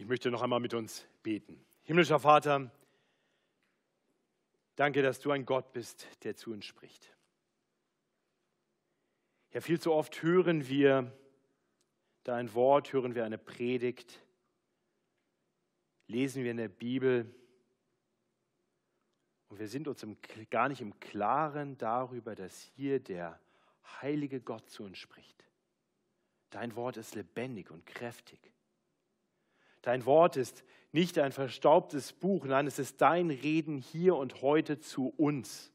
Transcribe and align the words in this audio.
Ich 0.00 0.06
möchte 0.06 0.30
noch 0.30 0.40
einmal 0.40 0.60
mit 0.60 0.72
uns 0.72 1.06
beten. 1.22 1.62
Himmlischer 1.82 2.18
Vater, 2.18 2.70
danke, 4.74 5.02
dass 5.02 5.20
du 5.20 5.30
ein 5.30 5.44
Gott 5.44 5.74
bist, 5.74 6.08
der 6.24 6.34
zu 6.34 6.52
uns 6.52 6.64
spricht. 6.64 7.14
Ja, 9.52 9.60
viel 9.60 9.78
zu 9.78 9.92
oft 9.92 10.22
hören 10.22 10.66
wir 10.68 11.12
dein 12.24 12.54
Wort, 12.54 12.94
hören 12.94 13.14
wir 13.14 13.26
eine 13.26 13.36
Predigt, 13.36 14.24
lesen 16.06 16.44
wir 16.44 16.50
in 16.50 16.56
der 16.56 16.68
Bibel 16.68 17.34
und 19.50 19.58
wir 19.58 19.68
sind 19.68 19.86
uns 19.86 20.02
im, 20.02 20.16
gar 20.48 20.70
nicht 20.70 20.80
im 20.80 20.98
Klaren 20.98 21.76
darüber, 21.76 22.34
dass 22.34 22.62
hier 22.74 23.00
der 23.00 23.38
heilige 24.00 24.40
Gott 24.40 24.66
zu 24.70 24.82
uns 24.82 24.96
spricht. 24.96 25.44
Dein 26.48 26.74
Wort 26.74 26.96
ist 26.96 27.14
lebendig 27.16 27.70
und 27.70 27.84
kräftig. 27.84 28.40
Dein 29.82 30.04
Wort 30.04 30.36
ist 30.36 30.64
nicht 30.92 31.18
ein 31.18 31.32
verstaubtes 31.32 32.12
Buch, 32.12 32.44
nein, 32.44 32.66
es 32.66 32.78
ist 32.78 33.00
dein 33.00 33.30
Reden 33.30 33.78
hier 33.78 34.16
und 34.16 34.42
heute 34.42 34.80
zu 34.80 35.08
uns. 35.16 35.72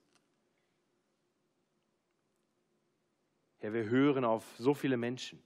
Herr, 3.58 3.74
wir 3.74 3.86
hören 3.86 4.26
auf 4.26 4.44
so 4.58 4.74
viele 4.74 4.98
Menschen. 4.98 5.42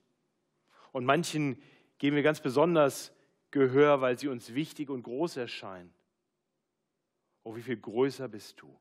Und 0.91 1.05
manchen 1.05 1.61
geben 1.99 2.15
wir 2.15 2.23
ganz 2.23 2.41
besonders 2.41 3.13
Gehör, 3.51 4.01
weil 4.01 4.17
sie 4.17 4.27
uns 4.27 4.53
wichtig 4.53 4.89
und 4.89 5.03
groß 5.03 5.37
erscheinen. 5.37 5.93
Oh, 7.43 7.55
wie 7.55 7.61
viel 7.61 7.77
größer 7.77 8.27
bist 8.27 8.61
du. 8.61 8.75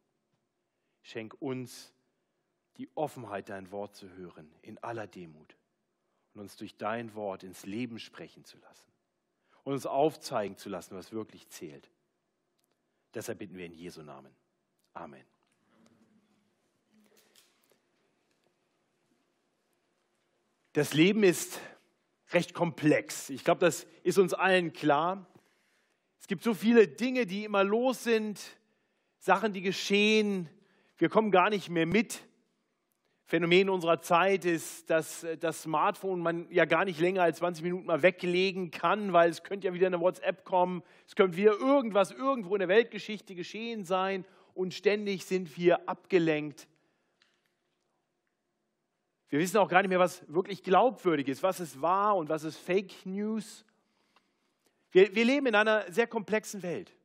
Schenk 1.03 1.41
uns 1.41 1.93
die 2.79 2.91
Offenheit, 2.95 3.49
dein 3.49 3.71
Wort 3.71 3.95
zu 3.95 4.11
hören, 4.11 4.51
in 4.63 4.79
aller 4.79 5.07
Demut 5.07 5.57
und 6.35 6.41
uns 6.41 6.57
durch 6.57 6.77
dein 6.77 7.15
Wort 7.15 7.45
ins 7.45 7.65
Leben 7.65 7.99
sprechen 7.99 8.45
zu 8.45 8.59
lassen 8.59 8.89
und 9.69 9.75
uns 9.75 9.85
aufzeigen 9.85 10.57
zu 10.57 10.71
lassen, 10.71 10.97
was 10.97 11.13
wirklich 11.13 11.47
zählt. 11.51 11.91
Deshalb 13.13 13.39
bitten 13.39 13.59
wir 13.59 13.67
in 13.67 13.75
Jesu 13.75 14.01
Namen. 14.01 14.35
Amen. 14.95 15.23
Das 20.73 20.95
Leben 20.95 21.23
ist 21.23 21.61
recht 22.31 22.55
komplex. 22.55 23.29
Ich 23.29 23.45
glaube, 23.45 23.61
das 23.61 23.87
ist 24.05 24.17
uns 24.17 24.33
allen 24.33 24.73
klar. 24.73 25.27
Es 26.19 26.29
gibt 26.29 26.45
so 26.45 26.55
viele 26.55 26.89
Dinge, 26.89 27.27
die 27.27 27.45
immer 27.45 27.63
los 27.63 28.05
sind, 28.05 28.41
Sachen, 29.19 29.53
die 29.53 29.61
geschehen. 29.61 30.49
Wir 30.97 31.11
kommen 31.11 31.31
gar 31.31 31.51
nicht 31.51 31.69
mehr 31.69 31.85
mit. 31.85 32.27
Phänomen 33.29 33.69
unserer 33.69 34.01
Zeit 34.01 34.47
ist, 34.47 34.89
dass 34.89 35.27
das 35.41 35.61
Smartphone 35.61 36.19
man 36.21 36.51
ja 36.51 36.65
gar 36.65 36.87
nicht 36.87 36.99
länger 36.99 37.25
als 37.25 37.37
20 37.37 37.63
Minuten 37.63 37.85
mal 37.85 38.01
weglegen 38.01 38.71
kann, 38.71 39.13
weil 39.13 39.29
es 39.29 39.43
könnte 39.43 39.67
ja 39.67 39.75
wieder 39.75 39.87
eine 39.87 40.01
WhatsApp 40.01 40.47
kommen, 40.47 40.83
es 41.07 41.15
könnte 41.15 41.37
wieder 41.37 41.53
irgendwas 41.53 42.11
irgendwo 42.11 42.55
in 42.55 42.61
der 42.61 42.69
Weltgeschichte 42.69 43.35
geschehen 43.35 43.85
sein 43.85 44.25
und 44.55 44.73
ständig 44.73 45.27
sind 45.27 45.59
wir 45.59 45.87
abgelenkt. 45.91 46.69
Wir 49.29 49.41
wissen 49.41 49.59
auch 49.59 49.69
gar 49.69 49.83
nicht 49.83 49.91
mehr, 49.91 49.99
was 49.99 50.25
wirklich 50.33 50.63
glaubwürdig 50.63 51.29
ist, 51.29 51.43
was 51.43 51.61
ist 51.61 51.83
wahr 51.83 52.17
und 52.17 52.31
was 52.31 52.45
ist 52.45 52.57
Fake 52.57 53.05
News. 53.05 53.67
Wir, 54.91 55.15
wir 55.15 55.27
leben 55.27 55.49
in 55.49 55.55
einer 55.55 55.93
sehr 55.93 56.07
komplexen 56.07 56.63
Welt. 56.63 56.97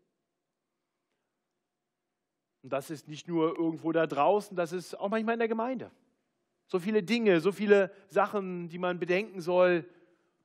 Und 2.62 2.72
das 2.72 2.90
ist 2.90 3.10
nicht 3.10 3.28
nur 3.28 3.60
irgendwo 3.60 3.92
da 3.92 4.08
draußen, 4.08 4.56
das 4.56 4.72
ist 4.72 4.98
auch 4.98 5.10
manchmal 5.10 5.34
in 5.34 5.40
der 5.40 5.50
Gemeinde. 5.50 5.92
So 6.68 6.80
viele 6.80 7.04
Dinge, 7.04 7.40
so 7.42 7.52
viele 7.52 7.92
Sachen, 8.10 8.70
die 8.70 8.80
man 8.80 9.00
bedenken 9.00 9.42
soll, 9.42 9.88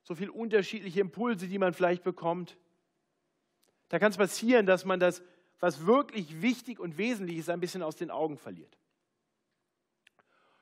so 0.03 0.15
viele 0.15 0.33
unterschiedliche 0.33 1.01
Impulse, 1.01 1.49
die 1.49 1.59
man 1.59 1.73
vielleicht 1.73 2.03
bekommt. 2.03 2.59
Da 3.89 3.99
kann 3.99 4.11
es 4.11 4.17
passieren, 4.17 4.67
dass 4.67 4.85
man 4.85 5.01
das, 5.01 5.23
was 5.61 5.87
wirklich 5.87 6.43
wichtig 6.43 6.81
und 6.81 6.99
wesentlich 6.99 7.39
ist, 7.39 7.51
ein 7.51 7.61
bisschen 7.61 7.83
aus 7.83 7.97
den 7.97 8.11
Augen 8.11 8.37
verliert. 8.37 8.77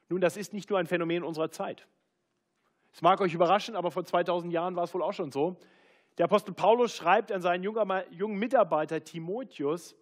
Nun, 0.09 0.21
das 0.21 0.37
ist 0.37 0.53
nicht 0.53 0.71
nur 0.71 0.79
ein 0.79 0.87
Phänomen 0.87 1.25
unserer 1.25 1.51
Zeit. 1.51 1.87
Es 2.93 3.03
mag 3.03 3.21
euch 3.21 3.35
überraschen, 3.35 3.77
aber 3.77 3.91
vor 3.91 4.05
2000 4.05 4.53
Jahren 4.53 4.77
war 4.77 4.85
es 4.85 4.95
wohl 4.95 5.03
auch 5.03 5.13
schon 5.13 5.33
so. 5.33 5.59
Der 6.19 6.25
Apostel 6.25 6.55
Paulus 6.55 6.95
schreibt 6.95 7.31
an 7.31 7.43
seinen 7.43 7.63
jungen 7.63 8.39
Mitarbeiter 8.39 9.05
Timotheus 9.05 9.95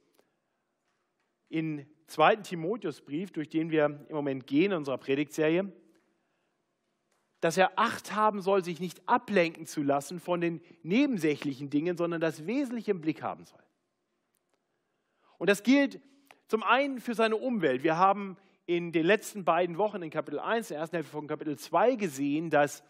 in 1.49 1.87
2. 2.07 2.37
Timotheusbrief, 2.37 3.31
durch 3.33 3.49
den 3.49 3.71
wir 3.71 3.87
im 4.09 4.15
Moment 4.15 4.47
gehen 4.47 4.73
in 4.73 4.79
unserer 4.79 4.99
Predigtserie, 4.99 5.73
dass 7.41 7.59
er 7.59 7.79
Acht 7.79 8.15
haben 8.15 8.41
soll, 8.41 8.65
sich 8.65 8.81
nicht 8.81 9.07
ablenken 9.07 9.67
zu 9.67 9.83
lassen 9.83 10.19
von 10.19 10.41
den 10.41 10.63
nebensächlichen 10.83 11.69
Dingen, 11.69 11.97
sondern 11.97 12.21
das 12.21 12.47
Wesentliche 12.47 12.91
im 12.91 13.01
Blick 13.01 13.23
haben 13.23 13.45
soll. 13.45 13.63
Und 15.37 15.51
das 15.51 15.63
gilt 15.63 16.01
zum 16.49 16.63
einen 16.63 17.01
für 17.01 17.15
seine 17.15 17.37
Umwelt. 17.37 17.83
Wir 17.83 17.99
haben 17.99 18.37
in 18.67 18.93
den 18.93 19.05
letzten 19.05 19.45
beiden 19.45 19.77
Wochen 19.77 20.03
in 20.03 20.11
Kapitel 20.11 20.39
1, 20.39 20.69
der 20.69 20.79
ersten 20.79 20.97
Hälfte 20.97 21.13
von 21.13 21.27
Kapitel 21.27 21.59
2 21.59 21.97
gesehen, 21.97 22.49
dass 22.49 22.83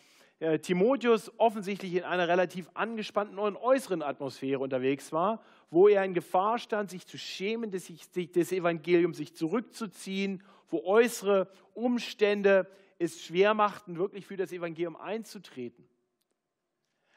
Timotheus 0.62 1.32
offensichtlich 1.38 1.94
in 1.94 2.04
einer 2.04 2.28
relativ 2.28 2.68
angespannten 2.74 3.38
und 3.38 3.56
äußeren 3.56 4.02
Atmosphäre 4.02 4.60
unterwegs 4.60 5.12
war, 5.12 5.42
wo 5.70 5.88
er 5.88 6.04
in 6.04 6.14
Gefahr 6.14 6.58
stand, 6.58 6.90
sich 6.90 7.06
zu 7.06 7.18
schämen 7.18 7.70
des, 7.70 7.90
des 8.14 8.52
Evangeliums, 8.52 9.16
sich 9.16 9.34
zurückzuziehen, 9.34 10.42
wo 10.68 10.84
äußere 10.84 11.48
Umstände 11.74 12.68
es 12.98 13.22
schwer 13.22 13.54
machten, 13.54 13.96
wirklich 13.96 14.26
für 14.26 14.36
das 14.36 14.52
Evangelium 14.52 14.96
einzutreten. 14.96 15.88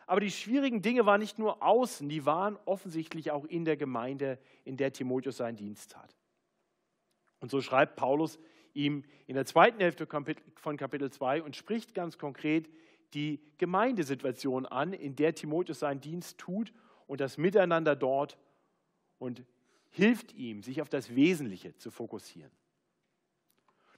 Aber 0.06 0.22
die 0.22 0.32
schwierigen 0.32 0.82
Dinge 0.82 1.06
waren 1.06 1.20
nicht 1.20 1.38
nur 1.38 1.62
außen, 1.62 2.08
die 2.08 2.26
waren 2.26 2.58
offensichtlich 2.66 3.32
auch 3.32 3.46
in 3.46 3.66
der 3.66 3.78
Gemeinde, 3.78 4.40
in 4.64 4.78
der 4.78 4.94
Timotheus 4.94 5.38
seinen 5.38 5.58
Dienst 5.58 5.92
tat. 5.92 6.16
Und 7.40 7.52
so 7.52 7.62
schreibt 7.62 7.98
Paulus 7.98 8.40
ihm 8.74 9.04
in 9.26 9.36
der 9.36 9.46
zweiten 9.46 9.80
Hälfte 9.80 10.08
von 10.56 10.78
Kapitel 10.78 11.12
2 11.12 11.44
und 11.44 11.56
spricht 11.56 11.94
ganz 11.94 12.18
konkret 12.18 12.70
die 13.14 13.42
Gemeindesituation 13.58 14.66
an, 14.66 14.94
in 14.94 15.16
der 15.16 15.34
Timotheus 15.34 15.80
seinen 15.80 16.02
Dienst 16.02 16.38
tut 16.38 16.74
und 17.06 17.22
das 17.22 17.38
Miteinander 17.38 17.96
dort 17.96 18.38
und 19.18 19.44
hilft 19.90 20.34
ihm, 20.34 20.62
sich 20.62 20.82
auf 20.82 20.90
das 20.90 21.16
Wesentliche 21.16 21.76
zu 21.78 21.92
fokussieren. 21.92 22.52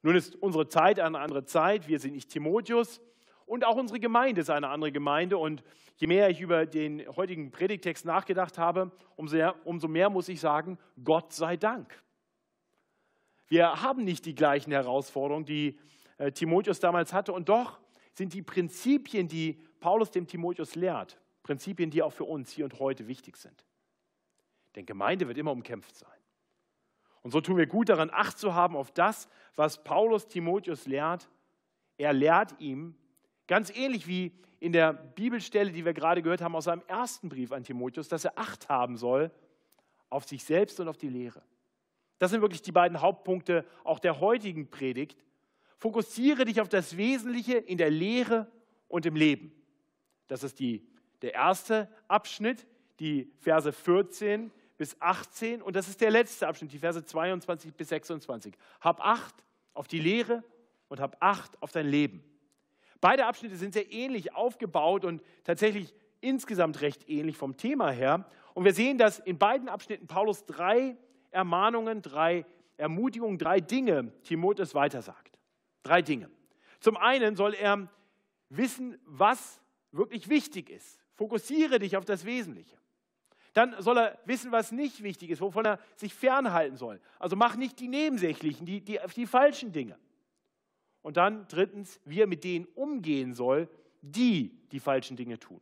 Nun 0.02 0.16
ist 0.16 0.36
unsere 0.36 0.70
Zeit 0.70 1.00
eine 1.00 1.20
andere 1.20 1.44
Zeit. 1.44 1.88
Wir 1.88 2.00
sind 2.00 2.14
nicht 2.14 2.30
Timotheus 2.30 3.02
und 3.50 3.66
auch 3.66 3.76
unsere 3.76 4.00
Gemeinde 4.00 4.42
ist 4.42 4.52
eine 4.52 4.70
andere 4.70 4.92
Gemeinde. 4.92 5.38
Und 5.38 5.64
je 5.98 6.06
mehr 6.06 6.30
ich 6.30 6.40
über 6.40 6.68
den 6.68 7.04
heutigen 7.16 7.50
Predigtext 7.50 8.06
nachgedacht 8.06 8.60
habe, 8.60 8.92
umso 9.16 9.88
mehr, 9.88 10.12
muss 10.12 10.30
ich 10.30 10.40
sagen, 10.40 10.78
Gott 11.04 11.34
sei 11.34 11.58
Dank. 11.58 12.02
Wir 13.48 13.82
haben 13.82 14.04
nicht 14.04 14.26
die 14.26 14.36
gleichen 14.36 14.72
Herausforderungen, 14.72 15.46
die 15.46 15.80
äh, 16.20 16.32
Timotheus 16.32 16.80
damals 16.80 17.12
hatte. 17.12 17.34
Und 17.34 17.50
doch 17.50 17.80
sind 18.20 18.34
die 18.34 18.44
Prinzipien, 18.44 19.28
die 19.28 19.58
Paulus 19.80 20.12
dem 20.12 20.28
Timotheus 20.28 20.76
lehrt, 20.76 21.18
Prinzipien, 21.42 21.90
die 21.90 22.04
auch 22.04 22.12
für 22.12 22.26
uns 22.26 22.52
hier 22.52 22.66
und 22.66 22.78
heute 22.80 23.08
wichtig 23.08 23.38
sind. 23.38 23.66
Denn 24.76 24.86
Gemeinde 24.86 25.28
wird 25.28 25.38
immer 25.38 25.52
umkämpft 25.52 25.96
sein. 25.96 26.12
Und 27.22 27.32
so 27.32 27.40
tun 27.40 27.58
wir 27.58 27.66
gut 27.66 27.90
daran, 27.90 28.12
Acht 28.12 28.38
zu 28.38 28.54
haben 28.54 28.76
auf 28.76 28.92
das, 28.92 29.28
was 29.56 29.84
Paulus 29.84 30.28
Timotheus 30.28 30.86
lehrt. 30.86 31.30
Er 31.98 32.12
lehrt 32.12 32.60
ihm, 32.60 32.96
ganz 33.48 33.76
ähnlich 33.76 34.06
wie 34.06 34.34
in 34.60 34.74
der 34.74 34.92
Bibelstelle, 34.92 35.72
die 35.72 35.86
wir 35.86 35.94
gerade 35.94 36.22
gehört 36.22 36.42
haben 36.42 36.56
aus 36.56 36.66
seinem 36.66 36.84
ersten 36.88 37.30
Brief 37.30 37.54
an 37.54 37.64
Timotheus, 37.64 38.10
dass 38.10 38.26
er 38.26 38.38
Acht 38.38 38.68
haben 38.68 38.98
soll 38.98 39.32
auf 40.10 40.26
sich 40.26 40.44
selbst 40.44 40.80
und 40.82 40.90
auf 40.90 40.98
die 40.98 41.10
Lehre. 41.10 41.42
Das 42.18 42.32
sind 42.32 42.42
wirklich 42.42 42.62
die 42.62 42.74
beiden 42.74 43.00
Hauptpunkte 43.00 43.66
auch 43.86 44.00
der 44.00 44.20
heutigen 44.20 44.70
Predigt. 44.70 45.24
Fokussiere 45.80 46.46
dich 46.46 46.62
auf 46.62 46.70
das 46.70 46.98
Wesentliche 46.98 47.58
in 47.58 47.78
der 47.78 47.90
Lehre 47.90 48.52
und 48.90 49.06
im 49.06 49.16
Leben. 49.16 49.52
Das 50.28 50.44
ist 50.44 50.60
die, 50.60 50.86
der 51.22 51.34
erste 51.34 51.90
Abschnitt, 52.08 52.68
die 53.00 53.32
Verse 53.40 53.72
14 53.72 54.52
bis 54.78 54.96
18. 55.02 55.62
Und 55.62 55.76
das 55.76 55.88
ist 55.88 56.02
der 56.02 56.12
letzte 56.12 56.48
Abschnitt, 56.48 56.74
die 56.74 56.80
Verse 56.80 57.04
22 57.04 57.74
bis 57.74 57.90
26. 57.90 58.54
Hab 58.82 59.00
Acht 59.02 59.36
auf 59.74 59.88
die 59.88 60.00
Lehre 60.00 60.44
und 60.90 61.00
hab 61.00 61.18
Acht 61.22 61.62
auf 61.62 61.72
dein 61.72 61.88
Leben. 61.88 62.24
Beide 63.00 63.26
Abschnitte 63.26 63.56
sind 63.56 63.74
sehr 63.74 63.92
ähnlich 63.92 64.36
aufgebaut 64.36 65.06
und 65.06 65.24
tatsächlich 65.46 65.94
insgesamt 66.20 66.82
recht 66.82 67.08
ähnlich 67.10 67.38
vom 67.38 67.56
Thema 67.56 67.90
her. 67.92 68.26
Und 68.54 68.66
wir 68.66 68.74
sehen, 68.74 68.98
dass 68.98 69.20
in 69.20 69.38
beiden 69.38 69.70
Abschnitten 69.70 70.08
Paulus 70.08 70.46
drei 70.46 70.98
Ermahnungen, 71.32 72.02
drei 72.02 72.46
Ermutigungen, 72.76 73.38
drei 73.38 73.62
Dinge 73.62 74.12
Timotheus 74.24 74.76
weitersagt. 74.76 75.39
Drei 75.84 76.02
Dinge. 76.02 76.30
Zum 76.80 76.98
einen 76.98 77.36
soll 77.36 77.54
er 77.54 77.90
wissen, 78.50 78.98
was 79.06 79.62
wirklich 79.92 80.30
wichtig 80.30 80.70
ist. 80.70 81.00
Fokussiere 81.14 81.80
dich 81.80 81.98
auf 81.98 82.06
das 82.06 82.26
Wesentliche. 82.26 82.78
Dann 83.54 83.76
soll 83.82 83.98
er 83.98 84.20
wissen, 84.26 84.52
was 84.52 84.72
nicht 84.72 85.04
wichtig 85.04 85.32
ist, 85.32 85.42
wovon 85.42 85.66
er 85.66 85.80
sich 85.96 86.14
fernhalten 86.14 86.78
soll. 86.78 87.02
Also 87.18 87.36
mach 87.36 87.56
nicht 87.56 87.80
die 87.80 87.88
nebensächlichen, 87.88 88.66
die, 88.66 88.82
die, 88.82 89.00
die 89.16 89.28
falschen 89.28 89.72
Dinge. 89.72 89.98
Und 91.02 91.18
dann 91.18 91.48
drittens, 91.48 92.00
wie 92.06 92.22
er 92.22 92.28
mit 92.28 92.44
denen 92.44 92.66
umgehen 92.76 93.34
soll, 93.34 93.68
die 94.02 94.56
die 94.72 94.80
falschen 94.80 95.18
Dinge 95.18 95.40
tun. 95.40 95.60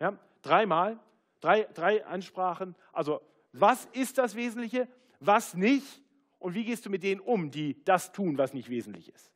Ja, 0.00 0.18
dreimal 0.42 0.98
Drei, 1.44 1.68
drei 1.74 2.06
Ansprachen. 2.06 2.74
Also, 2.90 3.20
was 3.52 3.84
ist 3.92 4.16
das 4.16 4.34
Wesentliche, 4.34 4.88
was 5.20 5.52
nicht 5.52 6.00
und 6.38 6.54
wie 6.54 6.64
gehst 6.64 6.86
du 6.86 6.90
mit 6.90 7.02
denen 7.02 7.20
um, 7.20 7.50
die 7.50 7.84
das 7.84 8.12
tun, 8.12 8.38
was 8.38 8.54
nicht 8.54 8.70
wesentlich 8.70 9.12
ist? 9.12 9.30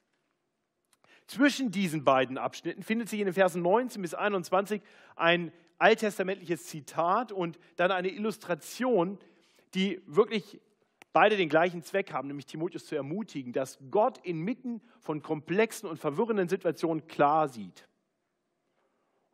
Zwischen 1.28 1.70
diesen 1.70 2.04
beiden 2.04 2.38
Abschnitten 2.38 2.82
findet 2.82 3.08
sich 3.08 3.20
in 3.20 3.26
den 3.26 3.34
Versen 3.34 3.62
19 3.62 4.02
bis 4.02 4.14
21 4.14 4.82
ein 5.14 5.52
alttestamentliches 5.78 6.66
Zitat 6.66 7.32
und 7.32 7.58
dann 7.76 7.92
eine 7.92 8.08
Illustration, 8.08 9.19
die 9.75 10.00
wirklich 10.06 10.58
beide 11.12 11.36
den 11.36 11.50
gleichen 11.50 11.82
Zweck 11.82 12.12
haben, 12.12 12.28
nämlich 12.28 12.46
Timotheus 12.46 12.86
zu 12.86 12.96
ermutigen, 12.96 13.52
dass 13.52 13.78
Gott 13.90 14.19
inmitten 14.25 14.80
von 15.00 15.22
komplexen 15.22 15.88
und 15.88 15.98
verwirrenden 15.98 16.48
Situationen 16.48 17.06
klar 17.06 17.48
sieht. 17.48 17.86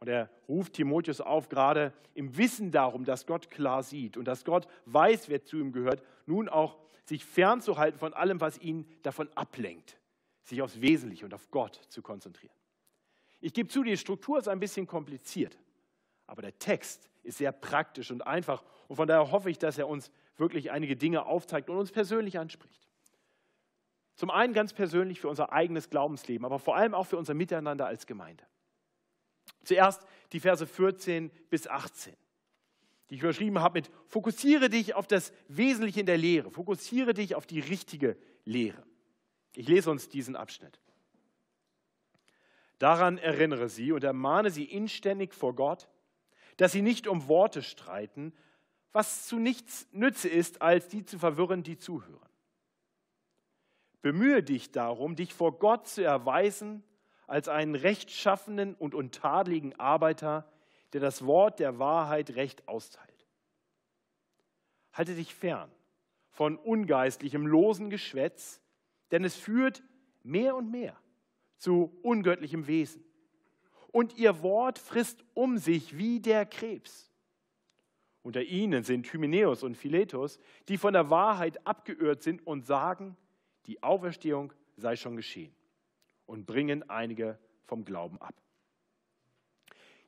Und 0.00 0.08
er 0.08 0.28
ruft 0.48 0.74
Timotheus 0.74 1.20
auf, 1.20 1.48
gerade 1.48 1.92
im 2.14 2.36
Wissen 2.36 2.72
darum, 2.72 3.04
dass 3.04 3.26
Gott 3.26 3.50
klar 3.50 3.84
sieht 3.84 4.16
und 4.16 4.26
dass 4.26 4.44
Gott 4.44 4.66
weiß, 4.86 5.28
wer 5.28 5.44
zu 5.44 5.58
ihm 5.58 5.72
gehört, 5.72 6.02
nun 6.26 6.48
auch 6.48 6.76
sich 7.04 7.24
fernzuhalten 7.24 7.98
von 7.98 8.12
allem, 8.14 8.40
was 8.40 8.58
ihn 8.58 8.84
davon 9.02 9.28
ablenkt, 9.34 9.96
sich 10.44 10.62
aufs 10.62 10.80
Wesentliche 10.80 11.24
und 11.24 11.34
auf 11.34 11.50
Gott 11.50 11.80
zu 11.88 12.02
konzentrieren. 12.02 12.54
Ich 13.40 13.52
gebe 13.52 13.68
zu, 13.68 13.82
die 13.82 13.96
Struktur 13.96 14.38
ist 14.38 14.48
ein 14.48 14.60
bisschen 14.60 14.86
kompliziert, 14.86 15.58
aber 16.26 16.42
der 16.42 16.58
Text 16.58 17.10
ist 17.22 17.38
sehr 17.38 17.52
praktisch 17.52 18.10
und 18.10 18.26
einfach 18.26 18.64
und 18.88 18.96
von 18.96 19.08
daher 19.08 19.30
hoffe 19.32 19.50
ich, 19.50 19.58
dass 19.58 19.78
er 19.78 19.88
uns 19.88 20.10
wirklich 20.36 20.70
einige 20.70 20.96
Dinge 20.96 21.26
aufzeigt 21.26 21.70
und 21.70 21.76
uns 21.76 21.90
persönlich 21.90 22.38
anspricht. 22.38 22.86
Zum 24.14 24.30
einen 24.30 24.52
ganz 24.52 24.72
persönlich 24.72 25.20
für 25.20 25.28
unser 25.28 25.52
eigenes 25.52 25.90
Glaubensleben, 25.90 26.44
aber 26.44 26.58
vor 26.58 26.76
allem 26.76 26.94
auch 26.94 27.06
für 27.06 27.16
unser 27.16 27.34
Miteinander 27.34 27.86
als 27.86 28.06
Gemeinde. 28.06 28.44
Zuerst 29.64 30.06
die 30.32 30.40
Verse 30.40 30.66
14 30.66 31.30
bis 31.50 31.66
18, 31.66 32.14
die 33.10 33.16
ich 33.16 33.22
überschrieben 33.22 33.58
habe 33.60 33.78
mit 33.78 33.90
Fokussiere 34.06 34.68
dich 34.68 34.94
auf 34.94 35.06
das 35.06 35.32
Wesentliche 35.48 36.00
in 36.00 36.06
der 36.06 36.18
Lehre, 36.18 36.50
fokussiere 36.50 37.14
dich 37.14 37.34
auf 37.34 37.46
die 37.46 37.60
richtige 37.60 38.16
Lehre. 38.44 38.84
Ich 39.54 39.68
lese 39.68 39.90
uns 39.90 40.08
diesen 40.08 40.36
Abschnitt. 40.36 40.80
Daran 42.78 43.18
erinnere 43.18 43.68
sie 43.68 43.92
und 43.92 44.04
ermahne 44.04 44.50
sie 44.50 44.64
inständig 44.64 45.32
vor 45.32 45.54
Gott, 45.54 45.88
dass 46.56 46.72
sie 46.72 46.82
nicht 46.82 47.06
um 47.06 47.28
Worte 47.28 47.62
streiten, 47.62 48.32
was 48.92 49.26
zu 49.26 49.38
nichts 49.38 49.88
Nütze 49.92 50.28
ist, 50.28 50.62
als 50.62 50.88
die 50.88 51.04
zu 51.04 51.18
verwirren, 51.18 51.62
die 51.62 51.78
zuhören. 51.78 52.28
Bemühe 54.02 54.42
dich 54.42 54.70
darum, 54.70 55.16
dich 55.16 55.34
vor 55.34 55.58
Gott 55.58 55.88
zu 55.88 56.04
erweisen 56.04 56.84
als 57.26 57.48
einen 57.48 57.74
rechtschaffenen 57.74 58.74
und 58.74 58.94
untadeligen 58.94 59.78
Arbeiter, 59.80 60.46
der 60.92 61.00
das 61.00 61.24
Wort 61.24 61.58
der 61.58 61.78
Wahrheit 61.78 62.30
recht 62.30 62.68
austeilt. 62.68 63.26
Halte 64.92 65.14
dich 65.14 65.34
fern 65.34 65.70
von 66.28 66.56
ungeistlichem, 66.56 67.46
losen 67.46 67.90
Geschwätz, 67.90 68.60
denn 69.10 69.24
es 69.24 69.36
führt 69.36 69.82
mehr 70.22 70.56
und 70.56 70.70
mehr 70.70 70.96
zu 71.58 71.96
ungöttlichem 72.02 72.66
Wesen. 72.66 73.04
Und 73.92 74.16
ihr 74.18 74.42
Wort 74.42 74.78
frisst 74.78 75.24
um 75.34 75.56
sich 75.58 75.96
wie 75.96 76.20
der 76.20 76.46
Krebs. 76.46 77.10
Unter 78.22 78.42
ihnen 78.42 78.82
sind 78.84 79.12
Hymenäus 79.12 79.62
und 79.62 79.76
Philetus, 79.76 80.38
die 80.68 80.78
von 80.78 80.94
der 80.94 81.10
Wahrheit 81.10 81.66
abgeirrt 81.66 82.22
sind 82.22 82.46
und 82.46 82.66
sagen, 82.66 83.16
die 83.66 83.82
Auferstehung 83.82 84.52
sei 84.76 84.96
schon 84.96 85.16
geschehen 85.16 85.54
und 86.26 86.46
bringen 86.46 86.88
einige 86.88 87.38
vom 87.64 87.84
Glauben 87.84 88.20
ab. 88.20 88.34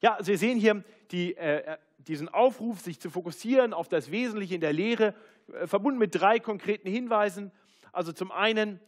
Ja, 0.01 0.15
also 0.15 0.31
wir 0.31 0.39
sehen 0.39 0.59
hier 0.59 0.85
die, 1.11 1.37
äh, 1.37 1.79
diesen 1.99 2.29
Aufruf, 2.29 2.81
sich 2.81 3.01
zu 3.01 3.11
fokussieren 3.11 3.73
auf 3.73 3.89
das 3.89 4.11
Wesentliche 4.11 4.55
in 4.55 4.61
der 4.61 4.73
Lehre, 4.73 5.15
äh, 5.53 5.67
verbunden 5.67 5.99
mit 5.99 6.15
drei 6.15 6.39
konkreten 6.39 6.89
Hinweisen. 6.89 7.53
Also 7.97 8.13
zum 8.13 8.31
einen 8.31 8.81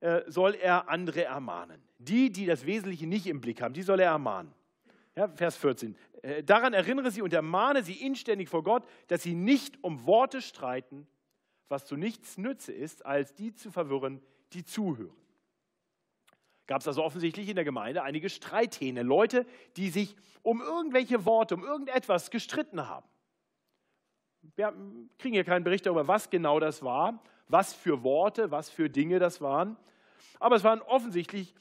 äh, 0.00 0.22
soll 0.26 0.54
er 0.54 0.88
andere 0.88 1.24
ermahnen. 1.24 1.82
Die, 1.98 2.30
die 2.30 2.46
das 2.46 2.66
Wesentliche 2.66 3.06
nicht 3.06 3.26
im 3.26 3.40
Blick 3.40 3.62
haben, 3.62 3.74
die 3.74 3.82
soll 3.82 4.00
er 4.00 4.10
ermahnen. 4.10 4.52
Ja, 5.14 5.28
Vers 5.28 5.56
14. 5.56 5.96
Äh, 6.22 6.42
daran 6.42 6.74
erinnere 6.74 7.10
sie 7.10 7.22
und 7.22 7.32
ermahne 7.32 7.82
sie 7.82 7.94
inständig 7.94 8.48
vor 8.48 8.62
Gott, 8.62 8.86
dass 9.08 9.22
sie 9.22 9.34
nicht 9.34 9.82
um 9.82 10.04
Worte 10.06 10.42
streiten, 10.42 11.06
was 11.68 11.86
zu 11.86 11.96
nichts 11.96 12.36
nütze 12.38 12.72
ist, 12.72 13.06
als 13.06 13.34
die 13.34 13.54
zu 13.54 13.70
verwirren, 13.70 14.20
die 14.52 14.64
zuhören 14.64 15.16
gab 16.66 16.80
es 16.80 16.88
also 16.88 17.02
offensichtlich 17.02 17.48
in 17.48 17.56
der 17.56 17.64
Gemeinde 17.64 18.02
einige 18.02 18.28
Streithähne, 18.28 19.02
Leute, 19.02 19.46
die 19.76 19.90
sich 19.90 20.16
um 20.42 20.60
irgendwelche 20.60 21.24
Worte, 21.24 21.54
um 21.54 21.64
irgendetwas 21.64 22.30
gestritten 22.30 22.88
haben. 22.88 23.06
Wir 24.54 24.72
kriegen 25.18 25.34
hier 25.34 25.44
keinen 25.44 25.64
Bericht 25.64 25.86
darüber, 25.86 26.06
was 26.06 26.30
genau 26.30 26.60
das 26.60 26.82
war, 26.82 27.22
was 27.48 27.74
für 27.74 28.02
Worte, 28.02 28.50
was 28.50 28.70
für 28.70 28.88
Dinge 28.88 29.18
das 29.18 29.40
waren. 29.40 29.76
Aber 30.38 30.56
es 30.56 30.64
waren 30.64 30.82
offensichtlich 30.82 31.54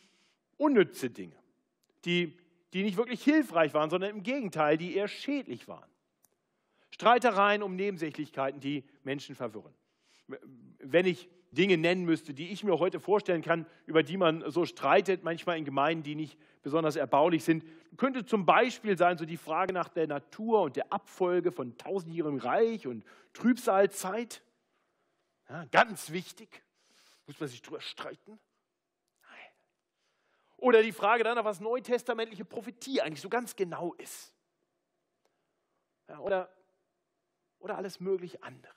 unnütze 0.57 1.09
Dinge, 1.09 1.35
die, 2.05 2.37
die 2.73 2.83
nicht 2.83 2.97
wirklich 2.97 3.23
hilfreich 3.23 3.73
waren, 3.73 3.89
sondern 3.89 4.11
im 4.11 4.23
Gegenteil, 4.23 4.77
die 4.77 4.95
eher 4.95 5.07
schädlich 5.07 5.67
waren. 5.67 5.89
Streitereien 6.91 7.63
um 7.63 7.75
Nebensächlichkeiten, 7.75 8.59
die 8.59 8.83
Menschen 9.03 9.35
verwirren. 9.35 9.73
Wenn 10.79 11.05
ich 11.05 11.27
Dinge 11.55 11.77
nennen 11.77 12.05
müsste, 12.05 12.33
die 12.33 12.49
ich 12.49 12.63
mir 12.63 12.77
heute 12.77 12.99
vorstellen 12.99 13.41
kann, 13.41 13.65
über 13.85 14.03
die 14.03 14.17
man 14.17 14.49
so 14.51 14.65
streitet, 14.65 15.23
manchmal 15.23 15.57
in 15.57 15.65
Gemeinden, 15.65 16.03
die 16.03 16.15
nicht 16.15 16.37
besonders 16.61 16.95
erbaulich 16.95 17.43
sind. 17.43 17.65
Könnte 17.97 18.25
zum 18.25 18.45
Beispiel 18.45 18.97
sein, 18.97 19.17
so 19.17 19.25
die 19.25 19.37
Frage 19.37 19.73
nach 19.73 19.89
der 19.89 20.07
Natur 20.07 20.61
und 20.61 20.75
der 20.75 20.91
Abfolge 20.91 21.51
von 21.51 21.77
tausendjährigem 21.77 22.39
Reich 22.39 22.85
und 22.85 23.03
Trübsalzeit. 23.33 24.43
Ja, 25.49 25.65
ganz 25.65 26.11
wichtig. 26.11 26.63
Muss 27.25 27.39
man 27.39 27.49
sich 27.49 27.61
drüber 27.61 27.81
streiten? 27.81 28.39
Nein. 29.21 29.49
Oder 30.57 30.83
die 30.83 30.91
Frage 30.91 31.23
dann, 31.23 31.43
was 31.43 31.59
neutestamentliche 31.59 32.45
Prophetie 32.45 33.01
eigentlich 33.01 33.21
so 33.21 33.29
ganz 33.29 33.55
genau 33.55 33.93
ist. 33.93 34.33
Ja, 36.07 36.19
oder, 36.19 36.53
oder 37.59 37.77
alles 37.77 37.99
mögliche 37.99 38.43
andere. 38.43 38.74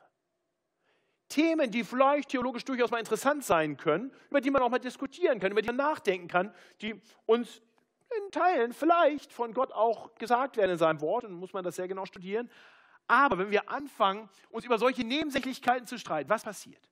Themen, 1.29 1.71
die 1.71 1.85
vielleicht 1.85 2.31
theologisch 2.31 2.65
durchaus 2.65 2.91
mal 2.91 2.99
interessant 2.99 3.45
sein 3.45 3.77
können, 3.77 4.13
über 4.31 4.41
die 4.41 4.51
man 4.51 4.63
auch 4.63 4.71
mal 4.71 4.79
diskutieren 4.79 5.41
kann, 5.41 5.53
über 5.53 5.63
die 5.63 5.69
man 5.69 5.77
nachdenken 5.77 6.29
kann, 6.29 6.55
die 6.81 7.01
uns 7.27 7.61
in 8.17 8.31
Teilen 8.31 8.73
vielleicht 8.73 9.33
von 9.33 9.52
Gott 9.52 9.73
auch 9.73 10.14
gesagt 10.14 10.57
werden 10.57 10.73
in 10.73 10.79
seinem 10.79 11.00
Wort, 11.00 11.25
dann 11.25 11.33
muss 11.33 11.52
man 11.52 11.64
das 11.64 11.76
sehr 11.76 11.88
genau 11.88 12.07
studieren. 12.07 12.50
Aber 13.07 13.38
wenn 13.38 13.50
wir 13.50 13.71
anfangen, 13.71 14.29
uns 14.50 14.64
über 14.64 14.79
solche 14.79 15.05
Nebensächlichkeiten 15.05 15.87
zu 15.87 15.99
streiten, 15.99 16.31
was 16.31 16.45
passiert? 16.45 16.88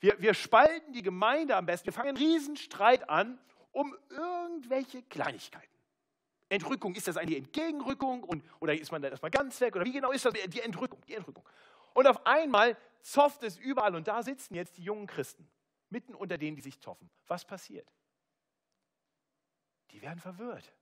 Wir, 0.00 0.20
wir 0.20 0.34
spalten 0.34 0.92
die 0.92 1.02
Gemeinde 1.02 1.56
am 1.56 1.66
besten, 1.66 1.86
wir 1.86 1.92
fangen 1.92 2.10
einen 2.10 2.18
Riesenstreit 2.18 3.08
an 3.08 3.38
um 3.72 3.94
irgendwelche 4.08 5.02
Kleinigkeiten. 5.02 5.76
Entrückung, 6.48 6.94
ist 6.94 7.08
das 7.08 7.16
eigentlich 7.16 7.38
Entgegenrückung 7.38 8.22
und, 8.22 8.42
oder 8.60 8.74
ist 8.74 8.92
man 8.92 9.02
da 9.02 9.08
erstmal 9.08 9.30
ganz 9.30 9.60
weg? 9.60 9.74
Oder 9.74 9.84
wie 9.84 9.92
genau 9.92 10.12
ist 10.12 10.24
das 10.24 10.32
die 10.46 10.60
Entrückung? 10.60 11.00
Die 11.08 11.14
Entrückung. 11.14 11.44
Und 11.96 12.06
auf 12.06 12.26
einmal 12.26 12.76
zofft 13.00 13.42
es 13.42 13.56
überall 13.56 13.94
und 13.96 14.06
da 14.06 14.22
sitzen 14.22 14.54
jetzt 14.54 14.76
die 14.76 14.82
jungen 14.82 15.06
Christen, 15.06 15.48
mitten 15.88 16.14
unter 16.14 16.36
denen, 16.36 16.54
die 16.54 16.60
sich 16.60 16.78
zoffen. 16.78 17.08
Was 17.26 17.46
passiert? 17.46 17.90
Die 19.92 20.02
werden 20.02 20.20
verwirrt. 20.20 20.74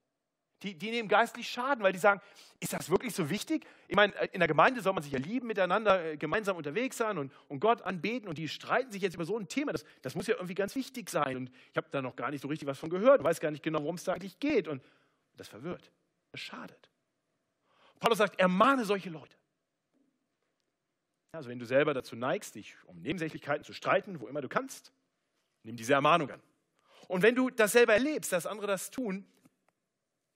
Die, 0.65 0.75
die, 0.75 0.91
nehmen 0.91 1.09
geistlich 1.09 1.49
Schaden, 1.49 1.85
weil 1.85 1.93
die 1.93 2.01
sagen, 2.01 2.21
ist 2.59 2.73
das 2.73 2.91
wirklich 2.91 3.15
so 3.15 3.31
wichtig? 3.31 3.65
Ich 3.87 3.95
meine, 3.95 4.13
in 4.33 4.41
der 4.41 4.49
Gemeinde 4.49 4.81
soll 4.81 4.93
man 4.93 5.05
sich 5.05 5.13
ja 5.13 5.21
lieben, 5.21 5.47
miteinander 5.47 6.05
äh, 6.05 6.17
gemeinsam 6.17 6.57
unterwegs 6.57 6.97
sein 6.97 7.17
und, 7.17 7.33
und 7.47 7.61
Gott 7.61 7.83
anbeten 7.83 8.29
und 8.29 8.37
die 8.37 8.49
streiten 8.49 8.91
sich 8.91 9.03
jetzt 9.03 9.15
über 9.15 9.25
so 9.25 9.39
ein 9.39 9.47
Thema. 9.47 9.71
Das, 9.71 9.85
das 10.03 10.17
muss 10.17 10.27
ja 10.27 10.35
irgendwie 10.35 10.57
ganz 10.57 10.75
wichtig 10.75 11.11
sein 11.11 11.37
und 11.37 11.53
ich 11.71 11.77
habe 11.77 11.87
da 11.93 12.03
noch 12.03 12.17
gar 12.17 12.33
nicht 12.33 12.41
so 12.41 12.49
richtig 12.49 12.67
was 12.67 12.81
von 12.81 12.91
gehört, 12.91 13.23
weiß 13.23 13.39
gar 13.39 13.53
nicht 13.53 13.63
genau, 13.63 13.83
worum 13.83 13.95
es 13.95 14.03
da 14.03 14.15
eigentlich 14.15 14.41
geht 14.41 14.67
und 14.67 14.83
das 15.37 15.47
verwirrt, 15.47 15.93
das 16.33 16.41
schadet. 16.41 16.91
Paulus 18.01 18.19
sagt, 18.19 18.41
ermahne 18.41 18.85
solche 18.85 19.11
Leute. 19.11 19.37
Also 21.35 21.49
wenn 21.49 21.59
du 21.59 21.67
selber 21.67 21.95
dazu 21.95 22.15
neigst, 22.15 22.55
dich 22.55 22.77
um 22.87 23.01
Nebensächlichkeiten 23.03 23.65
zu 23.65 23.73
streiten, 23.73 24.21
wo 24.21 24.29
immer 24.29 24.41
du 24.41 24.49
kannst, 24.49 24.93
nimm 25.65 25.77
diese 25.77 25.93
Ermahnung 25.93 26.31
an. 26.31 26.41
Und 27.09 27.23
wenn 27.23 27.35
du 27.35 27.51
das 27.51 27.73
selber 27.73 27.93
erlebst, 27.93 28.33
dass 28.33 28.47
andere 28.47 28.69
das 28.69 28.93
tun, 28.93 29.27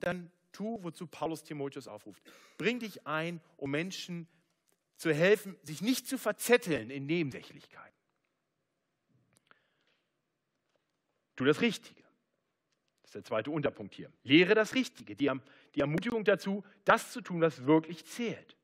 dann 0.00 0.30
tu, 0.50 0.82
wozu 0.82 1.06
Paulus 1.06 1.44
Timotheus 1.44 1.86
aufruft. 1.86 2.22
Bring 2.56 2.80
dich 2.80 3.06
ein, 3.06 3.40
um 3.56 3.70
Menschen 3.70 4.26
zu 4.96 5.14
helfen, 5.14 5.56
sich 5.62 5.82
nicht 5.82 6.08
zu 6.08 6.18
verzetteln 6.18 6.90
in 6.90 7.06
Nebensächlichkeiten. 7.06 7.96
Tu 11.36 11.44
das 11.44 11.60
Richtige. 11.60 12.02
Das 13.02 13.10
ist 13.10 13.14
der 13.14 13.24
zweite 13.24 13.52
Unterpunkt 13.52 13.94
hier. 13.94 14.12
Lehre 14.24 14.56
das 14.56 14.74
Richtige, 14.74 15.14
die, 15.14 15.30
die 15.76 15.80
Ermutigung 15.80 16.24
dazu, 16.24 16.64
das 16.84 17.12
zu 17.12 17.20
tun, 17.20 17.40
was 17.40 17.66
wirklich 17.66 18.04
zählt. 18.04 18.57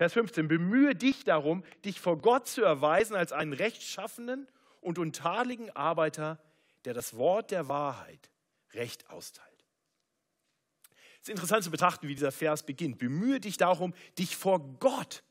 Vers 0.00 0.14
15, 0.14 0.48
bemühe 0.48 0.94
dich 0.94 1.24
darum, 1.24 1.62
dich 1.84 2.00
vor 2.00 2.16
Gott 2.16 2.48
zu 2.48 2.62
erweisen 2.62 3.14
als 3.14 3.32
einen 3.32 3.52
rechtschaffenen 3.52 4.48
und 4.80 4.98
untadeligen 4.98 5.68
Arbeiter, 5.76 6.42
der 6.86 6.94
das 6.94 7.18
Wort 7.18 7.50
der 7.50 7.68
Wahrheit 7.68 8.30
recht 8.72 9.10
austeilt. 9.10 9.66
Es 11.16 11.24
ist 11.24 11.28
interessant 11.28 11.64
zu 11.64 11.70
betrachten, 11.70 12.08
wie 12.08 12.14
dieser 12.14 12.32
Vers 12.32 12.64
beginnt. 12.64 12.96
Bemühe 12.96 13.40
dich 13.40 13.58
darum, 13.58 13.92
dich 14.16 14.38
vor 14.38 14.60
Gott 14.78 15.22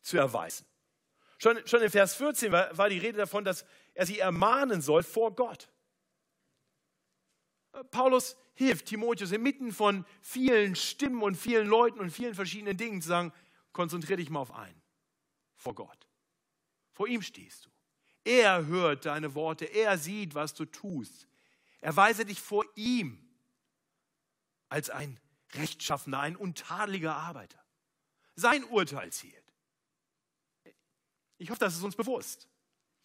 zu 0.00 0.18
erweisen. 0.18 0.66
Schon, 1.38 1.64
schon 1.64 1.82
in 1.82 1.90
Vers 1.90 2.16
14 2.16 2.50
war, 2.50 2.76
war 2.76 2.88
die 2.88 2.98
Rede 2.98 3.18
davon, 3.18 3.44
dass 3.44 3.64
er 3.94 4.06
sie 4.06 4.18
ermahnen 4.18 4.80
soll 4.80 5.04
vor 5.04 5.36
Gott. 5.36 5.68
Paulus 7.92 8.36
hilft 8.54 8.86
Timotheus 8.86 9.30
inmitten 9.30 9.70
von 9.70 10.04
vielen 10.20 10.74
Stimmen 10.74 11.22
und 11.22 11.36
vielen 11.36 11.68
Leuten 11.68 12.00
und 12.00 12.10
vielen 12.10 12.34
verschiedenen 12.34 12.76
Dingen 12.76 13.02
zu 13.02 13.08
sagen, 13.08 13.32
konzentriere 13.76 14.16
dich 14.16 14.30
mal 14.30 14.40
auf 14.40 14.52
einen, 14.52 14.82
vor 15.54 15.74
Gott. 15.74 16.08
Vor 16.92 17.06
ihm 17.06 17.20
stehst 17.20 17.66
du. 17.66 17.70
Er 18.24 18.66
hört 18.66 19.04
deine 19.04 19.34
Worte, 19.34 19.66
er 19.66 19.98
sieht, 19.98 20.34
was 20.34 20.54
du 20.54 20.64
tust. 20.64 21.28
Erweise 21.80 22.24
dich 22.24 22.40
vor 22.40 22.64
ihm 22.74 23.22
als 24.70 24.88
ein 24.90 25.20
rechtschaffener, 25.52 26.18
ein 26.20 26.36
untadeliger 26.36 27.14
Arbeiter. 27.14 27.62
Sein 28.34 28.64
Urteil 28.64 29.12
zählt. 29.12 29.52
Ich 31.36 31.50
hoffe, 31.50 31.60
das 31.60 31.76
ist 31.76 31.82
uns 31.82 31.94
bewusst. 31.94 32.48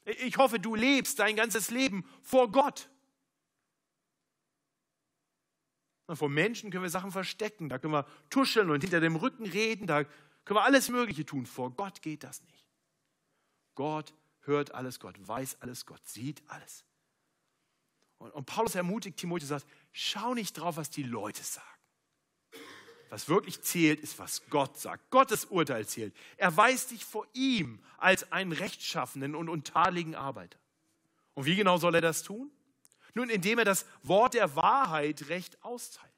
Ich 0.06 0.38
hoffe, 0.38 0.58
du 0.58 0.74
lebst 0.74 1.20
dein 1.20 1.36
ganzes 1.36 1.70
Leben 1.70 2.10
vor 2.22 2.50
Gott. 2.50 2.90
Und 6.08 6.16
vor 6.16 6.30
Menschen 6.30 6.72
können 6.72 6.84
wir 6.84 6.90
Sachen 6.90 7.12
verstecken, 7.12 7.68
da 7.68 7.78
können 7.78 7.94
wir 7.94 8.08
tuscheln 8.30 8.70
und 8.70 8.82
hinter 8.82 9.02
dem 9.02 9.18
Rücken 9.18 9.46
reden, 9.46 9.86
da 9.86 10.06
können 10.52 10.60
wir 10.60 10.66
alles 10.66 10.90
Mögliche 10.90 11.26
tun. 11.26 11.46
Vor 11.46 11.72
Gott 11.72 12.02
geht 12.02 12.26
das 12.26 12.44
nicht. 12.44 12.66
Gott 13.74 14.14
hört 14.42 14.74
alles, 14.74 15.00
Gott 15.00 15.16
weiß 15.26 15.62
alles, 15.62 15.86
Gott 15.86 16.06
sieht 16.06 16.44
alles. 16.48 16.84
Und, 18.18 18.32
und 18.32 18.46
Paulus 18.48 18.76
ermutigt 18.76 19.16
Timotheus, 19.16 19.48
sagt, 19.48 19.66
schau 19.94 20.34
nicht 20.34 20.52
drauf, 20.58 20.76
was 20.76 20.90
die 20.90 21.04
Leute 21.04 21.42
sagen. 21.42 21.66
Was 23.08 23.30
wirklich 23.30 23.62
zählt, 23.62 24.02
ist, 24.02 24.20
was 24.20 24.46
Gott 24.50 24.78
sagt. 24.78 25.10
Gottes 25.10 25.46
Urteil 25.46 25.88
zählt. 25.88 26.14
Er 26.36 26.58
weist 26.58 26.92
dich 26.92 27.06
vor 27.06 27.26
ihm 27.32 27.82
als 27.96 28.30
einen 28.34 28.52
rechtschaffenen 28.52 29.36
und 29.36 29.48
untadeligen 29.48 30.16
Arbeiter. 30.16 30.60
Und 31.34 31.46
wie 31.46 31.56
genau 31.56 31.78
soll 31.78 31.96
er 31.96 32.02
das 32.02 32.24
tun? 32.24 32.52
Nun, 33.14 33.30
indem 33.30 33.60
er 33.60 33.66
das 33.66 33.86
Wort 34.04 34.34
der 34.34 34.54
Wahrheit 34.58 35.30
recht 35.30 35.64
austeilt. 35.64 36.12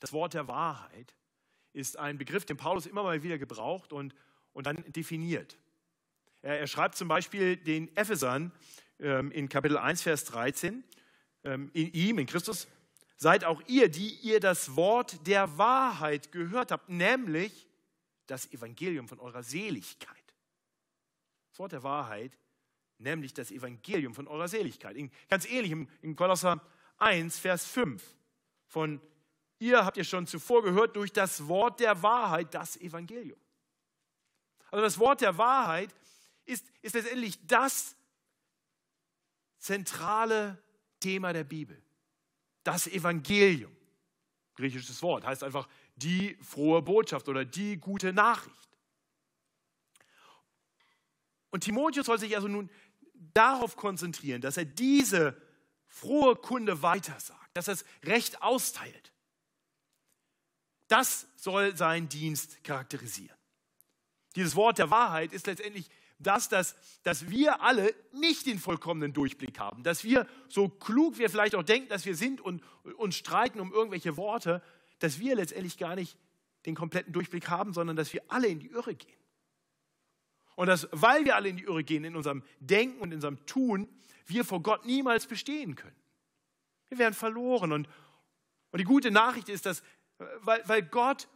Das 0.00 0.12
Wort 0.12 0.34
der 0.34 0.48
Wahrheit 0.48 1.14
ist 1.72 1.98
ein 1.98 2.18
Begriff, 2.18 2.44
den 2.44 2.56
Paulus 2.56 2.86
immer 2.86 3.02
mal 3.02 3.22
wieder 3.22 3.38
gebraucht 3.38 3.92
und, 3.92 4.14
und 4.52 4.66
dann 4.66 4.84
definiert. 4.92 5.56
Er, 6.42 6.60
er 6.60 6.66
schreibt 6.66 6.96
zum 6.96 7.08
Beispiel 7.08 7.56
den 7.56 7.94
Ephesern 7.96 8.52
ähm, 8.98 9.30
in 9.30 9.48
Kapitel 9.48 9.78
1, 9.78 10.02
Vers 10.02 10.24
13, 10.24 10.84
ähm, 11.44 11.70
in 11.72 11.92
ihm, 11.92 12.18
in 12.18 12.26
Christus, 12.26 12.68
seid 13.16 13.44
auch 13.44 13.62
ihr, 13.66 13.88
die 13.88 14.14
ihr 14.22 14.40
das 14.40 14.76
Wort 14.76 15.26
der 15.26 15.56
Wahrheit 15.58 16.32
gehört 16.32 16.72
habt, 16.72 16.88
nämlich 16.88 17.68
das 18.26 18.50
Evangelium 18.52 19.08
von 19.08 19.20
eurer 19.20 19.42
Seligkeit. 19.42 20.16
Das 21.50 21.58
Wort 21.58 21.72
der 21.72 21.82
Wahrheit, 21.82 22.38
nämlich 22.98 23.34
das 23.34 23.50
Evangelium 23.50 24.14
von 24.14 24.26
eurer 24.26 24.48
Seligkeit. 24.48 24.96
In, 24.96 25.10
ganz 25.28 25.46
ähnlich 25.46 25.88
in 26.02 26.16
Kolosser 26.16 26.60
1, 26.98 27.38
Vers 27.38 27.66
5. 27.66 28.02
Von 28.66 29.00
ihr 29.62 29.84
habt 29.84 29.96
ihr 29.96 30.04
schon 30.04 30.26
zuvor 30.26 30.62
gehört 30.62 30.96
durch 30.96 31.12
das 31.12 31.46
Wort 31.46 31.78
der 31.80 32.02
Wahrheit, 32.02 32.52
das 32.52 32.76
Evangelium. 32.76 33.38
Also 34.70 34.82
das 34.82 34.98
Wort 34.98 35.20
der 35.20 35.38
Wahrheit 35.38 35.94
ist, 36.44 36.66
ist 36.82 36.94
letztendlich 36.94 37.38
das 37.46 37.94
zentrale 39.58 40.60
Thema 40.98 41.32
der 41.32 41.44
Bibel 41.44 41.80
das 42.64 42.86
Evangelium. 42.86 43.74
Griechisches 44.54 45.02
Wort 45.02 45.24
heißt 45.24 45.42
einfach 45.42 45.68
die 45.96 46.36
frohe 46.42 46.82
Botschaft 46.82 47.28
oder 47.28 47.44
die 47.44 47.78
gute 47.78 48.12
Nachricht. 48.12 48.68
Und 51.50 51.64
Timotheus 51.64 52.06
soll 52.06 52.18
sich 52.18 52.34
also 52.34 52.48
nun 52.48 52.70
darauf 53.34 53.76
konzentrieren, 53.76 54.40
dass 54.40 54.56
er 54.56 54.64
diese 54.64 55.40
frohe 55.86 56.36
Kunde 56.36 56.82
weitersagt, 56.82 57.50
dass 57.54 57.68
er 57.68 57.74
es 57.74 57.84
recht 58.04 58.42
austeilt. 58.42 59.11
Das 60.88 61.26
soll 61.36 61.76
seinen 61.76 62.08
Dienst 62.08 62.62
charakterisieren. 62.64 63.36
Dieses 64.36 64.56
Wort 64.56 64.78
der 64.78 64.90
Wahrheit 64.90 65.32
ist 65.32 65.46
letztendlich 65.46 65.88
das, 66.18 66.48
dass, 66.48 66.76
dass 67.02 67.28
wir 67.30 67.62
alle 67.62 67.94
nicht 68.12 68.46
den 68.46 68.58
vollkommenen 68.58 69.12
Durchblick 69.12 69.58
haben, 69.58 69.82
dass 69.82 70.04
wir 70.04 70.26
so 70.48 70.68
klug 70.68 71.18
wir 71.18 71.28
vielleicht 71.28 71.54
auch 71.54 71.62
denken, 71.62 71.88
dass 71.88 72.06
wir 72.06 72.14
sind 72.14 72.40
und 72.40 72.62
uns 72.96 73.16
streiten 73.16 73.60
um 73.60 73.72
irgendwelche 73.72 74.16
Worte, 74.16 74.62
dass 75.00 75.18
wir 75.18 75.34
letztendlich 75.34 75.78
gar 75.78 75.96
nicht 75.96 76.16
den 76.66 76.74
kompletten 76.74 77.12
Durchblick 77.12 77.48
haben, 77.48 77.72
sondern 77.72 77.96
dass 77.96 78.12
wir 78.12 78.22
alle 78.28 78.46
in 78.46 78.60
die 78.60 78.68
Irre 78.68 78.94
gehen. 78.94 79.18
Und 80.54 80.68
dass, 80.68 80.88
weil 80.92 81.24
wir 81.24 81.34
alle 81.34 81.48
in 81.48 81.56
die 81.56 81.64
Irre 81.64 81.82
gehen, 81.82 82.04
in 82.04 82.14
unserem 82.14 82.44
Denken 82.60 83.00
und 83.00 83.10
in 83.10 83.16
unserem 83.16 83.44
Tun, 83.46 83.88
wir 84.26 84.44
vor 84.44 84.62
Gott 84.62 84.84
niemals 84.84 85.26
bestehen 85.26 85.74
können. 85.74 85.96
Wir 86.88 86.98
werden 86.98 87.14
verloren. 87.14 87.72
Und, 87.72 87.88
und 88.70 88.78
die 88.78 88.84
gute 88.84 89.10
Nachricht 89.10 89.48
ist, 89.48 89.66
dass, 89.66 89.82
weil, 90.40 90.62
weil 90.66 90.82
Gott 90.82 91.28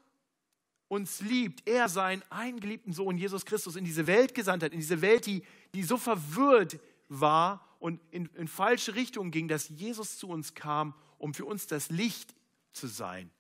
uns 0.89 1.21
liebt, 1.21 1.67
er 1.67 1.89
seinen 1.89 2.23
eingeliebten 2.31 2.93
Sohn 2.93 3.19
Jesus 3.19 3.45
Christus 3.45 3.77
in 3.77 3.85
diese 3.85 4.07
Welt 4.07 4.35
gesandt 4.35 4.63
hat, 4.63 4.73
in 4.73 4.81
diese 4.81 5.01
Welt, 5.01 5.27
die, 5.27 5.43
die 5.75 5.83
so 5.83 5.97
verwirrt 5.97 6.79
war 7.09 7.67
und 7.79 8.01
in, 8.11 8.27
in 8.35 8.49
falsche 8.49 8.95
Richtungen 8.95 9.31
ging, 9.31 9.49
dass 9.49 9.69
Jesus 9.69 10.19
zu 10.19 10.29
uns 10.29 10.55
kam, 10.55 10.95
um 11.19 11.35
für 11.35 11.45
uns 11.45 11.67
das 11.67 11.91
Licht 11.91 12.35
zu 12.73 12.87
sein, 12.87 13.31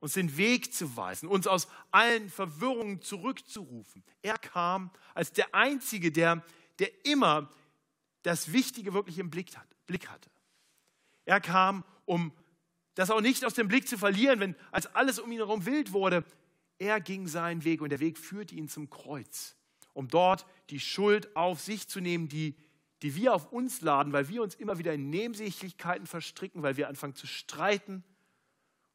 uns 0.00 0.14
den 0.14 0.36
Weg 0.36 0.74
zu 0.74 0.96
weisen, 0.96 1.28
uns 1.28 1.46
aus 1.46 1.68
allen 1.90 2.28
Verwirrungen 2.28 3.00
zurückzurufen. 3.00 4.02
Er 4.22 4.38
kam 4.38 4.90
als 5.14 5.32
der 5.32 5.54
Einzige, 5.54 6.10
der, 6.10 6.44
der 6.78 6.90
immer 7.06 7.50
das 8.22 8.52
Wichtige 8.52 8.92
wirklich 8.92 9.18
im 9.18 9.30
Blick, 9.30 9.56
hat, 9.56 9.68
Blick 9.86 10.08
hatte. 10.08 10.30
Er 11.24 11.40
kam, 11.40 11.84
um 12.04 12.32
das 12.96 13.10
auch 13.10 13.20
nicht 13.20 13.44
aus 13.44 13.54
dem 13.54 13.68
Blick 13.68 13.86
zu 13.86 13.98
verlieren, 13.98 14.40
wenn 14.40 14.56
als 14.72 14.92
alles 14.94 15.18
um 15.18 15.30
ihn 15.30 15.38
herum 15.38 15.66
wild 15.66 15.92
wurde. 15.92 16.24
Er 16.78 16.98
ging 17.00 17.28
seinen 17.28 17.62
Weg 17.62 17.80
und 17.82 17.90
der 17.90 18.00
Weg 18.00 18.18
führte 18.18 18.54
ihn 18.54 18.68
zum 18.68 18.90
Kreuz, 18.90 19.54
um 19.92 20.08
dort 20.08 20.46
die 20.70 20.80
Schuld 20.80 21.36
auf 21.36 21.60
sich 21.60 21.88
zu 21.88 22.00
nehmen, 22.00 22.28
die, 22.28 22.56
die 23.02 23.14
wir 23.14 23.34
auf 23.34 23.52
uns 23.52 23.82
laden, 23.82 24.12
weil 24.12 24.28
wir 24.28 24.42
uns 24.42 24.54
immer 24.54 24.78
wieder 24.78 24.94
in 24.94 25.10
Nebensächlichkeiten 25.10 26.06
verstricken, 26.06 26.62
weil 26.62 26.78
wir 26.78 26.88
anfangen 26.88 27.14
zu 27.14 27.26
streiten. 27.26 28.02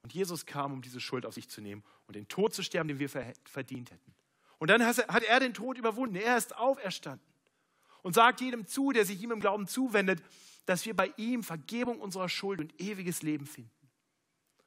Und 0.01 0.13
Jesus 0.13 0.47
kam, 0.47 0.73
um 0.73 0.81
diese 0.81 0.99
Schuld 0.99 1.27
auf 1.27 1.35
sich 1.35 1.47
zu 1.47 1.61
nehmen 1.61 1.83
und 2.07 2.15
den 2.15 2.27
Tod 2.27 2.55
zu 2.55 2.63
sterben, 2.63 2.87
den 2.87 2.99
wir 2.99 3.09
verdient 3.09 3.91
hätten. 3.91 4.15
Und 4.57 4.69
dann 4.69 4.83
hat 4.83 5.23
er 5.23 5.39
den 5.39 5.53
Tod 5.53 5.77
überwunden. 5.77 6.15
Er 6.15 6.37
ist 6.37 6.55
auferstanden 6.57 7.25
und 8.01 8.15
sagt 8.15 8.41
jedem 8.41 8.65
zu, 8.65 8.91
der 8.91 9.05
sich 9.05 9.21
ihm 9.21 9.31
im 9.31 9.39
Glauben 9.39 9.67
zuwendet, 9.67 10.23
dass 10.65 10.85
wir 10.87 10.95
bei 10.95 11.13
ihm 11.17 11.43
Vergebung 11.43 11.99
unserer 11.99 12.29
Schuld 12.29 12.59
und 12.59 12.81
ewiges 12.81 13.21
Leben 13.21 13.45
finden. 13.45 13.80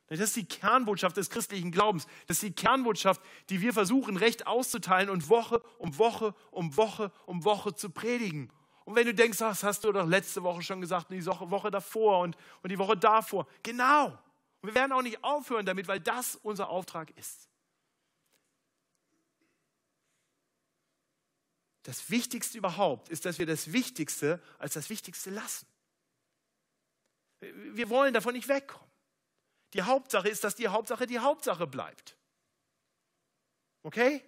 Das 0.08 0.20
ist 0.20 0.37
die 0.37 0.46
Kernbotschaft 0.46 1.16
des 1.16 1.30
christlichen 1.30 1.70
Glaubens. 1.70 2.06
Das 2.26 2.37
ist 2.37 2.42
die 2.42 2.52
Kernbotschaft, 2.52 3.23
die 3.49 3.61
wir 3.62 3.73
versuchen, 3.73 4.16
recht 4.16 4.46
auszuteilen 4.46 5.08
und 5.08 5.28
Woche 5.28 5.62
um 5.78 5.96
Woche 5.99 6.34
um 6.50 6.76
Woche 6.76 7.11
um 7.26 7.44
Woche 7.44 7.75
zu 7.75 7.90
predigen. 7.90 8.52
Und 8.84 8.96
wenn 8.96 9.06
du 9.06 9.14
denkst, 9.14 9.38
das 9.38 9.62
hast 9.62 9.84
du 9.84 9.92
doch 9.92 10.06
letzte 10.06 10.42
Woche 10.42 10.62
schon 10.62 10.82
gesagt, 10.82 11.11
und 11.11 11.16
die 11.16 11.25
Woche 11.26 11.70
davor 11.70 12.20
und, 12.20 12.37
und 12.62 12.70
die 12.70 12.78
Woche 12.78 12.96
davor. 12.96 13.46
Genau. 13.62 14.06
Und 14.61 14.68
wir 14.68 14.75
werden 14.75 14.92
auch 14.92 15.02
nicht 15.02 15.25
aufhören 15.25 15.64
damit, 15.64 15.88
weil 15.88 16.00
das 16.00 16.37
unser 16.37 16.68
Auftrag 16.68 17.11
ist. 17.16 17.49
Das 21.82 22.11
Wichtigste 22.11 22.58
überhaupt 22.58 23.08
ist, 23.08 23.25
dass 23.25 23.38
wir 23.38 23.46
das 23.46 23.73
Wichtigste 23.73 24.42
als 24.58 24.75
das 24.75 24.88
Wichtigste 24.90 25.30
lassen. 25.30 25.66
Wir 27.40 27.90
wollen 27.90 28.14
davon 28.14 28.34
nicht 28.34 28.49
wegkommen. 28.49 28.93
Die 29.75 29.83
Hauptsache 29.83 30.28
ist, 30.28 30.45
dass 30.45 30.54
die 30.54 30.69
Hauptsache 30.69 31.07
die 31.07 31.19
Hauptsache 31.19 31.66
bleibt. 31.66 32.16
Okay? 33.83 34.25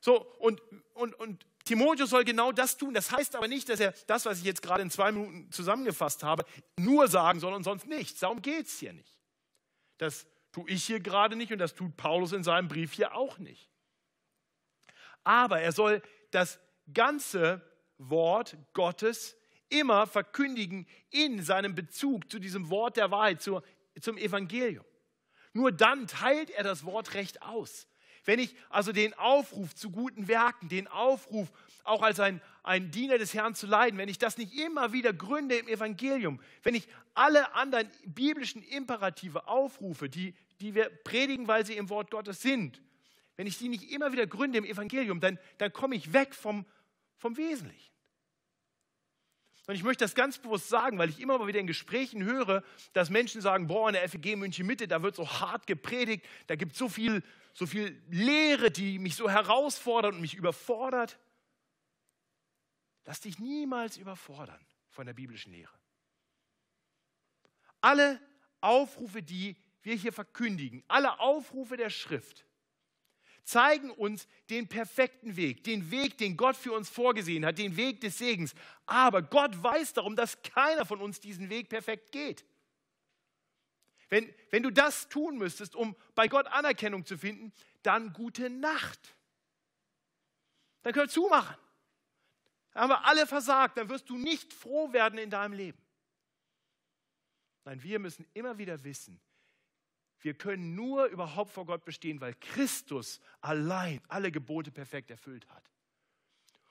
So, 0.00 0.20
und, 0.38 0.60
und, 0.92 1.14
und 1.14 1.46
Timotheus 1.64 2.10
soll 2.10 2.24
genau 2.24 2.52
das 2.52 2.76
tun. 2.76 2.92
Das 2.92 3.10
heißt 3.10 3.36
aber 3.36 3.48
nicht, 3.48 3.68
dass 3.68 3.80
er 3.80 3.94
das, 4.06 4.26
was 4.26 4.38
ich 4.38 4.44
jetzt 4.44 4.60
gerade 4.60 4.82
in 4.82 4.90
zwei 4.90 5.12
Minuten 5.12 5.50
zusammengefasst 5.50 6.22
habe, 6.22 6.44
nur 6.78 7.08
sagen 7.08 7.40
soll 7.40 7.54
und 7.54 7.62
sonst 7.62 7.86
nichts. 7.86 8.20
Darum 8.20 8.42
geht 8.42 8.66
es 8.66 8.78
hier 8.78 8.92
nicht. 8.92 9.18
Das 9.96 10.26
tue 10.52 10.68
ich 10.68 10.84
hier 10.84 11.00
gerade 11.00 11.36
nicht 11.36 11.52
und 11.52 11.58
das 11.58 11.74
tut 11.74 11.96
Paulus 11.96 12.32
in 12.32 12.44
seinem 12.44 12.68
Brief 12.68 12.92
hier 12.92 13.14
auch 13.14 13.38
nicht. 13.38 13.70
Aber 15.22 15.60
er 15.60 15.72
soll 15.72 16.02
das 16.32 16.60
ganze 16.92 17.62
Wort 17.96 18.56
Gottes 18.74 19.36
immer 19.70 20.06
verkündigen 20.06 20.86
in 21.10 21.42
seinem 21.42 21.74
Bezug 21.74 22.30
zu 22.30 22.38
diesem 22.38 22.70
Wort 22.70 22.96
der 22.96 23.10
Wahrheit, 23.10 23.42
zur 23.42 23.64
zum 24.00 24.16
Evangelium. 24.16 24.84
Nur 25.52 25.72
dann 25.72 26.06
teilt 26.06 26.50
er 26.50 26.64
das 26.64 26.84
Wort 26.84 27.14
recht 27.14 27.42
aus. 27.42 27.86
Wenn 28.24 28.38
ich 28.38 28.56
also 28.70 28.92
den 28.92 29.14
Aufruf 29.14 29.74
zu 29.74 29.90
guten 29.90 30.28
Werken, 30.28 30.68
den 30.68 30.88
Aufruf 30.88 31.52
auch 31.84 32.02
als 32.02 32.18
ein, 32.20 32.40
ein 32.62 32.90
Diener 32.90 33.18
des 33.18 33.34
Herrn 33.34 33.54
zu 33.54 33.66
leiden, 33.66 33.98
wenn 33.98 34.08
ich 34.08 34.18
das 34.18 34.38
nicht 34.38 34.54
immer 34.54 34.92
wieder 34.92 35.12
gründe 35.12 35.56
im 35.56 35.68
Evangelium, 35.68 36.40
wenn 36.62 36.74
ich 36.74 36.88
alle 37.12 37.54
anderen 37.54 37.88
biblischen 38.06 38.62
Imperative 38.62 39.46
aufrufe, 39.46 40.08
die, 40.08 40.34
die 40.60 40.74
wir 40.74 40.88
predigen, 40.88 41.46
weil 41.46 41.66
sie 41.66 41.76
im 41.76 41.90
Wort 41.90 42.10
Gottes 42.10 42.40
sind, 42.40 42.80
wenn 43.36 43.46
ich 43.46 43.58
die 43.58 43.68
nicht 43.68 43.90
immer 43.90 44.12
wieder 44.12 44.26
gründe 44.26 44.58
im 44.58 44.64
Evangelium, 44.64 45.20
dann, 45.20 45.38
dann 45.58 45.72
komme 45.72 45.94
ich 45.94 46.12
weg 46.12 46.34
vom, 46.34 46.64
vom 47.18 47.36
Wesentlichen. 47.36 47.93
Und 49.66 49.74
ich 49.74 49.82
möchte 49.82 50.04
das 50.04 50.14
ganz 50.14 50.38
bewusst 50.38 50.68
sagen, 50.68 50.98
weil 50.98 51.08
ich 51.08 51.20
immer 51.20 51.38
mal 51.38 51.46
wieder 51.46 51.60
in 51.60 51.66
Gesprächen 51.66 52.22
höre, 52.22 52.62
dass 52.92 53.08
Menschen 53.08 53.40
sagen, 53.40 53.66
boah, 53.66 53.88
in 53.88 53.94
der 53.94 54.08
FEG 54.08 54.36
München 54.36 54.66
Mitte, 54.66 54.86
da 54.86 55.02
wird 55.02 55.16
so 55.16 55.26
hart 55.26 55.66
gepredigt, 55.66 56.24
da 56.48 56.54
gibt 56.54 56.72
es 56.72 56.78
so 56.78 56.88
viel, 56.88 57.22
so 57.54 57.66
viel 57.66 58.02
Lehre, 58.10 58.70
die 58.70 58.98
mich 58.98 59.16
so 59.16 59.30
herausfordert 59.30 60.14
und 60.14 60.20
mich 60.20 60.34
überfordert. 60.34 61.18
Lass 63.06 63.20
dich 63.20 63.38
niemals 63.38 63.96
überfordern 63.96 64.60
von 64.90 65.06
der 65.06 65.14
biblischen 65.14 65.52
Lehre. 65.52 65.72
Alle 67.80 68.20
Aufrufe, 68.60 69.22
die 69.22 69.56
wir 69.82 69.94
hier 69.94 70.12
verkündigen, 70.12 70.82
alle 70.88 71.20
Aufrufe 71.20 71.76
der 71.76 71.90
Schrift, 71.90 72.46
zeigen 73.44 73.90
uns 73.90 74.26
den 74.50 74.68
perfekten 74.68 75.36
Weg, 75.36 75.64
den 75.64 75.90
Weg, 75.90 76.18
den 76.18 76.36
Gott 76.36 76.56
für 76.56 76.72
uns 76.72 76.88
vorgesehen 76.88 77.44
hat, 77.44 77.58
den 77.58 77.76
Weg 77.76 78.00
des 78.00 78.18
Segens. 78.18 78.54
Aber 78.86 79.22
Gott 79.22 79.62
weiß 79.62 79.92
darum, 79.92 80.16
dass 80.16 80.42
keiner 80.42 80.84
von 80.84 81.00
uns 81.00 81.20
diesen 81.20 81.50
Weg 81.50 81.68
perfekt 81.68 82.12
geht. 82.12 82.44
Wenn, 84.08 84.32
wenn 84.50 84.62
du 84.62 84.70
das 84.70 85.08
tun 85.08 85.38
müsstest, 85.38 85.74
um 85.74 85.96
bei 86.14 86.28
Gott 86.28 86.46
Anerkennung 86.48 87.04
zu 87.04 87.18
finden, 87.18 87.52
dann 87.82 88.12
gute 88.12 88.50
Nacht. 88.50 89.14
Dann 90.82 90.92
können 90.92 91.06
wir 91.06 91.12
zumachen. 91.12 91.56
Dann 92.72 92.82
haben 92.82 92.90
wir 92.90 93.06
alle 93.06 93.26
versagt, 93.26 93.78
dann 93.78 93.88
wirst 93.88 94.08
du 94.10 94.16
nicht 94.16 94.52
froh 94.52 94.92
werden 94.92 95.18
in 95.18 95.30
deinem 95.30 95.52
Leben. 95.52 95.78
Nein, 97.64 97.82
wir 97.82 97.98
müssen 97.98 98.26
immer 98.34 98.58
wieder 98.58 98.82
wissen, 98.84 99.20
wir 100.24 100.32
können 100.32 100.74
nur 100.74 101.04
überhaupt 101.06 101.52
vor 101.52 101.66
Gott 101.66 101.84
bestehen, 101.84 102.18
weil 102.22 102.34
Christus 102.40 103.20
allein 103.42 104.00
alle 104.08 104.32
Gebote 104.32 104.70
perfekt 104.70 105.10
erfüllt 105.10 105.46
hat. 105.50 105.62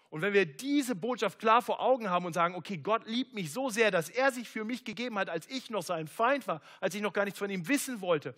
Und 0.09 0.21
wenn 0.21 0.33
wir 0.33 0.45
diese 0.45 0.95
Botschaft 0.95 1.37
klar 1.37 1.61
vor 1.61 1.79
Augen 1.79 2.09
haben 2.09 2.25
und 2.25 2.33
sagen, 2.33 2.55
okay, 2.55 2.77
Gott 2.77 3.05
liebt 3.05 3.33
mich 3.33 3.53
so 3.53 3.69
sehr, 3.69 3.91
dass 3.91 4.09
er 4.09 4.31
sich 4.31 4.49
für 4.49 4.65
mich 4.65 4.83
gegeben 4.85 5.19
hat, 5.19 5.29
als 5.29 5.47
ich 5.49 5.69
noch 5.69 5.83
sein 5.83 6.07
Feind 6.07 6.47
war, 6.47 6.61
als 6.81 6.95
ich 6.95 7.01
noch 7.01 7.13
gar 7.13 7.25
nichts 7.25 7.37
von 7.37 7.49
ihm 7.51 7.67
wissen 7.67 8.01
wollte. 8.01 8.33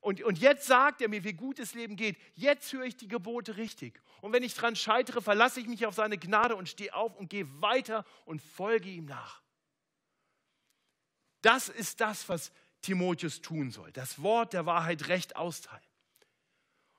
Und, 0.00 0.22
und 0.22 0.38
jetzt 0.38 0.66
sagt 0.66 1.00
er 1.00 1.08
mir, 1.08 1.24
wie 1.24 1.32
gut 1.32 1.58
das 1.58 1.72
Leben 1.72 1.96
geht. 1.96 2.18
Jetzt 2.34 2.70
höre 2.74 2.84
ich 2.84 2.96
die 2.96 3.08
Gebote 3.08 3.56
richtig. 3.56 4.00
Und 4.20 4.34
wenn 4.34 4.42
ich 4.42 4.54
dran 4.54 4.76
scheitere, 4.76 5.22
verlasse 5.22 5.60
ich 5.60 5.66
mich 5.66 5.86
auf 5.86 5.94
seine 5.94 6.18
Gnade 6.18 6.54
und 6.54 6.68
stehe 6.68 6.94
auf 6.94 7.16
und 7.16 7.30
gehe 7.30 7.46
weiter 7.62 8.04
und 8.26 8.42
folge 8.42 8.90
ihm 8.90 9.06
nach. 9.06 9.42
Das 11.40 11.70
ist 11.70 12.00
das, 12.00 12.28
was 12.28 12.52
Timotheus 12.82 13.40
tun 13.40 13.70
soll. 13.70 13.92
Das 13.92 14.22
Wort 14.22 14.52
der 14.52 14.66
Wahrheit 14.66 15.08
recht 15.08 15.36
austeilen. 15.36 15.82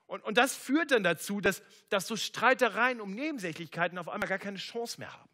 Und, 0.06 0.22
und 0.24 0.36
das 0.36 0.54
führt 0.54 0.90
dann 0.90 1.02
dazu, 1.02 1.40
dass, 1.40 1.62
dass 1.88 2.06
so 2.06 2.16
Streitereien 2.16 3.00
um 3.00 3.14
Nebensächlichkeiten 3.14 3.96
auf 3.98 4.08
einmal 4.08 4.28
gar 4.28 4.38
keine 4.38 4.58
Chance 4.58 5.00
mehr 5.00 5.12
haben. 5.12 5.30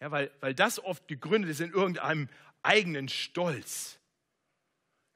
Ja, 0.00 0.10
weil, 0.10 0.30
weil 0.40 0.54
das 0.54 0.78
oft 0.78 1.08
gegründet 1.08 1.50
ist 1.50 1.60
in 1.60 1.72
irgendeinem 1.72 2.28
eigenen 2.62 3.08
Stolz. 3.08 3.98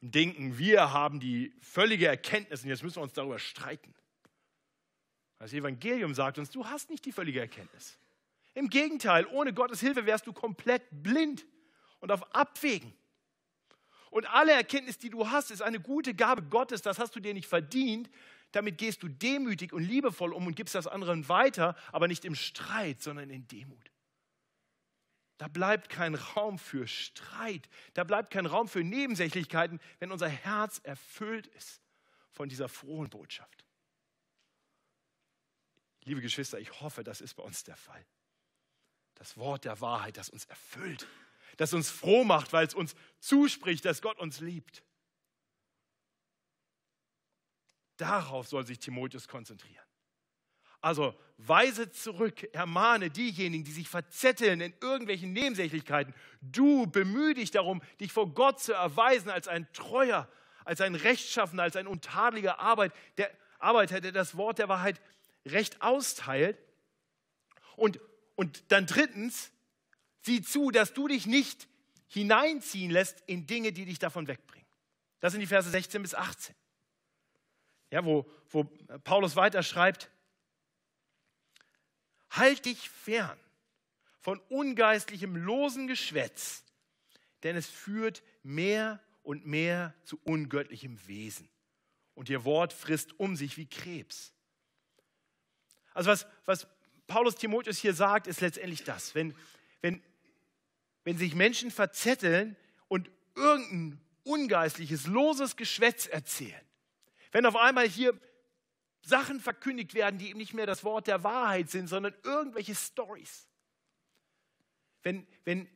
Im 0.00 0.10
Denken, 0.12 0.58
wir 0.58 0.92
haben 0.92 1.20
die 1.20 1.52
völlige 1.60 2.06
Erkenntnis 2.06 2.62
und 2.62 2.70
jetzt 2.70 2.82
müssen 2.82 2.96
wir 2.96 3.02
uns 3.02 3.12
darüber 3.12 3.38
streiten. 3.38 3.94
Das 5.38 5.52
Evangelium 5.52 6.14
sagt 6.14 6.38
uns, 6.38 6.50
du 6.50 6.66
hast 6.66 6.90
nicht 6.90 7.04
die 7.04 7.12
völlige 7.12 7.40
Erkenntnis. 7.40 7.98
Im 8.54 8.70
Gegenteil, 8.70 9.26
ohne 9.26 9.52
Gottes 9.52 9.80
Hilfe 9.80 10.06
wärst 10.06 10.26
du 10.26 10.32
komplett 10.32 10.82
blind 10.90 11.46
und 12.00 12.12
auf 12.12 12.34
Abwägen. 12.34 12.92
Und 14.10 14.26
alle 14.26 14.52
Erkenntnis, 14.52 14.98
die 14.98 15.10
du 15.10 15.30
hast, 15.30 15.50
ist 15.50 15.62
eine 15.62 15.80
gute 15.80 16.14
Gabe 16.14 16.42
Gottes. 16.42 16.82
Das 16.82 16.98
hast 16.98 17.14
du 17.14 17.20
dir 17.20 17.34
nicht 17.34 17.46
verdient. 17.46 18.08
Damit 18.52 18.78
gehst 18.78 19.02
du 19.02 19.08
demütig 19.08 19.72
und 19.72 19.82
liebevoll 19.82 20.32
um 20.32 20.46
und 20.46 20.56
gibst 20.56 20.74
das 20.74 20.86
anderen 20.86 21.28
weiter, 21.28 21.76
aber 21.92 22.08
nicht 22.08 22.24
im 22.24 22.34
Streit, 22.34 23.02
sondern 23.02 23.28
in 23.28 23.46
Demut. 23.48 23.90
Da 25.36 25.46
bleibt 25.46 25.90
kein 25.90 26.14
Raum 26.14 26.58
für 26.58 26.88
Streit. 26.88 27.68
Da 27.94 28.04
bleibt 28.04 28.32
kein 28.32 28.46
Raum 28.46 28.66
für 28.66 28.82
Nebensächlichkeiten, 28.82 29.78
wenn 29.98 30.10
unser 30.10 30.28
Herz 30.28 30.80
erfüllt 30.82 31.46
ist 31.48 31.80
von 32.30 32.48
dieser 32.48 32.68
frohen 32.68 33.10
Botschaft. 33.10 33.64
Liebe 36.04 36.22
Geschwister, 36.22 36.58
ich 36.58 36.80
hoffe, 36.80 37.04
das 37.04 37.20
ist 37.20 37.34
bei 37.34 37.42
uns 37.42 37.62
der 37.64 37.76
Fall. 37.76 38.04
Das 39.14 39.36
Wort 39.36 39.64
der 39.64 39.80
Wahrheit, 39.80 40.16
das 40.16 40.30
uns 40.30 40.46
erfüllt 40.46 41.06
das 41.58 41.74
uns 41.74 41.90
froh 41.90 42.24
macht, 42.24 42.54
weil 42.54 42.66
es 42.66 42.74
uns 42.74 42.94
zuspricht, 43.20 43.84
dass 43.84 44.00
Gott 44.00 44.18
uns 44.18 44.40
liebt. 44.40 44.82
Darauf 47.98 48.48
soll 48.48 48.64
sich 48.64 48.78
Timotheus 48.78 49.28
konzentrieren. 49.28 49.84
Also 50.80 51.18
weise 51.38 51.90
zurück, 51.90 52.48
ermahne 52.54 53.10
diejenigen, 53.10 53.64
die 53.64 53.72
sich 53.72 53.88
verzetteln 53.88 54.60
in 54.60 54.72
irgendwelchen 54.80 55.32
Nebensächlichkeiten. 55.32 56.14
Du 56.40 56.86
bemühe 56.86 57.34
dich 57.34 57.50
darum, 57.50 57.82
dich 58.00 58.12
vor 58.12 58.32
Gott 58.32 58.60
zu 58.60 58.72
erweisen 58.72 59.28
als 59.28 59.48
ein 59.48 59.70
treuer, 59.72 60.28
als 60.64 60.80
ein 60.80 60.94
rechtschaffener, 60.94 61.64
als 61.64 61.74
ein 61.74 61.88
untadeliger 61.88 62.60
Arbeit, 62.60 62.92
der 63.16 63.30
Arbeiter, 63.58 64.00
der 64.00 64.12
das 64.12 64.36
Wort 64.36 64.58
der 64.58 64.68
Wahrheit 64.68 65.00
recht 65.44 65.82
austeilt. 65.82 66.56
Und, 67.74 67.98
und 68.36 68.70
dann 68.70 68.86
drittens, 68.86 69.50
Sieh 70.28 70.42
zu, 70.42 70.70
dass 70.70 70.92
du 70.92 71.08
dich 71.08 71.26
nicht 71.26 71.68
hineinziehen 72.06 72.90
lässt 72.90 73.22
in 73.26 73.46
Dinge, 73.46 73.72
die 73.72 73.86
dich 73.86 73.98
davon 73.98 74.28
wegbringen. 74.28 74.68
Das 75.20 75.32
sind 75.32 75.40
die 75.40 75.46
Verse 75.46 75.70
16 75.70 76.02
bis 76.02 76.14
18. 76.14 76.54
Ja, 77.90 78.04
wo, 78.04 78.30
wo 78.50 78.64
Paulus 79.04 79.36
weiter 79.36 79.62
schreibt, 79.62 80.10
halt 82.28 82.66
dich 82.66 82.90
fern 82.90 83.40
von 84.20 84.38
ungeistlichem, 84.50 85.34
losen 85.34 85.86
Geschwätz, 85.86 86.62
denn 87.42 87.56
es 87.56 87.66
führt 87.66 88.22
mehr 88.42 89.00
und 89.22 89.46
mehr 89.46 89.94
zu 90.04 90.20
ungöttlichem 90.24 90.98
Wesen. 91.08 91.48
Und 92.14 92.28
ihr 92.28 92.44
Wort 92.44 92.74
frisst 92.74 93.18
um 93.18 93.34
sich 93.34 93.56
wie 93.56 93.66
Krebs. 93.66 94.34
Also 95.94 96.10
was, 96.10 96.26
was 96.44 96.66
Paulus 97.06 97.36
Timotheus 97.36 97.78
hier 97.78 97.94
sagt, 97.94 98.26
ist 98.26 98.42
letztendlich 98.42 98.84
das. 98.84 99.14
Wenn, 99.14 99.34
wenn 99.80 100.02
wenn 101.08 101.16
sich 101.16 101.34
Menschen 101.34 101.70
verzetteln 101.70 102.54
und 102.88 103.10
irgendein 103.34 103.98
ungeistliches, 104.24 105.06
loses 105.06 105.56
Geschwätz 105.56 106.06
erzählen. 106.06 106.60
Wenn 107.32 107.46
auf 107.46 107.56
einmal 107.56 107.88
hier 107.88 108.12
Sachen 109.00 109.40
verkündigt 109.40 109.94
werden, 109.94 110.18
die 110.18 110.28
eben 110.28 110.38
nicht 110.38 110.52
mehr 110.52 110.66
das 110.66 110.84
Wort 110.84 111.06
der 111.06 111.24
Wahrheit 111.24 111.70
sind, 111.70 111.86
sondern 111.86 112.14
irgendwelche 112.24 112.74
Stories. 112.74 113.48
Wenn, 115.02 115.26
wenn 115.46 115.66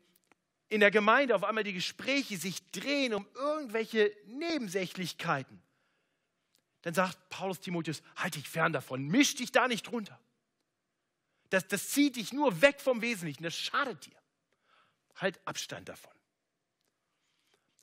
in 0.69 0.81
der 0.81 0.91
Gemeinde 0.91 1.35
auf 1.35 1.45
einmal 1.45 1.65
die 1.65 1.73
Gespräche 1.73 2.37
sich 2.37 2.71
drehen 2.71 3.15
um 3.15 3.27
irgendwelche 3.35 4.15
Nebensächlichkeiten, 4.27 5.63
dann 6.83 6.93
sagt 6.93 7.31
Paulus 7.31 7.59
Timotheus, 7.59 8.03
halt 8.17 8.35
dich 8.35 8.51
fern 8.51 8.75
davon, 8.75 9.07
misch 9.07 9.35
dich 9.37 9.51
da 9.51 9.67
nicht 9.67 9.85
drunter. 9.85 10.21
Das, 11.49 11.67
das 11.69 11.89
zieht 11.89 12.17
dich 12.17 12.35
nur 12.35 12.61
weg 12.61 12.83
vom 12.83 13.01
Wesentlichen, 13.01 13.45
das 13.45 13.57
schadet 13.57 14.05
dir. 14.05 14.22
Halt 15.17 15.41
Abstand 15.47 15.89
davon. 15.89 16.13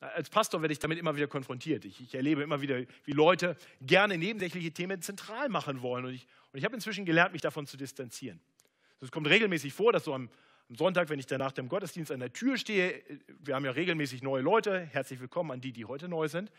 Als 0.00 0.30
Pastor 0.30 0.62
werde 0.62 0.72
ich 0.72 0.78
damit 0.78 0.98
immer 0.98 1.14
wieder 1.14 1.26
konfrontiert. 1.26 1.84
Ich, 1.84 2.00
ich, 2.00 2.14
erlebe 2.14 2.42
immer 2.42 2.62
wieder, 2.62 2.82
wie 3.04 3.12
Leute 3.12 3.56
gerne 3.82 4.16
nebensächliche 4.16 4.72
Themen 4.72 5.02
zentral 5.02 5.50
machen 5.50 5.82
wollen. 5.82 6.06
Und 6.06 6.14
ich, 6.14 6.26
und 6.52 6.58
ich 6.58 6.64
habe 6.64 6.74
inzwischen 6.74 7.04
gelernt, 7.04 7.32
mich 7.32 7.42
davon 7.42 7.66
zu 7.66 7.76
distanzieren. 7.76 8.40
Es 9.00 9.10
kommt 9.10 9.28
regelmäßig 9.28 9.74
vor, 9.74 9.92
dass 9.92 10.04
so 10.04 10.14
am, 10.14 10.30
am, 10.68 10.76
Sonntag, 10.76 11.10
wenn 11.10 11.18
ich 11.18 11.26
dann 11.26 11.38
nach 11.38 11.52
dem 11.52 11.68
Gottesdienst 11.68 12.10
an 12.12 12.20
der 12.20 12.32
Tür 12.32 12.56
stehe, 12.56 13.02
wir 13.40 13.54
haben 13.54 13.64
ja 13.64 13.72
regelmäßig 13.72 14.22
neue 14.22 14.42
Leute, 14.42 14.80
herzlich 14.80 15.20
willkommen 15.20 15.50
an 15.50 15.60
die, 15.60 15.72
die 15.72 15.84
heute 15.84 16.08
neu 16.08 16.28
sind. 16.28 16.50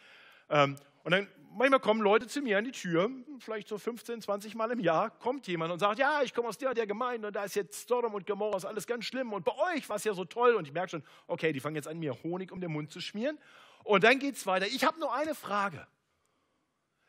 Ähm, 0.52 0.76
und 1.04 1.12
dann 1.12 1.28
manchmal 1.54 1.80
kommen 1.80 2.02
Leute 2.02 2.28
zu 2.28 2.42
mir 2.42 2.58
an 2.58 2.66
die 2.66 2.72
Tür, 2.72 3.10
vielleicht 3.40 3.68
so 3.68 3.78
15, 3.78 4.22
20 4.22 4.56
Mal 4.56 4.72
im 4.72 4.80
Jahr, 4.80 5.10
kommt 5.10 5.48
jemand 5.48 5.72
und 5.72 5.80
sagt, 5.80 6.00
ja, 6.00 6.22
ich 6.24 6.34
komme 6.34 6.48
aus 6.48 6.58
der, 6.58 6.74
der 6.74 6.86
Gemeinde 6.86 7.28
und 7.28 7.36
da 7.36 7.44
ist 7.44 7.56
jetzt 7.56 7.88
Sodom 7.88 8.14
und 8.14 8.28
Gomorra, 8.28 8.58
ist 8.58 8.66
alles 8.66 8.86
ganz 8.86 9.06
schlimm 9.06 9.34
und 9.34 9.46
bei 9.46 9.54
euch 9.74 9.88
war 9.90 9.96
es 9.96 10.04
ja 10.04 10.14
so 10.14 10.26
toll 10.26 10.56
und 10.56 10.68
ich 10.68 10.74
merke 10.74 10.90
schon, 10.90 11.04
okay, 11.28 11.52
die 11.54 11.60
fangen 11.60 11.76
jetzt 11.76 11.88
an, 11.88 12.00
mir 12.00 12.22
Honig 12.24 12.52
um 12.52 12.62
den 12.62 12.72
Mund 12.72 12.92
zu 12.92 13.02
schmieren 13.02 13.40
und 13.84 14.04
dann 14.04 14.20
geht 14.20 14.36
es 14.36 14.46
weiter. 14.46 14.68
Ich 14.68 14.84
habe 14.84 15.00
nur 15.00 15.14
eine 15.14 15.36
Frage. 15.36 15.88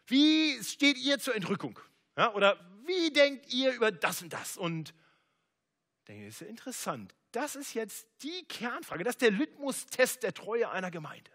Wie 0.06 0.62
steht 0.62 0.98
ihr 0.98 1.18
zur 1.18 1.34
Entrückung? 1.34 1.78
Ja, 2.16 2.32
oder 2.34 2.58
wie 2.84 3.12
denkt 3.12 3.52
ihr 3.52 3.72
über 3.72 3.92
das 3.92 4.22
und 4.22 4.32
das? 4.32 4.56
Und 4.56 4.94
ich 6.00 6.04
denke, 6.06 6.26
das 6.26 6.40
ist 6.40 6.48
interessant. 6.48 7.14
Das 7.30 7.56
ist 7.56 7.74
jetzt 7.74 8.06
die 8.22 8.44
Kernfrage, 8.48 9.04
das 9.04 9.14
ist 9.14 9.22
der 9.22 9.30
Litmus-Test 9.30 10.22
der 10.22 10.34
Treue 10.34 10.70
einer 10.70 10.90
Gemeinde. 10.90 11.30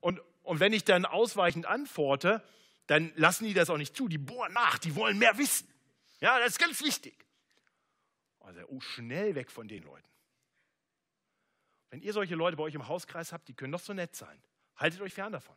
Und 0.00 0.20
und 0.44 0.60
wenn 0.60 0.72
ich 0.72 0.84
dann 0.84 1.06
ausweichend 1.06 1.66
antworte, 1.66 2.42
dann 2.86 3.12
lassen 3.16 3.46
die 3.46 3.54
das 3.54 3.70
auch 3.70 3.78
nicht 3.78 3.96
zu. 3.96 4.08
Die 4.08 4.18
bohren 4.18 4.52
nach, 4.52 4.78
die 4.78 4.94
wollen 4.94 5.18
mehr 5.18 5.36
wissen. 5.38 5.66
Ja, 6.20 6.38
das 6.38 6.50
ist 6.50 6.58
ganz 6.58 6.82
wichtig. 6.82 7.26
Also, 8.40 8.60
oh, 8.68 8.80
schnell 8.80 9.34
weg 9.34 9.50
von 9.50 9.66
den 9.66 9.82
Leuten. 9.82 10.06
Wenn 11.90 12.02
ihr 12.02 12.12
solche 12.12 12.34
Leute 12.34 12.56
bei 12.56 12.62
euch 12.64 12.74
im 12.74 12.86
Hauskreis 12.86 13.32
habt, 13.32 13.48
die 13.48 13.54
können 13.54 13.72
doch 13.72 13.80
so 13.80 13.94
nett 13.94 14.14
sein. 14.14 14.42
Haltet 14.76 15.00
euch 15.00 15.14
fern 15.14 15.32
davon. 15.32 15.56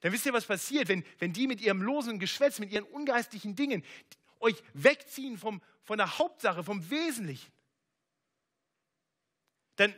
Dann 0.00 0.12
wisst 0.12 0.26
ihr, 0.26 0.32
was 0.32 0.46
passiert, 0.46 0.88
wenn, 0.88 1.04
wenn 1.18 1.32
die 1.32 1.46
mit 1.46 1.60
ihrem 1.60 1.82
losen 1.82 2.18
Geschwätz, 2.18 2.58
mit 2.58 2.72
ihren 2.72 2.84
ungeistlichen 2.84 3.54
Dingen 3.54 3.84
euch 4.40 4.60
wegziehen 4.72 5.38
vom, 5.38 5.62
von 5.82 5.98
der 5.98 6.18
Hauptsache, 6.18 6.64
vom 6.64 6.90
Wesentlichen. 6.90 7.52
Dann, 9.76 9.94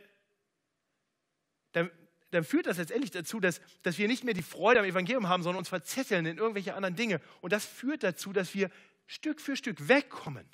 dann, 1.71 1.89
dann 2.33 2.43
führt 2.43 2.65
das 2.65 2.77
letztendlich 2.77 3.11
dazu, 3.11 3.39
dass, 3.39 3.61
dass 3.83 3.97
wir 3.97 4.07
nicht 4.07 4.23
mehr 4.23 4.33
die 4.33 4.41
Freude 4.43 4.79
am 4.79 4.85
Evangelium 4.85 5.29
haben, 5.29 5.43
sondern 5.43 5.59
uns 5.59 5.69
verzetteln 5.69 6.25
in 6.25 6.37
irgendwelche 6.37 6.73
anderen 6.73 6.95
Dinge. 6.95 7.21
Und 7.41 7.53
das 7.53 7.65
führt 7.65 8.03
dazu, 8.03 8.33
dass 8.33 8.53
wir 8.55 8.69
Stück 9.05 9.39
für 9.39 9.55
Stück 9.55 9.87
wegkommen. 9.87 10.47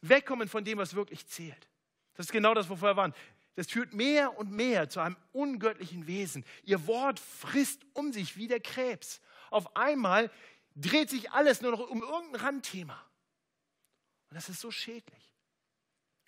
Wegkommen 0.00 0.48
von 0.48 0.64
dem, 0.64 0.78
was 0.78 0.94
wirklich 0.94 1.26
zählt. 1.26 1.68
Das 2.14 2.26
ist 2.26 2.32
genau 2.32 2.54
das, 2.54 2.68
wovor 2.68 2.90
wir 2.90 2.96
waren. 2.96 3.14
Das 3.56 3.68
führt 3.68 3.94
mehr 3.94 4.36
und 4.36 4.50
mehr 4.50 4.88
zu 4.88 5.00
einem 5.00 5.16
ungöttlichen 5.32 6.06
Wesen. 6.06 6.44
Ihr 6.64 6.86
Wort 6.86 7.20
frisst 7.20 7.82
um 7.92 8.12
sich 8.12 8.36
wie 8.36 8.48
der 8.48 8.60
Krebs. 8.60 9.20
Auf 9.50 9.76
einmal 9.76 10.30
dreht 10.74 11.08
sich 11.08 11.30
alles 11.30 11.62
nur 11.62 11.70
noch 11.70 11.88
um 11.88 12.02
irgendein 12.02 12.40
Randthema. 12.40 13.00
Und 14.30 14.36
das 14.36 14.48
ist 14.48 14.60
so 14.60 14.70
schädlich. 14.70 15.30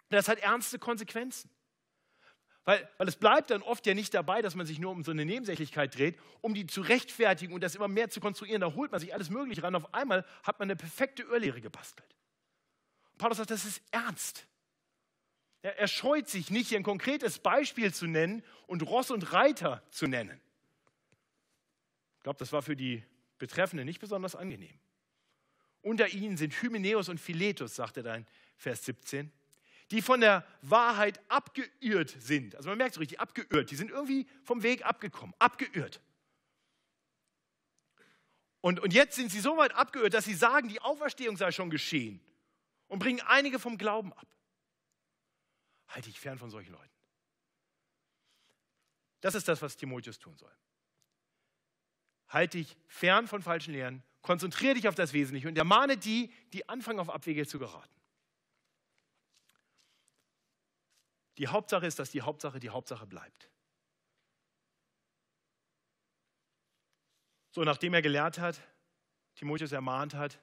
Das 0.09 0.29
hat 0.29 0.38
ernste 0.38 0.79
Konsequenzen. 0.79 1.51
Weil, 2.66 2.87
weil 2.98 3.07
es 3.07 3.14
bleibt 3.14 3.50
dann 3.50 3.62
oft 3.62 3.87
ja 3.87 3.94
nicht 3.94 4.12
dabei, 4.12 4.42
dass 4.42 4.57
man 4.57 4.66
sich 4.66 4.81
nur 4.81 4.90
um 4.90 5.05
so 5.05 5.12
eine 5.12 5.24
Nebensächlichkeit 5.24 5.96
dreht, 5.96 6.18
um 6.40 6.52
die 6.52 6.66
zu 6.66 6.81
rechtfertigen 6.81 7.55
und 7.55 7.61
das 7.61 7.76
immer 7.76 7.87
mehr 7.87 8.11
zu 8.11 8.18
konstruieren. 8.18 8.61
Da 8.61 8.74
holt 8.74 8.90
man 8.90 9.00
sich 9.00 9.14
alles 9.14 9.31
Mögliche 9.31 9.62
ran. 9.62 9.76
Auf 9.76 9.94
einmal 9.94 10.26
hat 10.42 10.59
man 10.59 10.66
eine 10.66 10.74
perfekte 10.74 11.22
Irrlehre 11.22 11.61
gebastelt. 11.61 12.16
Paulus 13.18 13.38
sagt, 13.38 13.52
das 13.52 13.64
ist 13.64 13.81
ernst. 13.92 14.48
Er, 15.62 15.79
er 15.79 15.87
scheut 15.87 16.29
sich 16.29 16.50
nicht, 16.50 16.68
hier 16.68 16.79
ein 16.79 16.83
konkretes 16.83 17.38
Beispiel 17.38 17.94
zu 17.94 18.09
nennen 18.09 18.42
und 18.66 18.83
Ross 18.83 19.12
und 19.12 19.33
Reiter 19.33 19.81
zu 19.90 20.09
nennen. 20.09 20.40
Ich 22.16 22.22
glaube, 22.24 22.40
das 22.40 22.52
war 22.52 22.62
für 22.62 22.74
die 22.74 23.05
Betreffenden 23.38 23.87
nicht 23.87 24.00
besonders 24.00 24.35
angenehm. 24.35 24.76
Unter 25.83 26.09
ihnen 26.09 26.37
sind 26.37 26.61
Hymenäus 26.61 27.09
und 27.09 27.20
Philetus, 27.20 27.76
sagt 27.76 27.98
er 27.98 28.02
da 28.02 28.16
in 28.16 28.26
Vers 28.57 28.85
17, 28.87 29.31
die 29.90 30.03
von 30.03 30.20
der 30.20 30.44
Wahrheit 30.62 31.20
abgeirrt 31.31 32.16
sind. 32.18 32.57
Also 32.57 32.68
man 32.68 32.79
merkt 32.79 32.94
so 32.94 33.01
richtig, 33.01 33.20
abgeirrt. 33.20 33.70
Die 33.70 33.77
sind 33.77 33.90
irgendwie 33.90 34.27
vom 34.42 34.62
Weg 34.62 34.85
abgekommen, 34.85 35.35
abgeirrt. 35.38 36.01
Und, 38.61 38.81
und 38.81 38.92
jetzt 38.92 39.14
sind 39.14 39.31
sie 39.31 39.40
so 39.40 39.57
weit 39.57 39.72
abgeirrt, 39.75 40.14
dass 40.14 40.25
sie 40.25 40.35
sagen, 40.35 40.68
die 40.68 40.81
Auferstehung 40.81 41.37
sei 41.37 41.53
schon 41.53 41.70
geschehen 41.70 42.20
und 42.88 42.99
bringen 42.99 43.20
einige 43.20 43.61
vom 43.61 43.79
Glauben 43.79 44.12
ab. 44.12 44.27
Halte 45.88 46.09
dich 46.09 46.18
fern 46.18 46.38
von 46.38 46.51
solchen 46.51 46.72
Leuten. 46.72 46.90
Das 49.20 49.35
ist 49.35 49.46
das, 49.46 49.62
was 49.62 49.77
Timotheus 49.77 50.18
tun 50.18 50.37
soll. 50.37 50.53
Halte 52.29 52.59
dich 52.59 52.77
fern 52.88 53.29
von 53.29 53.40
falschen 53.40 53.72
Lehren, 53.72 54.03
konzentriere 54.20 54.75
dich 54.75 54.88
auf 54.88 54.96
das 54.96 55.12
Wesentliche 55.12 55.46
und 55.46 55.57
ermahne 55.57 55.96
die, 55.96 56.33
die 56.53 56.68
anfangen, 56.68 56.99
auf 56.99 57.11
Abwege 57.11 57.46
zu 57.46 57.61
geraten. 57.61 57.96
Die 61.38 61.49
Hauptsache 61.49 61.87
ist, 61.87 61.99
dass 61.99 62.11
die 62.11 62.22
Hauptsache 62.22 62.61
die 62.61 62.70
Hauptsache 62.70 63.07
bleibt. 63.07 63.51
So, 67.51 67.64
nachdem 67.64 67.94
er 67.94 68.03
gelehrt 68.03 68.38
hat, 68.38 68.61
Timotheus 69.35 69.72
ermahnt 69.72 70.14
hat, 70.14 70.38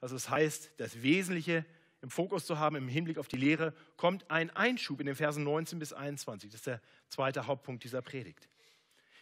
was 0.00 0.12
es 0.12 0.30
heißt, 0.30 0.72
das 0.78 1.02
Wesentliche 1.02 1.64
im 2.02 2.10
Fokus 2.10 2.46
zu 2.46 2.58
haben 2.58 2.76
im 2.76 2.88
Hinblick 2.88 3.18
auf 3.18 3.28
die 3.28 3.36
Lehre, 3.36 3.74
kommt 3.96 4.30
ein 4.30 4.50
Einschub 4.50 5.00
in 5.00 5.06
den 5.06 5.16
Versen 5.16 5.44
19 5.44 5.78
bis 5.78 5.92
21. 5.92 6.50
Das 6.50 6.60
ist 6.60 6.66
der 6.66 6.80
zweite 7.08 7.46
Hauptpunkt 7.46 7.82
dieser 7.84 8.02
Predigt. 8.02 8.48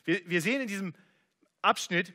Wir, 0.04 0.20
wir 0.28 0.42
sehen 0.42 0.60
in 0.60 0.68
diesem 0.68 0.94
Abschnitt 1.62 2.12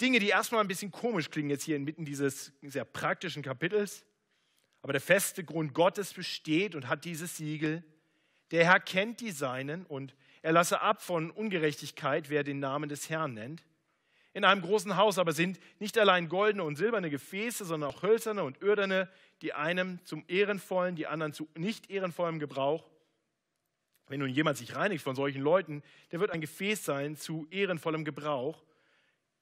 Dinge, 0.00 0.18
die 0.18 0.28
erstmal 0.28 0.62
ein 0.62 0.68
bisschen 0.68 0.90
komisch 0.90 1.30
klingen 1.30 1.50
jetzt 1.50 1.64
hier 1.64 1.76
inmitten 1.76 2.04
dieses 2.04 2.52
sehr 2.62 2.84
praktischen 2.84 3.42
Kapitels. 3.42 4.04
Aber 4.82 4.92
der 4.92 5.00
feste 5.00 5.44
Grund 5.44 5.74
Gottes 5.74 6.14
besteht 6.14 6.74
und 6.74 6.88
hat 6.88 7.04
dieses 7.04 7.36
Siegel. 7.36 7.84
Der 8.50 8.64
Herr 8.64 8.80
kennt 8.80 9.20
die 9.20 9.30
Seinen 9.30 9.86
und 9.86 10.14
er 10.42 10.52
lasse 10.52 10.80
ab 10.80 11.02
von 11.02 11.30
Ungerechtigkeit, 11.30 12.30
wer 12.30 12.44
den 12.44 12.60
Namen 12.60 12.88
des 12.88 13.10
Herrn 13.10 13.34
nennt. 13.34 13.62
In 14.32 14.44
einem 14.44 14.62
großen 14.62 14.96
Haus 14.96 15.18
aber 15.18 15.32
sind 15.32 15.58
nicht 15.80 15.98
allein 15.98 16.28
goldene 16.28 16.62
und 16.62 16.76
silberne 16.76 17.10
Gefäße, 17.10 17.64
sondern 17.64 17.90
auch 17.90 18.02
hölzerne 18.02 18.44
und 18.44 18.62
öderne, 18.62 19.08
die 19.42 19.52
einem 19.52 19.98
zum 20.04 20.24
ehrenvollen, 20.28 20.94
die 20.94 21.08
anderen 21.08 21.32
zu 21.32 21.48
nicht 21.56 21.90
ehrenvollem 21.90 22.38
Gebrauch. 22.38 22.88
Wenn 24.06 24.20
nun 24.20 24.30
jemand 24.30 24.56
sich 24.56 24.74
reinigt 24.76 25.02
von 25.02 25.16
solchen 25.16 25.42
Leuten, 25.42 25.82
der 26.10 26.20
wird 26.20 26.30
ein 26.30 26.40
Gefäß 26.40 26.84
sein 26.84 27.16
zu 27.16 27.46
ehrenvollem 27.50 28.04
Gebrauch, 28.04 28.64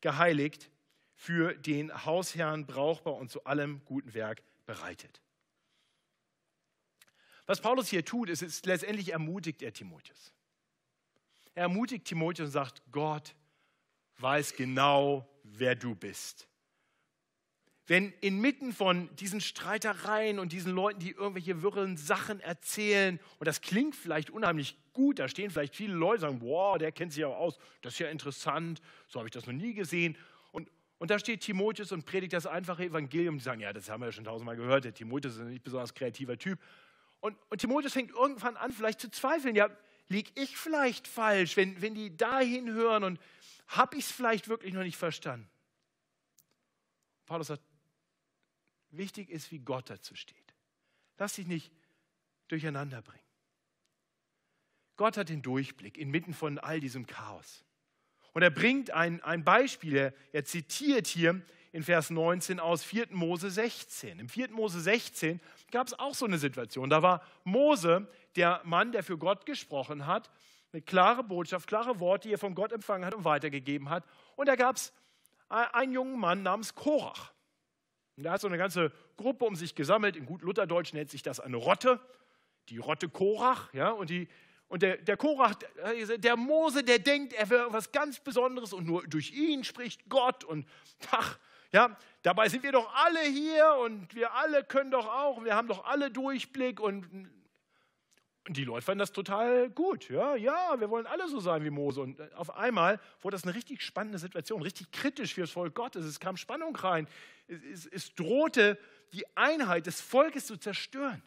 geheiligt, 0.01 0.70
für 1.14 1.55
den 1.55 2.05
Hausherrn 2.05 2.66
brauchbar 2.66 3.14
und 3.16 3.31
zu 3.31 3.44
allem 3.44 3.83
guten 3.85 4.14
Werk 4.14 4.42
bereitet. 4.66 5.20
Was 7.49 7.63
Paulus 7.63 7.89
hier 7.89 8.05
tut, 8.05 8.29
ist, 8.29 8.43
ist 8.43 8.67
letztendlich 8.67 9.11
ermutigt 9.11 9.63
er 9.63 9.73
Timotheus. 9.73 10.35
Er 11.55 11.63
ermutigt 11.63 12.05
Timotheus 12.05 12.49
und 12.49 12.53
sagt, 12.53 12.83
Gott 12.93 13.35
weiß 14.19 14.55
genau, 14.55 15.27
wer 15.45 15.75
du 15.75 15.95
bist. 15.95 16.47
Wenn 17.87 18.13
inmitten 18.21 18.75
von 18.75 19.09
diesen 19.17 19.41
Streitereien 19.41 20.39
und 20.39 20.53
diesen 20.53 20.73
Leuten, 20.75 21.01
die 21.01 21.13
irgendwelche 21.13 21.63
wirren 21.63 21.97
Sachen 21.97 22.39
erzählen, 22.41 23.19
und 23.39 23.49
das 23.49 23.63
klingt 23.63 23.97
vielleicht 23.97 24.29
unheimlich 24.29 24.77
gut, 24.93 25.19
da 25.19 25.27
stehen 25.27 25.51
vielleicht 25.51 25.75
viele 25.75 25.95
Leute, 25.95 26.27
und 26.27 26.33
sagen, 26.33 26.41
wow, 26.43 26.77
der 26.77 26.93
kennt 26.93 27.15
sich 27.15 27.23
ja 27.23 27.29
aus, 27.29 27.59
das 27.81 27.95
ist 27.95 28.01
ja 28.01 28.11
interessant, 28.11 28.83
so 29.07 29.21
habe 29.21 29.29
ich 29.29 29.33
das 29.33 29.47
noch 29.47 29.55
nie 29.55 29.73
gesehen. 29.73 30.19
Und, 30.53 30.69
und 30.99 31.11
da 31.11 31.19
steht 31.19 31.41
Timotheus 31.41 31.93
und 31.93 32.05
predigt 32.05 32.35
das 32.35 32.45
einfache 32.45 32.85
Evangelium, 32.85 33.39
die 33.39 33.45
sagen, 33.45 33.63
ja, 33.63 33.73
das 33.73 33.89
haben 33.89 34.03
wir 34.03 34.09
ja 34.09 34.13
schon 34.13 34.25
tausendmal 34.25 34.57
gehört, 34.57 34.85
der 34.85 34.93
Timotheus 34.93 35.37
ist 35.37 35.41
ein 35.41 35.49
nicht 35.49 35.65
besonders 35.65 35.95
kreativer 35.95 36.37
Typ. 36.37 36.61
Und, 37.20 37.37
und 37.50 37.59
Timotheus 37.59 37.92
fängt 37.92 38.11
irgendwann 38.11 38.57
an, 38.57 38.72
vielleicht 38.72 39.00
zu 39.00 39.11
zweifeln, 39.11 39.57
ja, 39.57 39.68
liege 40.09 40.31
ich 40.35 40.57
vielleicht 40.57 41.07
falsch, 41.07 41.57
wenn, 41.57 41.81
wenn 41.83 41.94
die 41.94 42.16
dahin 42.16 42.70
hören 42.70 43.04
und 43.04 43.20
habe 43.66 43.96
ich 43.96 44.07
es 44.07 44.12
vielleicht 44.12 44.48
wirklich 44.48 44.72
noch 44.72 44.83
nicht 44.83 44.96
verstanden? 44.96 45.48
Paulus 47.26 47.48
sagt, 47.48 47.62
wichtig 48.90 49.28
ist, 49.28 49.50
wie 49.50 49.59
Gott 49.59 49.90
dazu 49.90 50.14
steht. 50.14 50.37
Lass 51.18 51.35
dich 51.35 51.46
nicht 51.46 51.70
durcheinander 52.48 53.02
bringen. 53.02 53.22
Gott 54.96 55.16
hat 55.16 55.28
den 55.28 55.42
Durchblick 55.42 55.98
inmitten 55.98 56.33
von 56.33 56.59
all 56.59 56.81
diesem 56.81 57.07
Chaos. 57.07 57.64
Und 58.33 58.42
er 58.42 58.50
bringt 58.50 58.90
ein, 58.90 59.22
ein 59.22 59.44
Beispiel, 59.44 59.96
er, 59.96 60.14
er 60.33 60.44
zitiert 60.44 61.07
hier 61.07 61.42
in 61.72 61.83
Vers 61.83 62.11
19 62.11 62.61
aus 62.61 62.83
4. 62.85 63.09
Mose 63.11 63.50
16. 63.50 64.18
Im 64.18 64.28
4. 64.28 64.50
Mose 64.50 64.81
16 64.81 65.40
gab 65.70 65.87
es 65.87 65.98
auch 65.98 66.14
so 66.14 66.24
eine 66.24 66.38
Situation. 66.38 66.90
Da 66.90 67.02
war 67.02 67.22
Mose, 67.44 68.09
der 68.37 68.61
Mann, 68.64 68.92
der 68.92 69.02
für 69.02 69.18
Gott 69.18 69.46
gesprochen 69.46 70.07
hat, 70.07 70.31
eine 70.72 70.83
klare 70.83 71.22
Botschaft, 71.22 71.66
klare 71.66 72.00
Worte, 72.00 72.28
die 72.28 72.35
er 72.35 72.38
von 72.38 72.54
Gott 72.54 72.72
empfangen 72.72 73.04
hat 73.04 73.14
und 73.14 73.24
weitergegeben 73.24 73.90
hat. 73.90 74.04
Und 74.37 74.48
da 74.48 74.57
gab 74.57 74.76
es 74.76 74.92
einen 75.48 75.92
jungen 75.92 76.18
Mann 76.18 76.42
namens 76.42 76.74
Korach. 76.74 77.33
Und 78.16 78.24
der 78.24 78.33
hat 78.33 78.40
so 78.40 78.48
eine 78.48 78.59
ganze 78.59 78.92
Gruppe 79.16 79.44
um 79.44 79.57
sich 79.57 79.74
gesammelt. 79.74 80.16
In 80.16 80.26
gut 80.26 80.42
Lutherdeutsch 80.42 80.92
nennt 80.92 81.11
sich 81.11 81.22
das 81.22 81.40
eine 81.40 81.57
Rotte. 81.57 82.00
Die 82.68 82.78
Rotte 82.78 83.09
Korach. 83.09 83.72
Ja, 83.72 83.90
und, 83.90 84.11
die, 84.11 84.28
und 84.68 84.83
der, 84.83 84.96
der 84.98 85.16
Korach, 85.16 85.54
der 86.18 86.37
Mose, 86.37 86.83
der 86.83 86.98
denkt, 86.98 87.33
er 87.33 87.48
wäre 87.48 87.72
was 87.72 87.92
ganz 87.92 88.20
Besonderes 88.20 88.72
und 88.72 88.87
nur 88.87 89.07
durch 89.07 89.33
ihn 89.33 89.64
spricht 89.64 90.09
Gott. 90.09 90.44
Und 90.44 90.66
ach, 91.12 91.38
ja, 91.72 91.96
dabei 92.22 92.48
sind 92.48 92.62
wir 92.62 92.72
doch 92.72 92.92
alle 92.94 93.20
hier 93.20 93.76
und 93.85 94.14
wir 94.14 94.33
alle 94.35 94.64
können 94.64 94.90
doch 94.90 95.07
auch, 95.07 95.44
wir 95.44 95.54
haben 95.54 95.68
doch 95.68 95.85
alle 95.85 96.11
Durchblick 96.11 96.81
und 96.81 97.31
und 98.48 98.57
die 98.57 98.64
Leute 98.64 98.81
fanden 98.81 99.00
das 99.00 99.12
total 99.12 99.68
gut. 99.68 100.09
Ja, 100.09 100.35
ja, 100.35 100.81
wir 100.81 100.88
wollen 100.88 101.07
alle 101.07 101.28
so 101.28 101.38
sein 101.38 101.62
wie 101.64 101.70
Mose. 101.70 102.00
Und 102.00 102.33
auf 102.33 102.57
einmal 102.57 102.98
wurde 103.20 103.35
das 103.35 103.44
eine 103.44 103.54
richtig 103.54 103.83
spannende 103.83 104.18
Situation, 104.18 104.62
richtig 104.62 104.90
kritisch 104.90 105.35
für 105.35 105.42
das 105.42 105.50
Volk 105.50 105.74
Gottes. 105.74 106.07
Es 106.07 106.18
kam 106.18 106.38
Spannung 106.38 106.74
rein. 106.74 107.07
Es, 107.46 107.62
es, 107.62 107.87
es 107.87 108.14
drohte, 108.14 108.78
die 109.12 109.26
Einheit 109.37 109.85
des 109.85 110.00
Volkes 110.00 110.46
zu 110.46 110.57
zerstören. 110.57 111.22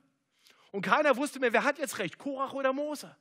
Und 0.72 0.82
keiner 0.82 1.16
wusste 1.16 1.40
mehr, 1.40 1.54
wer 1.54 1.64
hat 1.64 1.78
jetzt 1.78 2.00
recht, 2.00 2.18
Korach 2.18 2.54
oder 2.54 2.74
Mose. 2.74 3.16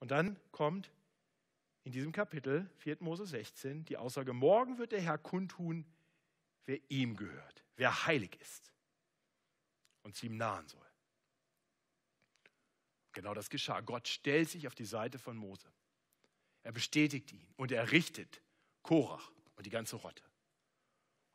Und 0.00 0.10
dann 0.10 0.40
kommt 0.52 0.90
in 1.88 1.92
diesem 1.92 2.12
Kapitel, 2.12 2.68
4. 2.80 2.98
Mose 3.00 3.24
16, 3.24 3.86
die 3.86 3.96
Aussage, 3.96 4.34
morgen 4.34 4.76
wird 4.76 4.92
der 4.92 5.00
Herr 5.00 5.16
kundtun, 5.16 5.86
wer 6.66 6.78
ihm 6.90 7.16
gehört, 7.16 7.64
wer 7.76 8.04
heilig 8.04 8.38
ist 8.42 8.74
und 10.02 10.14
sie 10.14 10.26
ihm 10.26 10.36
nahen 10.36 10.68
soll. 10.68 10.84
Genau 13.12 13.32
das 13.32 13.48
geschah. 13.48 13.80
Gott 13.80 14.06
stellt 14.06 14.50
sich 14.50 14.66
auf 14.66 14.74
die 14.74 14.84
Seite 14.84 15.18
von 15.18 15.38
Mose. 15.38 15.66
Er 16.62 16.72
bestätigt 16.72 17.32
ihn 17.32 17.48
und 17.56 17.72
er 17.72 17.90
richtet 17.90 18.42
Korach 18.82 19.32
und 19.56 19.64
die 19.64 19.70
ganze 19.70 19.96
Rotte. 19.96 20.22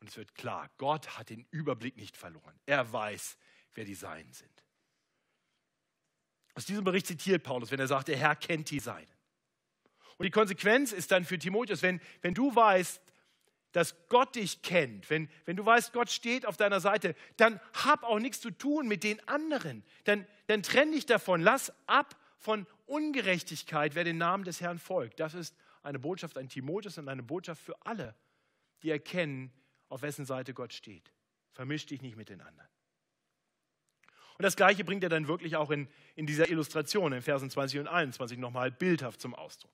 Und 0.01 0.09
es 0.09 0.17
wird 0.17 0.35
klar, 0.35 0.69
Gott 0.77 1.17
hat 1.17 1.31
den 1.31 1.47
Überblick 1.49 1.97
nicht 1.97 2.15
verloren. 2.15 2.59
Er 2.67 2.93
weiß, 2.93 3.39
wer 3.73 3.85
die 3.85 3.95
Seinen 3.95 4.33
sind. 4.33 4.63
Aus 6.53 6.65
diesem 6.65 6.83
Bericht 6.83 7.07
zitiert 7.07 7.41
Paulus, 7.41 7.71
wenn 7.71 7.79
er 7.79 7.87
sagt, 7.87 8.07
der 8.07 8.17
Herr 8.17 8.35
kennt 8.35 8.69
die 8.69 8.79
Seinen. 8.79 9.12
Und 10.17 10.25
die 10.25 10.31
Konsequenz 10.31 10.91
ist 10.91 11.11
dann 11.11 11.25
für 11.25 11.37
Timotheus, 11.37 11.81
wenn, 11.81 12.01
wenn 12.21 12.33
du 12.33 12.55
weißt, 12.55 13.01
dass 13.73 13.95
Gott 14.07 14.35
dich 14.35 14.61
kennt, 14.61 15.09
wenn, 15.09 15.29
wenn 15.45 15.57
du 15.57 15.65
weißt, 15.65 15.93
Gott 15.93 16.11
steht 16.11 16.45
auf 16.45 16.57
deiner 16.57 16.79
Seite, 16.79 17.15
dann 17.37 17.59
hab 17.73 18.03
auch 18.03 18.19
nichts 18.19 18.39
zu 18.39 18.51
tun 18.51 18.87
mit 18.87 19.03
den 19.03 19.27
anderen. 19.27 19.83
Dann, 20.03 20.27
dann 20.47 20.61
trenn 20.61 20.91
dich 20.91 21.07
davon. 21.07 21.41
Lass 21.41 21.73
ab 21.87 22.15
von 22.37 22.67
Ungerechtigkeit, 22.85 23.95
wer 23.95 24.03
den 24.03 24.17
Namen 24.17 24.43
des 24.43 24.61
Herrn 24.61 24.77
folgt. 24.77 25.19
Das 25.19 25.33
ist 25.33 25.55
eine 25.81 25.97
Botschaft 25.97 26.37
an 26.37 26.49
Timotheus 26.49 26.97
und 26.99 27.09
eine 27.09 27.23
Botschaft 27.23 27.61
für 27.61 27.75
alle, 27.85 28.15
die 28.83 28.91
erkennen, 28.91 29.51
auf 29.89 30.03
wessen 30.03 30.25
Seite 30.25 30.53
Gott 30.53 30.73
steht. 30.73 31.11
Vermisch 31.51 31.85
dich 31.85 32.01
nicht 32.01 32.15
mit 32.15 32.29
den 32.29 32.41
anderen. 32.41 32.69
Und 34.37 34.43
das 34.43 34.55
Gleiche 34.55 34.83
bringt 34.83 35.03
er 35.03 35.09
dann 35.09 35.27
wirklich 35.27 35.55
auch 35.55 35.71
in, 35.71 35.87
in 36.15 36.25
dieser 36.25 36.49
Illustration 36.49 37.13
in 37.13 37.21
Versen 37.21 37.49
20 37.49 37.79
und 37.79 37.87
21 37.87 38.37
nochmal 38.37 38.71
bildhaft 38.71 39.21
zum 39.21 39.35
Ausdruck. 39.35 39.71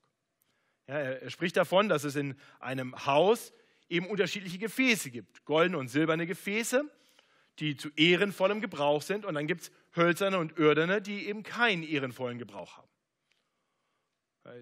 Ja, 0.90 0.96
er, 0.96 1.30
spricht 1.30 1.56
davon, 1.56 1.88
dass 1.88 2.04
es 2.04 2.16
in 2.16 2.36
einem 2.60 3.06
Haus 3.06 3.54
eben 3.90 4.08
unterschiedliche 4.08 4.58
Gefäße 4.58 5.12
gibt. 5.12 5.46
Goldene 5.46 5.78
und 5.78 5.88
silberne 5.88 6.26
Gefäße, 6.26 6.84
die 7.60 7.78
zu 7.78 7.90
ehrenvollem 7.96 8.60
Gebrauch 8.60 9.04
sind. 9.04 9.24
Und 9.24 9.36
dann 9.36 9.46
gibt 9.46 9.62
es 9.62 9.72
hölzerne 9.96 10.40
und 10.40 10.58
irdene, 10.58 11.00
die 11.00 11.28
eben 11.28 11.44
keinen 11.44 11.84
ehrenvollen 11.84 12.40
Gebrauch 12.40 12.78
haben. 12.78 12.88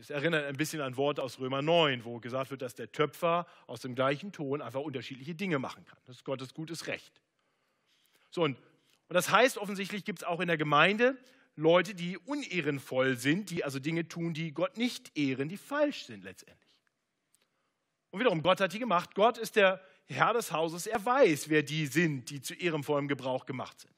Es 0.02 0.10
erinnert 0.10 0.46
ein 0.46 0.58
bisschen 0.58 0.82
an 0.82 0.98
Worte 0.98 1.24
aus 1.24 1.40
Römer 1.40 1.62
9, 1.62 2.04
wo 2.04 2.20
gesagt 2.20 2.52
wird, 2.52 2.62
dass 2.62 2.76
der 2.76 2.92
Töpfer 2.92 3.48
aus 3.66 3.80
dem 3.80 3.96
gleichen 3.96 4.34
Ton 4.34 4.62
einfach 4.62 4.82
unterschiedliche 4.82 5.34
Dinge 5.34 5.60
machen 5.60 5.86
kann. 5.86 5.98
Das 6.08 6.18
ist 6.18 6.26
Gottes 6.26 6.54
gutes 6.54 6.88
Recht. 6.88 7.22
So, 8.32 8.44
und 8.44 8.58
und 9.10 9.13
das 9.13 9.32
heißt, 9.32 9.58
offensichtlich 9.58 10.04
gibt 10.04 10.20
es 10.20 10.24
auch 10.26 10.42
in 10.42 10.48
der 10.48 10.58
Gemeinde 10.58 11.18
Leute, 11.58 11.93
die 11.93 12.17
unehrenvoll 12.17 13.17
sind, 13.17 13.50
die 13.50 13.65
also 13.65 13.80
Dinge 13.80 14.08
tun, 14.08 14.34
die 14.34 14.54
Gott 14.54 14.78
nicht 14.78 15.17
ehren, 15.17 15.50
die 15.50 15.58
falsch 15.58 16.06
sind 16.06 16.24
letztendlich. 16.24 16.78
Und 18.12 18.22
wiederum, 18.22 18.41
Gott 18.41 18.62
hat 18.62 18.72
die 18.72 18.80
gemacht. 18.80 19.13
Gott 19.15 19.38
ist 19.38 19.58
der 19.58 19.82
Herr 20.06 20.34
des 20.34 20.54
Hauses. 20.54 20.88
Er 20.88 21.04
weiß, 21.04 21.50
wer 21.50 21.63
die 21.63 21.88
sind, 21.88 22.30
die 22.30 22.41
zu 22.41 22.54
ehrenvollem 22.54 23.10
Gebrauch 23.10 23.46
gemacht 23.46 23.82
sind. 23.82 23.93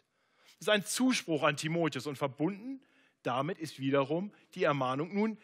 Das 0.58 0.62
ist 0.62 0.70
ein 0.70 0.86
Zuspruch 0.86 1.44
an 1.44 1.56
Timotheus 1.56 2.08
und 2.08 2.18
verbunden 2.18 2.82
damit 3.24 3.60
ist 3.60 3.80
wiederum 3.80 4.32
die 4.56 4.64
Ermahnung, 4.64 5.14
nun, 5.14 5.38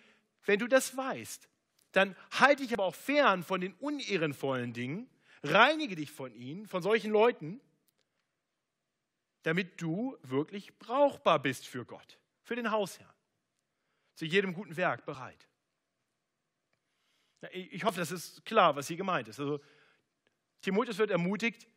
wenn 0.45 0.60
du 0.60 0.67
das 0.67 0.95
weißt, 0.95 1.49
dann 1.91 2.15
halte 2.32 2.63
dich 2.63 2.73
aber 2.73 2.84
auch 2.84 2.95
fern 2.95 3.43
von 3.43 3.62
den 3.62 3.73
unehrenvollen 3.73 4.73
Dingen, 4.73 5.10
reinige 5.43 5.95
dich 5.95 6.12
von 6.12 6.34
ihnen, 6.36 6.67
von 6.67 6.82
solchen 6.82 7.12
Leuten, 7.12 7.60
damit 9.45 9.79
du 9.79 10.17
wirklich 10.23 10.75
brauchbar 10.79 11.39
bist 11.39 11.67
für 11.67 11.86
Gott, 11.86 12.17
für 12.41 12.55
den 12.55 12.71
Hausherrn. 12.71 13.13
Zu 14.15 14.25
jedem 14.25 14.55
guten 14.55 14.75
Werk 14.75 15.05
bereit. 15.05 15.47
Ich 17.51 17.84
hoffe, 17.84 17.99
das 17.99 18.10
ist 18.10 18.43
klar, 18.43 18.75
was 18.75 18.88
hier 18.88 18.97
gemeint 18.97 19.27
ist. 19.27 19.39
Also, 19.39 19.62
Timotheus 20.62 20.97
wird 20.97 21.12
ermutigt, 21.12 21.67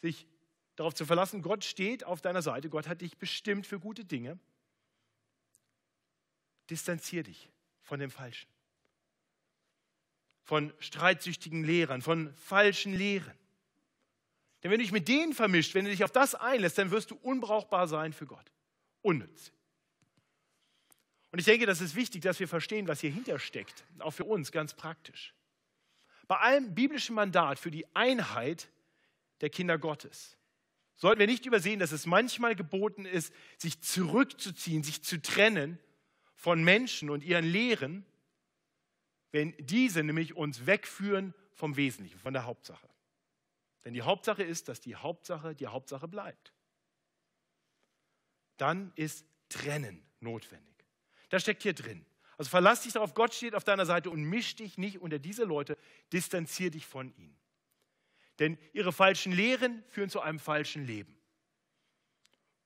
sich 0.00 0.26
darauf 0.74 0.94
zu 0.94 1.04
verlassen, 1.04 1.42
Gott 1.42 1.64
steht 1.64 2.02
auf 2.02 2.22
deiner 2.22 2.40
Seite, 2.40 2.70
Gott 2.70 2.88
hat 2.88 3.02
dich 3.02 3.18
bestimmt 3.18 3.66
für 3.66 3.78
gute 3.78 4.06
Dinge. 4.06 4.38
Distanzier 6.70 7.24
dich 7.24 7.50
von 7.82 8.00
dem 8.00 8.10
Falschen, 8.10 8.48
von 10.44 10.72
streitsüchtigen 10.78 11.62
Lehrern, 11.62 12.00
von 12.00 12.32
falschen 12.36 12.94
Lehren. 12.94 13.36
Denn 14.62 14.70
wenn 14.70 14.78
du 14.78 14.84
dich 14.84 14.92
mit 14.92 15.08
denen 15.08 15.34
vermischt, 15.34 15.74
wenn 15.74 15.84
du 15.84 15.90
dich 15.90 16.04
auf 16.04 16.12
das 16.12 16.34
einlässt, 16.34 16.78
dann 16.78 16.90
wirst 16.90 17.10
du 17.10 17.16
unbrauchbar 17.16 17.88
sein 17.88 18.12
für 18.12 18.26
Gott. 18.26 18.52
Unnütz. 19.00 19.52
Und 21.32 21.38
ich 21.38 21.44
denke, 21.46 21.66
das 21.66 21.80
ist 21.80 21.96
wichtig, 21.96 22.22
dass 22.22 22.38
wir 22.38 22.46
verstehen, 22.46 22.86
was 22.86 23.00
hier 23.00 23.10
hintersteckt, 23.10 23.84
auch 23.98 24.12
für 24.12 24.24
uns 24.24 24.52
ganz 24.52 24.74
praktisch. 24.74 25.34
Bei 26.28 26.36
allem 26.36 26.74
biblischen 26.74 27.14
Mandat 27.14 27.58
für 27.58 27.70
die 27.70 27.86
Einheit 27.96 28.68
der 29.40 29.50
Kinder 29.50 29.78
Gottes 29.78 30.36
sollten 30.94 31.18
wir 31.18 31.26
nicht 31.26 31.46
übersehen, 31.46 31.80
dass 31.80 31.90
es 31.90 32.06
manchmal 32.06 32.54
geboten 32.54 33.06
ist, 33.06 33.34
sich 33.58 33.80
zurückzuziehen, 33.80 34.84
sich 34.84 35.02
zu 35.02 35.20
trennen 35.20 35.78
von 36.36 36.62
Menschen 36.62 37.10
und 37.10 37.24
ihren 37.24 37.44
Lehren, 37.44 38.06
wenn 39.32 39.54
diese 39.58 40.04
nämlich 40.04 40.36
uns 40.36 40.66
wegführen 40.66 41.34
vom 41.54 41.76
Wesentlichen, 41.76 42.20
von 42.20 42.34
der 42.34 42.44
Hauptsache. 42.44 42.91
Denn 43.84 43.94
die 43.94 44.02
Hauptsache 44.02 44.42
ist, 44.42 44.68
dass 44.68 44.80
die 44.80 44.96
Hauptsache 44.96 45.54
die 45.54 45.66
Hauptsache 45.66 46.08
bleibt. 46.08 46.52
Dann 48.56 48.92
ist 48.94 49.26
Trennen 49.48 50.04
notwendig. 50.20 50.86
Das 51.30 51.42
steckt 51.42 51.62
hier 51.62 51.74
drin. 51.74 52.06
Also 52.38 52.50
verlass 52.50 52.82
dich 52.82 52.92
darauf, 52.92 53.14
Gott 53.14 53.34
steht 53.34 53.54
auf 53.54 53.64
deiner 53.64 53.86
Seite 53.86 54.10
und 54.10 54.22
misch 54.24 54.56
dich 54.56 54.78
nicht 54.78 55.00
unter 55.00 55.18
diese 55.18 55.44
Leute, 55.44 55.76
distanzier 56.12 56.70
dich 56.70 56.86
von 56.86 57.14
ihnen. 57.16 57.38
Denn 58.38 58.58
ihre 58.72 58.92
falschen 58.92 59.32
Lehren 59.32 59.84
führen 59.88 60.10
zu 60.10 60.20
einem 60.20 60.38
falschen 60.38 60.86
Leben. 60.86 61.18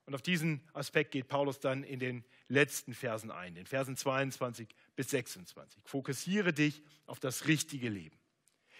Und 0.06 0.14
auf 0.14 0.22
diesen 0.22 0.62
Aspekt 0.72 1.10
geht 1.10 1.26
Paulus 1.26 1.58
dann 1.58 1.82
in 1.82 1.98
den 1.98 2.24
letzten 2.48 2.94
Versen 2.94 3.32
ein, 3.32 3.56
den 3.56 3.66
Versen 3.66 3.96
22 3.96 4.68
bis 4.94 5.10
26. 5.10 5.82
Fokussiere 5.84 6.52
dich 6.52 6.82
auf 7.06 7.18
das 7.18 7.48
richtige 7.48 7.88
Leben. 7.88 8.16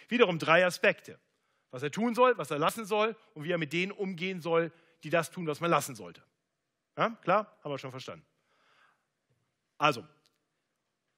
Wiederum 0.07 0.39
drei 0.39 0.65
Aspekte 0.65 1.19
was 1.71 1.83
er 1.83 1.91
tun 1.91 2.15
soll, 2.15 2.37
was 2.37 2.51
er 2.51 2.59
lassen 2.59 2.85
soll 2.85 3.15
und 3.33 3.43
wie 3.43 3.51
er 3.51 3.57
mit 3.57 3.73
denen 3.73 3.91
umgehen 3.91 4.41
soll, 4.41 4.71
die 5.03 5.09
das 5.09 5.31
tun, 5.31 5.47
was 5.47 5.59
man 5.59 5.69
lassen 5.69 5.95
sollte. 5.95 6.23
Ja, 6.97 7.09
klar, 7.21 7.57
haben 7.63 7.71
wir 7.71 7.77
schon 7.77 7.91
verstanden. 7.91 8.25
Also, 9.77 10.07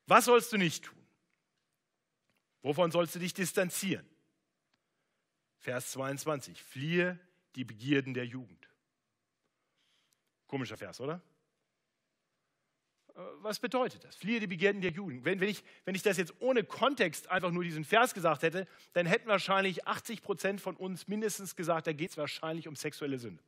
was 0.06 0.26
sollst 0.26 0.52
du 0.52 0.58
nicht 0.58 0.84
tun? 0.84 0.98
Wovon 2.62 2.92
sollst 2.92 3.16
du 3.16 3.20
dich 3.20 3.34
distanzieren? 3.34 4.08
Vers 5.60 5.92
22, 5.92 6.62
fliehe 6.62 7.20
die 7.56 7.64
Begierden 7.64 8.14
der 8.14 8.26
Jugend. 8.26 8.70
Komischer 10.48 10.78
Vers, 10.78 11.00
oder? 11.00 11.22
Äh, 13.20 13.22
was 13.42 13.60
bedeutet 13.60 14.04
das? 14.04 14.16
Fliehe 14.16 14.40
die 14.40 14.48
Begierden 14.48 14.82
der 14.82 14.92
Juden. 14.92 15.26
Wenn, 15.26 15.40
wenn, 15.40 15.50
ich, 15.50 15.64
wenn 15.86 15.96
ich 15.96 16.02
das 16.02 16.18
jetzt 16.18 16.34
ohne 16.40 16.64
Kontext 16.64 17.30
einfach 17.30 17.52
nur 17.52 17.64
diesen 17.64 17.84
Vers 17.84 18.14
gesagt 18.14 18.44
hätte, 18.44 18.68
dann 18.94 19.06
hätten 19.06 19.28
wahrscheinlich 19.28 19.86
80 19.88 20.22
Prozent 20.22 20.62
von 20.62 20.76
uns 20.76 21.08
mindestens 21.08 21.56
gesagt, 21.56 21.88
da 21.88 21.94
geht 21.94 22.12
es 22.12 22.18
wahrscheinlich 22.18 22.68
um 22.68 22.76
sexuelle 22.76 23.20
Sünde. 23.20 23.44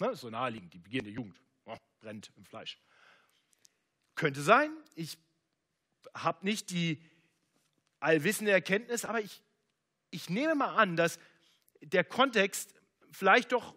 Ne? 0.00 0.14
So 0.16 0.30
naheliegend, 0.30 0.74
die 0.74 0.78
Begierden 0.78 1.06
der 1.06 1.14
Jugend. 1.14 1.40
Oh, 1.64 1.76
brennt 2.00 2.32
im 2.36 2.44
Fleisch. 2.44 2.78
Könnte 4.14 4.42
sein, 4.42 4.70
ich 4.94 5.18
habe 6.14 6.44
nicht 6.44 6.70
die 6.70 7.02
allwissende 8.00 8.50
Erkenntnis, 8.50 9.04
aber 9.04 9.20
ich, 9.20 9.42
ich 10.10 10.28
nehme 10.28 10.54
mal 10.54 10.74
an, 10.74 10.96
dass 10.96 11.18
der 11.80 12.04
Kontext 12.04 12.74
vielleicht 13.10 13.52
doch 13.52 13.74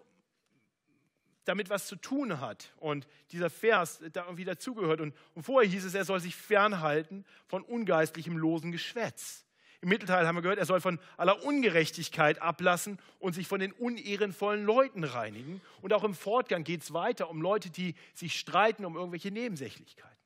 damit 1.46 1.70
was 1.70 1.88
zu 1.88 1.96
tun 1.96 2.42
hat 2.42 2.74
und 2.78 3.08
dieser 3.32 3.50
Vers 3.50 4.02
da 4.14 4.26
irgendwie 4.26 4.44
dazugehört. 4.44 5.00
Und, 5.00 5.16
und 5.34 5.44
vorher 5.44 5.70
hieß 5.70 5.86
es, 5.86 5.94
er 5.94 6.06
soll 6.06 6.20
sich 6.20 6.36
fernhalten 6.36 7.26
von 7.48 7.64
ungeistlichem 7.64 8.38
losen 8.38 8.72
Geschwätz. 8.72 9.46
Im 9.82 9.90
Mittelteil 9.90 10.26
haben 10.26 10.36
wir 10.36 10.42
gehört, 10.42 10.58
er 10.58 10.66
soll 10.66 10.82
von 10.82 11.00
aller 11.16 11.44
Ungerechtigkeit 11.44 12.42
ablassen 12.42 12.98
und 13.20 13.34
sich 13.34 13.48
von 13.48 13.60
den 13.60 13.72
unehrenvollen 13.72 14.66
Leuten 14.66 15.04
reinigen. 15.04 15.62
Und 15.82 15.94
auch 15.94 16.04
im 16.04 16.16
Fortgang 16.16 16.64
geht 16.64 16.82
es 16.82 16.94
weiter 16.94 17.30
um 17.30 17.42
Leute, 17.42 17.70
die 17.70 17.94
sich 18.14 18.40
streiten 18.40 18.86
um 18.86 18.96
irgendwelche 18.96 19.32
Nebensächlichkeiten. 19.32 20.18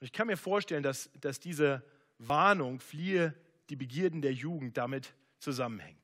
Und 0.00 0.06
ich 0.06 0.12
kann 0.12 0.26
mir 0.26 0.36
vorstellen, 0.36 0.82
dass, 0.82 1.10
dass 1.20 1.40
diese 1.40 1.82
Warnung, 2.18 2.80
fliehe 2.80 3.34
die 3.70 3.76
Begierden 3.76 4.22
der 4.22 4.32
Jugend, 4.32 4.76
damit 4.76 5.14
zusammenhängt. 5.38 6.01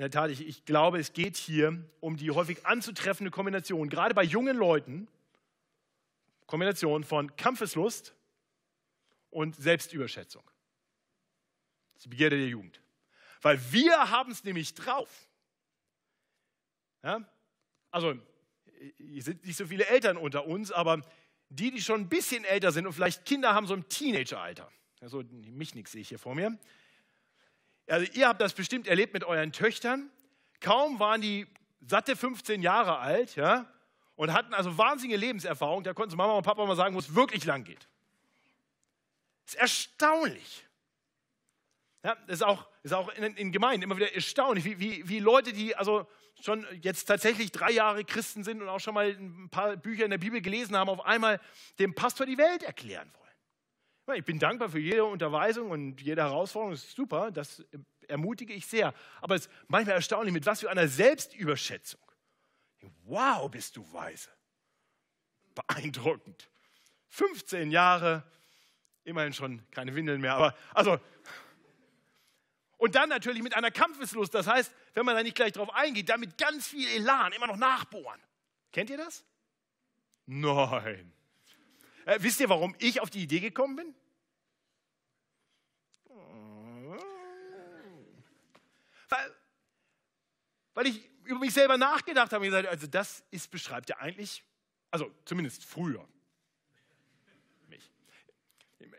In 0.00 0.04
der 0.04 0.10
Tat, 0.10 0.30
ich, 0.30 0.48
ich 0.48 0.64
glaube, 0.64 0.98
es 0.98 1.12
geht 1.12 1.36
hier 1.36 1.78
um 2.00 2.16
die 2.16 2.30
häufig 2.30 2.64
anzutreffende 2.64 3.30
Kombination, 3.30 3.90
gerade 3.90 4.14
bei 4.14 4.22
jungen 4.22 4.56
Leuten, 4.56 5.06
Kombination 6.46 7.04
von 7.04 7.36
Kampfeslust 7.36 8.14
und 9.28 9.54
Selbstüberschätzung. 9.56 10.42
Das 11.92 11.96
ist 11.96 12.04
die 12.06 12.08
Begierde 12.08 12.38
der 12.38 12.48
Jugend. 12.48 12.80
Weil 13.42 13.60
wir 13.72 14.10
haben 14.10 14.32
es 14.32 14.42
nämlich 14.42 14.72
drauf. 14.72 15.28
Ja? 17.02 17.22
Also, 17.90 18.14
hier 18.96 19.22
sind 19.22 19.44
nicht 19.44 19.58
so 19.58 19.66
viele 19.66 19.84
Eltern 19.84 20.16
unter 20.16 20.46
uns, 20.46 20.72
aber 20.72 21.02
die, 21.50 21.70
die 21.70 21.82
schon 21.82 22.00
ein 22.00 22.08
bisschen 22.08 22.44
älter 22.44 22.72
sind 22.72 22.86
und 22.86 22.94
vielleicht 22.94 23.26
Kinder 23.26 23.52
haben, 23.52 23.66
so 23.66 23.74
im 23.74 23.86
Teenageralter. 23.86 24.72
Also, 25.02 25.22
mich 25.30 25.74
nichts 25.74 25.92
sehe 25.92 26.00
ich 26.00 26.08
hier 26.08 26.18
vor 26.18 26.34
mir. 26.34 26.58
Also 27.90 28.06
ihr 28.12 28.28
habt 28.28 28.40
das 28.40 28.52
bestimmt 28.52 28.86
erlebt 28.86 29.12
mit 29.12 29.24
euren 29.24 29.52
Töchtern. 29.52 30.10
Kaum 30.60 31.00
waren 31.00 31.20
die 31.20 31.46
satte 31.80 32.14
15 32.14 32.62
Jahre 32.62 32.98
alt 32.98 33.36
ja, 33.36 33.66
und 34.14 34.32
hatten 34.32 34.54
also 34.54 34.78
wahnsinnige 34.78 35.18
Lebenserfahrung. 35.18 35.82
Da 35.82 35.92
konnten 35.92 36.16
Mama 36.16 36.34
und 36.34 36.44
Papa 36.44 36.64
mal 36.66 36.76
sagen, 36.76 36.94
wo 36.94 36.98
es 37.00 37.14
wirklich 37.14 37.44
lang 37.44 37.64
geht. 37.64 37.88
Das 39.44 39.54
ist 39.54 39.60
erstaunlich. 39.60 40.66
Ja, 42.04 42.16
das 42.26 42.36
ist 42.36 42.42
auch, 42.42 42.66
ist 42.82 42.92
auch 42.92 43.08
in, 43.10 43.36
in 43.36 43.52
Gemeinden 43.52 43.82
immer 43.82 43.96
wieder 43.96 44.14
erstaunlich, 44.14 44.64
wie, 44.64 44.78
wie, 44.78 45.08
wie 45.08 45.18
Leute, 45.18 45.52
die 45.52 45.76
also 45.76 46.06
schon 46.40 46.66
jetzt 46.80 47.04
tatsächlich 47.06 47.52
drei 47.52 47.72
Jahre 47.72 48.04
Christen 48.04 48.44
sind 48.44 48.62
und 48.62 48.68
auch 48.68 48.80
schon 48.80 48.94
mal 48.94 49.08
ein 49.08 49.50
paar 49.50 49.76
Bücher 49.76 50.04
in 50.04 50.10
der 50.10 50.18
Bibel 50.18 50.40
gelesen 50.40 50.76
haben, 50.76 50.88
auf 50.88 51.04
einmal 51.04 51.40
dem 51.78 51.94
Pastor 51.94 52.24
die 52.24 52.38
Welt 52.38 52.62
erklären 52.62 53.10
wollen. 53.12 53.19
Ich 54.16 54.24
bin 54.24 54.38
dankbar 54.38 54.68
für 54.68 54.78
jede 54.78 55.04
Unterweisung 55.04 55.70
und 55.70 56.00
jede 56.00 56.22
Herausforderung, 56.22 56.72
das 56.72 56.84
ist 56.84 56.96
super, 56.96 57.30
das 57.30 57.64
ermutige 58.08 58.52
ich 58.52 58.66
sehr. 58.66 58.94
Aber 59.20 59.34
es 59.34 59.46
ist 59.46 59.52
manchmal 59.68 59.96
erstaunlich, 59.96 60.32
mit 60.32 60.46
was 60.46 60.60
für 60.60 60.70
einer 60.70 60.88
Selbstüberschätzung. 60.88 62.00
Wow, 63.04 63.50
bist 63.50 63.76
du 63.76 63.92
weise. 63.92 64.30
Beeindruckend. 65.54 66.50
15 67.08 67.70
Jahre, 67.70 68.24
immerhin 69.04 69.32
schon 69.32 69.62
keine 69.70 69.94
Windeln 69.94 70.20
mehr, 70.20 70.34
aber 70.34 70.54
also. 70.74 70.98
Und 72.76 72.94
dann 72.94 73.08
natürlich 73.08 73.42
mit 73.42 73.54
einer 73.54 73.70
Kampfeslust. 73.70 74.34
Das 74.34 74.46
heißt, 74.46 74.74
wenn 74.94 75.04
man 75.04 75.14
da 75.14 75.22
nicht 75.22 75.36
gleich 75.36 75.52
drauf 75.52 75.74
eingeht, 75.74 76.08
dann 76.08 76.20
mit 76.20 76.38
ganz 76.38 76.68
viel 76.68 76.88
Elan 76.88 77.32
immer 77.32 77.46
noch 77.46 77.56
nachbohren. 77.56 78.20
Kennt 78.72 78.88
ihr 78.90 78.96
das? 78.96 79.24
Nein. 80.26 81.12
Äh, 82.06 82.18
wisst 82.20 82.40
ihr, 82.40 82.48
warum 82.48 82.74
ich 82.78 83.00
auf 83.00 83.10
die 83.10 83.22
Idee 83.22 83.40
gekommen 83.40 83.76
bin? 83.76 83.94
Weil, 89.08 89.36
weil 90.74 90.86
ich 90.86 91.10
über 91.24 91.40
mich 91.40 91.52
selber 91.52 91.76
nachgedacht 91.76 92.32
habe 92.32 92.44
und 92.44 92.50
gesagt, 92.50 92.68
also 92.68 92.86
das 92.86 93.24
ist, 93.30 93.50
beschreibt 93.50 93.88
ja 93.88 93.98
eigentlich, 93.98 94.42
also 94.90 95.10
zumindest 95.24 95.64
früher, 95.64 96.06
mich. 97.68 97.90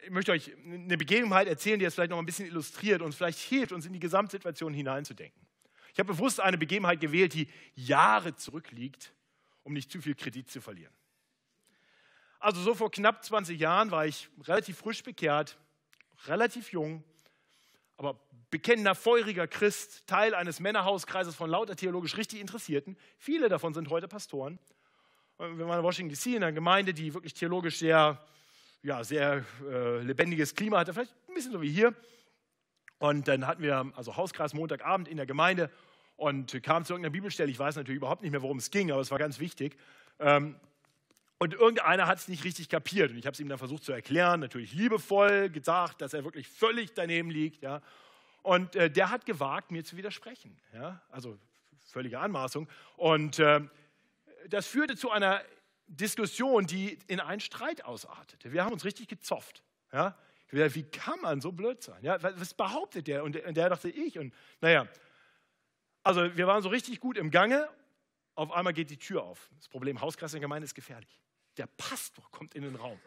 Ich 0.03 0.09
möchte 0.09 0.31
euch 0.31 0.55
eine 0.65 0.97
Begebenheit 0.97 1.47
erzählen, 1.47 1.79
die 1.79 1.85
es 1.85 1.95
vielleicht 1.95 2.11
noch 2.11 2.19
ein 2.19 2.25
bisschen 2.25 2.45
illustriert 2.45 3.01
und 3.01 3.15
vielleicht 3.15 3.39
hilft, 3.39 3.71
uns 3.71 3.85
in 3.85 3.93
die 3.93 3.99
Gesamtsituation 3.99 4.73
hineinzudenken. 4.73 5.41
Ich 5.93 5.99
habe 5.99 6.13
bewusst 6.13 6.39
eine 6.39 6.57
Begebenheit 6.57 7.01
gewählt, 7.01 7.33
die 7.33 7.49
Jahre 7.75 8.35
zurückliegt, 8.35 9.13
um 9.63 9.73
nicht 9.73 9.91
zu 9.91 10.01
viel 10.01 10.15
Kredit 10.15 10.49
zu 10.49 10.61
verlieren. 10.61 10.93
Also 12.41 12.59
so 12.59 12.73
vor 12.73 12.89
knapp 12.89 13.23
20 13.23 13.59
Jahren 13.59 13.91
war 13.91 14.07
ich 14.07 14.27
relativ 14.47 14.79
frisch 14.79 15.03
bekehrt, 15.03 15.59
relativ 16.25 16.71
jung, 16.71 17.03
aber 17.97 18.19
bekennender, 18.49 18.95
feuriger 18.95 19.47
Christ, 19.47 20.07
Teil 20.07 20.33
eines 20.33 20.59
Männerhauskreises 20.59 21.35
von 21.35 21.51
lauter 21.51 21.75
theologisch 21.75 22.17
richtig 22.17 22.41
Interessierten. 22.41 22.97
Viele 23.19 23.47
davon 23.47 23.75
sind 23.75 23.91
heute 23.91 24.07
Pastoren. 24.07 24.57
Wir 25.37 25.67
waren 25.67 25.77
in 25.77 25.85
Washington 25.85 26.15
DC 26.15 26.35
in 26.35 26.37
einer 26.37 26.51
Gemeinde, 26.51 26.95
die 26.95 27.13
wirklich 27.13 27.35
theologisch 27.35 27.77
sehr, 27.77 28.19
ja, 28.81 29.03
sehr 29.03 29.45
äh, 29.69 30.01
lebendiges 30.01 30.55
Klima 30.55 30.79
hatte, 30.79 30.95
vielleicht 30.95 31.13
ein 31.27 31.35
bisschen 31.35 31.51
so 31.51 31.61
wie 31.61 31.69
hier. 31.69 31.93
Und 32.97 33.27
dann 33.27 33.45
hatten 33.45 33.61
wir 33.61 33.93
also 33.95 34.17
Hauskreis 34.17 34.55
Montagabend 34.55 35.07
in 35.07 35.17
der 35.17 35.27
Gemeinde 35.27 35.69
und 36.15 36.63
kamen 36.63 36.85
zu 36.85 36.93
irgendeiner 36.93 37.13
Bibelstelle. 37.13 37.51
Ich 37.51 37.59
weiß 37.59 37.75
natürlich 37.75 37.97
überhaupt 37.97 38.23
nicht 38.23 38.31
mehr, 38.31 38.41
worum 38.41 38.57
es 38.57 38.71
ging, 38.71 38.91
aber 38.91 39.01
es 39.01 39.11
war 39.11 39.19
ganz 39.19 39.39
wichtig. 39.39 39.77
Ähm, 40.19 40.55
und 41.41 41.55
irgendeiner 41.55 42.05
hat 42.05 42.19
es 42.19 42.27
nicht 42.27 42.43
richtig 42.43 42.69
kapiert. 42.69 43.09
Und 43.09 43.17
ich 43.17 43.25
habe 43.25 43.33
es 43.33 43.39
ihm 43.39 43.49
dann 43.49 43.57
versucht 43.57 43.83
zu 43.83 43.91
erklären, 43.91 44.41
natürlich 44.41 44.73
liebevoll 44.73 45.49
gesagt, 45.49 45.99
dass 45.99 46.13
er 46.13 46.23
wirklich 46.23 46.47
völlig 46.47 46.93
daneben 46.93 47.31
liegt. 47.31 47.63
Ja. 47.63 47.81
Und 48.43 48.75
äh, 48.75 48.91
der 48.91 49.09
hat 49.09 49.25
gewagt, 49.25 49.71
mir 49.71 49.83
zu 49.83 49.97
widersprechen. 49.97 50.55
Ja? 50.71 51.01
Also 51.09 51.39
völlige 51.87 52.19
Anmaßung. 52.19 52.69
Und 52.95 53.39
äh, 53.39 53.59
das 54.49 54.67
führte 54.67 54.95
zu 54.95 55.09
einer 55.09 55.41
Diskussion, 55.87 56.67
die 56.67 56.99
in 57.07 57.19
einen 57.19 57.41
Streit 57.41 57.85
ausartete. 57.85 58.53
Wir 58.53 58.63
haben 58.63 58.73
uns 58.73 58.85
richtig 58.85 59.07
gezofft. 59.07 59.63
Ja? 59.91 60.15
Wie 60.51 60.83
kann 60.83 61.19
man 61.21 61.41
so 61.41 61.51
blöd 61.51 61.81
sein? 61.81 62.03
Ja? 62.03 62.21
Was 62.21 62.53
behauptet 62.53 63.07
der? 63.07 63.23
Und 63.23 63.33
der 63.33 63.69
dachte 63.69 63.89
ich. 63.89 64.19
Und 64.19 64.31
naja, 64.59 64.87
also 66.03 66.37
wir 66.37 66.45
waren 66.45 66.61
so 66.61 66.69
richtig 66.69 66.99
gut 66.99 67.17
im 67.17 67.31
Gange. 67.31 67.67
Auf 68.35 68.51
einmal 68.51 68.73
geht 68.73 68.91
die 68.91 68.97
Tür 68.97 69.23
auf. 69.23 69.49
Das 69.57 69.67
Problem, 69.69 70.01
Hauskreis 70.01 70.33
in 70.33 70.39
der 70.39 70.41
Gemeinde 70.41 70.65
ist 70.65 70.75
gefährlich. 70.75 71.20
Der 71.61 71.67
Pastor 71.67 72.25
kommt 72.31 72.55
in 72.55 72.63
den 72.63 72.75
Raum. 72.75 72.99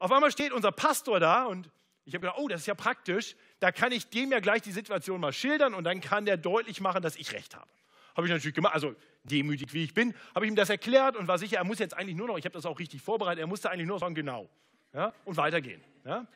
Auf 0.00 0.10
einmal 0.10 0.32
steht 0.32 0.50
unser 0.50 0.72
Pastor 0.72 1.20
da 1.20 1.44
und 1.44 1.70
ich 2.04 2.12
habe 2.12 2.22
gedacht, 2.22 2.40
oh, 2.40 2.48
das 2.48 2.62
ist 2.62 2.66
ja 2.66 2.74
praktisch. 2.74 3.36
Da 3.60 3.70
kann 3.70 3.92
ich 3.92 4.10
dem 4.10 4.32
ja 4.32 4.40
gleich 4.40 4.62
die 4.62 4.72
Situation 4.72 5.20
mal 5.20 5.32
schildern 5.32 5.74
und 5.74 5.84
dann 5.84 6.00
kann 6.00 6.24
der 6.24 6.36
deutlich 6.36 6.80
machen, 6.80 7.00
dass 7.00 7.14
ich 7.14 7.32
recht 7.32 7.54
habe. 7.54 7.70
Habe 8.16 8.26
ich 8.26 8.32
natürlich 8.32 8.56
gemacht, 8.56 8.74
also 8.74 8.96
demütig 9.22 9.72
wie 9.74 9.84
ich 9.84 9.94
bin, 9.94 10.12
habe 10.34 10.44
ich 10.44 10.50
ihm 10.50 10.56
das 10.56 10.70
erklärt 10.70 11.14
und 11.14 11.28
war 11.28 11.38
sicher, 11.38 11.58
er 11.58 11.64
muss 11.64 11.78
jetzt 11.78 11.94
eigentlich 11.94 12.16
nur 12.16 12.26
noch, 12.26 12.36
ich 12.36 12.44
habe 12.44 12.54
das 12.54 12.66
auch 12.66 12.80
richtig 12.80 13.00
vorbereitet, 13.00 13.42
er 13.42 13.46
musste 13.46 13.70
eigentlich 13.70 13.86
nur 13.86 13.94
noch 13.94 14.00
sagen, 14.00 14.16
genau. 14.16 14.50
Ja, 14.92 15.14
und 15.24 15.36
weitergehen. 15.36 15.84
Ja. 16.04 16.26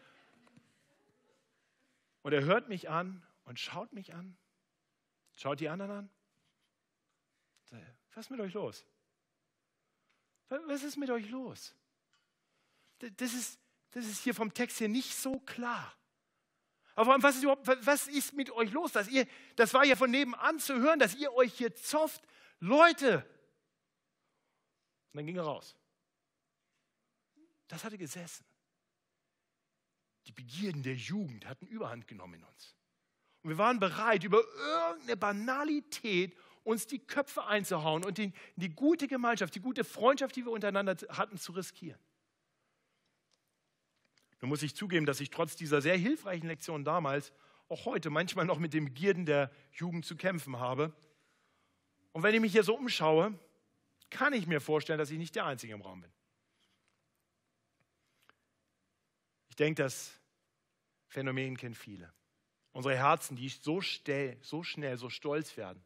Und 2.23 2.33
er 2.35 2.45
hört 2.45 2.69
mich 2.69 2.89
an 2.89 3.21
und 3.47 3.59
schaut 3.59 3.93
mich 3.95 4.15
an, 4.15 4.37
schaut 5.35 5.59
die 5.59 5.69
anderen 5.69 5.91
an. 5.91 6.11
Was 8.15 8.27
ist 8.27 8.31
mit 8.31 8.41
euch 8.41 8.53
los? 8.53 8.85
Was 10.67 10.83
ist 10.83 10.97
mit 10.97 11.11
euch 11.11 11.29
los? 11.31 11.75
Das 12.99 13.33
ist, 13.33 13.59
das 13.93 14.07
ist 14.07 14.23
hier 14.23 14.35
vom 14.35 14.53
Text 14.53 14.79
hier 14.79 14.89
nicht 14.89 15.15
so 15.15 15.41
klar. 15.41 15.97
Aber 16.95 17.23
was 17.23 17.37
ist, 17.37 17.43
überhaupt, 17.43 17.67
was 17.87 18.07
ist 18.07 18.35
mit 18.35 18.51
euch 18.51 18.71
los? 18.71 18.93
Dass 18.93 19.09
ihr, 19.09 19.27
das 19.57 19.73
war 19.73 19.85
ja 19.85 19.97
von 19.97 20.11
nebenan 20.11 20.59
zu 20.59 20.75
hören, 20.75 20.99
dass 20.99 21.15
ihr 21.15 21.33
euch 21.33 21.55
hier 21.55 21.75
zofft. 21.75 22.23
Leute! 22.61 23.27
Und 25.13 25.19
dann 25.19 25.27
ging 25.27 25.37
er 25.37 25.45
raus. 25.45 25.75
Das 27.69 27.85
hatte 27.85 27.97
gesessen. 27.97 28.45
Die 30.27 30.33
Begierden 30.33 30.83
der 30.83 30.95
Jugend 30.95 31.47
hatten 31.47 31.67
Überhand 31.67 32.07
genommen 32.07 32.35
in 32.35 32.45
uns. 32.45 32.77
Und 33.43 33.51
wir 33.51 33.59
waren 33.59 33.81
bereit, 33.81 34.23
über 34.23 34.43
irgendeine 34.57 35.17
Banalität 35.17 36.37
uns 36.65 36.87
die 36.87 36.99
Köpfe 36.99 37.45
einzuhauen 37.45 38.05
und 38.05 38.19
die, 38.19 38.33
die 38.57 38.71
gute 38.71 39.09
Gemeinschaft, 39.09 39.55
die 39.55 39.61
gute 39.61 39.85
Freundschaft, 39.85 40.37
die 40.37 40.45
wir 40.45 40.53
untereinander 40.53 40.97
hatten, 41.11 41.39
zu 41.39 41.53
riskieren. 41.53 42.01
Nun 44.41 44.49
muss 44.49 44.63
ich 44.63 44.75
zugeben, 44.75 45.07
dass 45.07 45.21
ich 45.21 45.31
trotz 45.31 45.57
dieser 45.57 45.81
sehr 45.81 45.97
hilfreichen 45.97 46.49
Lektion 46.49 46.85
damals 46.85 47.33
auch 47.69 47.85
heute 47.87 48.11
manchmal 48.11 48.45
noch 48.45 48.59
mit 48.59 48.75
den 48.75 48.87
Begierden 48.87 49.25
der 49.25 49.51
Jugend 49.73 50.05
zu 50.05 50.17
kämpfen 50.17 50.59
habe. 50.59 50.93
Und 52.13 52.23
wenn 52.23 52.35
ich 52.35 52.41
mich 52.41 52.53
hier 52.53 52.65
so 52.65 52.77
umschaue, 52.77 53.39
kann 54.11 54.33
ich 54.33 54.47
mir 54.47 54.61
vorstellen, 54.61 54.99
dass 54.99 55.11
ich 55.11 55.19
nicht 55.19 55.35
der 55.35 55.47
Einzige 55.47 55.73
im 55.73 55.81
Raum 55.81 56.03
bin. 56.03 56.13
Ich 59.49 59.57
denke, 59.57 59.83
das 59.83 60.13
Phänomen 61.07 61.57
kennen 61.57 61.75
viele. 61.75 62.13
Unsere 62.73 62.97
Herzen, 62.97 63.37
die 63.37 63.49
so, 63.49 63.81
schnell, 63.81 64.39
so 64.43 64.63
schnell, 64.63 64.97
so 64.97 65.09
stolz 65.09 65.57
werden, 65.57 65.83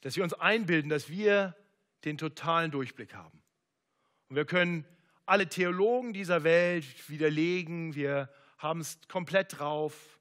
dass 0.00 0.16
wir 0.16 0.24
uns 0.24 0.34
einbilden, 0.34 0.88
dass 0.88 1.08
wir 1.08 1.56
den 2.04 2.18
totalen 2.18 2.70
Durchblick 2.70 3.14
haben. 3.14 3.42
Und 4.28 4.36
wir 4.36 4.44
können 4.44 4.86
alle 5.26 5.48
Theologen 5.48 6.12
dieser 6.12 6.44
Welt 6.44 6.84
widerlegen, 7.08 7.94
wir 7.94 8.30
haben 8.58 8.80
es 8.80 8.98
komplett 9.08 9.58
drauf. 9.58 10.20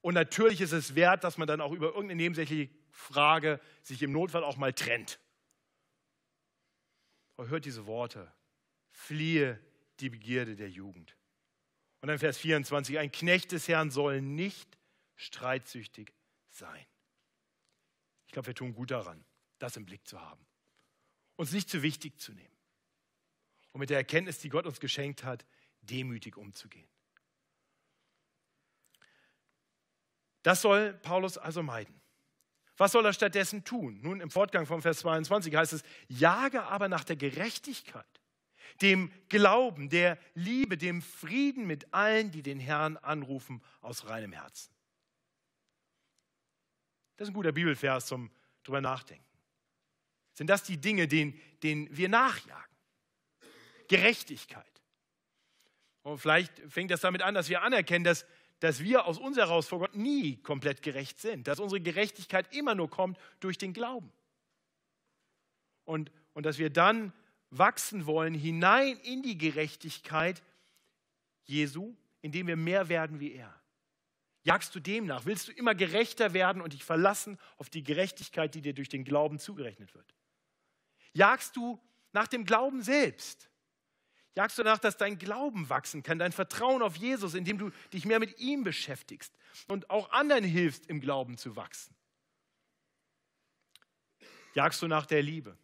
Und 0.00 0.14
natürlich 0.14 0.60
ist 0.60 0.72
es 0.72 0.94
wert, 0.94 1.24
dass 1.24 1.38
man 1.38 1.48
dann 1.48 1.60
auch 1.60 1.72
über 1.72 1.86
irgendeine 1.88 2.16
nebensächliche 2.16 2.70
Frage 2.90 3.60
sich 3.82 4.02
im 4.02 4.12
Notfall 4.12 4.44
auch 4.44 4.56
mal 4.56 4.72
trennt. 4.72 5.18
Aber 7.36 7.48
hört 7.48 7.64
diese 7.64 7.86
Worte. 7.86 8.32
Fliehe 8.90 9.60
die 10.00 10.10
Begierde 10.10 10.56
der 10.56 10.70
Jugend. 10.70 11.16
Und 12.00 12.08
dann 12.08 12.18
Vers 12.18 12.38
24, 12.38 12.98
ein 12.98 13.12
Knecht 13.12 13.52
des 13.52 13.68
Herrn 13.68 13.90
soll 13.90 14.20
nicht 14.22 14.78
streitsüchtig 15.16 16.12
sein. 16.50 16.86
Ich 18.26 18.32
glaube, 18.32 18.48
wir 18.48 18.54
tun 18.54 18.74
gut 18.74 18.90
daran, 18.90 19.24
das 19.58 19.76
im 19.76 19.86
Blick 19.86 20.06
zu 20.06 20.20
haben. 20.20 20.44
Uns 21.36 21.52
nicht 21.52 21.68
zu 21.68 21.82
wichtig 21.82 22.20
zu 22.20 22.32
nehmen 22.32 22.56
und 23.72 23.80
mit 23.80 23.90
der 23.90 23.98
Erkenntnis, 23.98 24.38
die 24.38 24.48
Gott 24.48 24.66
uns 24.66 24.80
geschenkt 24.80 25.22
hat, 25.24 25.44
demütig 25.82 26.36
umzugehen. 26.36 26.88
Das 30.42 30.62
soll 30.62 30.94
Paulus 30.94 31.36
also 31.38 31.62
meiden. 31.62 32.00
Was 32.76 32.92
soll 32.92 33.04
er 33.04 33.12
stattdessen 33.12 33.64
tun? 33.64 34.00
Nun, 34.02 34.20
im 34.20 34.30
Fortgang 34.30 34.66
vom 34.66 34.82
Vers 34.82 35.00
22 35.00 35.54
heißt 35.54 35.72
es, 35.72 35.82
jage 36.08 36.62
aber 36.64 36.88
nach 36.88 37.04
der 37.04 37.16
Gerechtigkeit, 37.16 38.04
dem 38.82 39.10
Glauben, 39.28 39.88
der 39.88 40.18
Liebe, 40.34 40.76
dem 40.76 41.02
Frieden 41.02 41.66
mit 41.66 41.92
allen, 41.92 42.30
die 42.30 42.42
den 42.42 42.60
Herrn 42.60 42.96
anrufen 42.98 43.62
aus 43.80 44.08
reinem 44.08 44.32
Herzen. 44.32 44.75
Das 47.16 47.28
ist 47.28 47.32
ein 47.32 47.34
guter 47.34 47.52
Bibelvers 47.52 48.06
zum 48.06 48.30
drüber 48.62 48.80
nachdenken. 48.80 49.24
Sind 50.34 50.48
das 50.48 50.62
die 50.62 50.76
Dinge, 50.76 51.08
denen, 51.08 51.40
denen 51.62 51.88
wir 51.96 52.08
nachjagen? 52.08 52.76
Gerechtigkeit. 53.88 54.64
Und 56.02 56.18
vielleicht 56.18 56.60
fängt 56.68 56.90
das 56.90 57.00
damit 57.00 57.22
an, 57.22 57.34
dass 57.34 57.48
wir 57.48 57.62
anerkennen, 57.62 58.04
dass, 58.04 58.26
dass 58.60 58.82
wir 58.82 59.06
aus 59.06 59.18
uns 59.18 59.36
heraus 59.36 59.66
vor 59.66 59.80
Gott 59.80 59.96
nie 59.96 60.36
komplett 60.42 60.82
gerecht 60.82 61.20
sind, 61.20 61.46
dass 61.48 61.58
unsere 61.58 61.80
Gerechtigkeit 61.80 62.54
immer 62.54 62.74
nur 62.74 62.90
kommt 62.90 63.18
durch 63.40 63.58
den 63.58 63.72
Glauben. 63.72 64.12
Und, 65.84 66.12
und 66.34 66.44
dass 66.44 66.58
wir 66.58 66.70
dann 66.70 67.12
wachsen 67.50 68.06
wollen 68.06 68.34
hinein 68.34 68.98
in 68.98 69.22
die 69.22 69.38
Gerechtigkeit, 69.38 70.42
Jesu, 71.44 71.96
indem 72.20 72.48
wir 72.48 72.56
mehr 72.56 72.88
werden 72.88 73.20
wie 73.20 73.32
er? 73.32 73.54
Jagst 74.46 74.76
du 74.76 74.80
dem 74.80 75.06
nach? 75.06 75.24
Willst 75.24 75.48
du 75.48 75.52
immer 75.52 75.74
gerechter 75.74 76.32
werden 76.32 76.62
und 76.62 76.72
dich 76.72 76.84
verlassen 76.84 77.36
auf 77.56 77.68
die 77.68 77.82
Gerechtigkeit, 77.82 78.54
die 78.54 78.60
dir 78.60 78.74
durch 78.74 78.88
den 78.88 79.02
Glauben 79.02 79.40
zugerechnet 79.40 79.92
wird? 79.92 80.14
Jagst 81.14 81.56
du 81.56 81.82
nach 82.12 82.28
dem 82.28 82.44
Glauben 82.44 82.80
selbst? 82.80 83.50
Jagst 84.36 84.56
du 84.56 84.62
danach, 84.62 84.78
dass 84.78 84.96
dein 84.96 85.18
Glauben 85.18 85.68
wachsen 85.68 86.04
kann, 86.04 86.20
dein 86.20 86.30
Vertrauen 86.30 86.80
auf 86.80 86.94
Jesus, 86.94 87.34
indem 87.34 87.58
du 87.58 87.72
dich 87.92 88.04
mehr 88.04 88.20
mit 88.20 88.38
ihm 88.38 88.62
beschäftigst 88.62 89.34
und 89.66 89.90
auch 89.90 90.12
anderen 90.12 90.44
hilfst, 90.44 90.86
im 90.86 91.00
Glauben 91.00 91.38
zu 91.38 91.56
wachsen? 91.56 91.96
Jagst 94.54 94.80
du 94.80 94.86
nach 94.86 95.06
der 95.06 95.24
Liebe? 95.24 95.58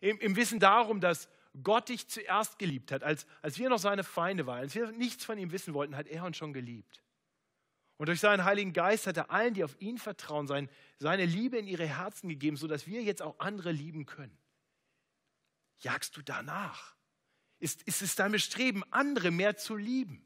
Im, 0.00 0.18
im 0.18 0.34
Wissen 0.34 0.58
darum, 0.58 1.00
dass 1.00 1.28
Gott 1.62 1.88
dich 1.88 2.08
zuerst 2.08 2.58
geliebt 2.58 2.90
hat, 2.90 3.04
als, 3.04 3.28
als 3.42 3.60
wir 3.60 3.68
noch 3.68 3.78
seine 3.78 4.02
Feinde 4.02 4.48
waren, 4.48 4.58
als 4.58 4.74
wir 4.74 4.90
nichts 4.90 5.24
von 5.24 5.38
ihm 5.38 5.52
wissen 5.52 5.72
wollten, 5.72 5.96
hat 5.96 6.08
er 6.08 6.24
uns 6.24 6.36
schon 6.36 6.52
geliebt. 6.52 7.00
Und 8.00 8.06
durch 8.06 8.20
seinen 8.20 8.46
Heiligen 8.46 8.72
Geist 8.72 9.06
hat 9.06 9.18
er 9.18 9.30
allen, 9.30 9.52
die 9.52 9.62
auf 9.62 9.78
ihn 9.78 9.98
vertrauen, 9.98 10.46
sein, 10.46 10.70
seine 10.96 11.26
Liebe 11.26 11.58
in 11.58 11.66
ihre 11.66 11.86
Herzen 11.86 12.30
gegeben, 12.30 12.56
sodass 12.56 12.86
wir 12.86 13.02
jetzt 13.02 13.20
auch 13.20 13.38
andere 13.38 13.72
lieben 13.72 14.06
können. 14.06 14.38
Jagst 15.80 16.16
du 16.16 16.22
danach? 16.22 16.96
Ist, 17.58 17.82
ist 17.82 18.00
es 18.00 18.14
dein 18.14 18.32
Bestreben, 18.32 18.82
andere 18.90 19.30
mehr 19.30 19.58
zu 19.58 19.76
lieben? 19.76 20.24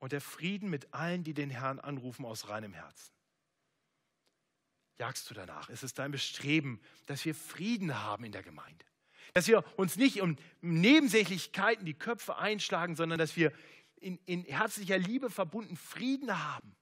Und 0.00 0.10
der 0.10 0.20
Frieden 0.20 0.68
mit 0.68 0.92
allen, 0.92 1.22
die 1.22 1.32
den 1.32 1.50
Herrn 1.50 1.78
anrufen 1.78 2.24
aus 2.24 2.48
reinem 2.48 2.72
Herzen 2.72 3.14
jagst 4.98 5.28
du 5.28 5.34
danach? 5.34 5.68
Ist 5.68 5.82
es 5.82 5.94
dein 5.94 6.10
Bestreben, 6.12 6.80
dass 7.06 7.24
wir 7.24 7.34
Frieden 7.34 8.02
haben 8.02 8.24
in 8.24 8.32
der 8.32 8.42
Gemeinde? 8.42 8.84
Dass 9.32 9.48
wir 9.48 9.64
uns 9.76 9.96
nicht 9.96 10.20
um 10.20 10.36
Nebensächlichkeiten 10.60 11.84
die 11.84 11.94
Köpfe 11.94 12.36
einschlagen, 12.36 12.96
sondern 12.96 13.18
dass 13.18 13.36
wir 13.36 13.52
in, 13.96 14.18
in 14.26 14.44
herzlicher 14.44 14.98
Liebe 14.98 15.30
verbunden 15.30 15.76
Frieden 15.76 16.44
haben 16.44 16.76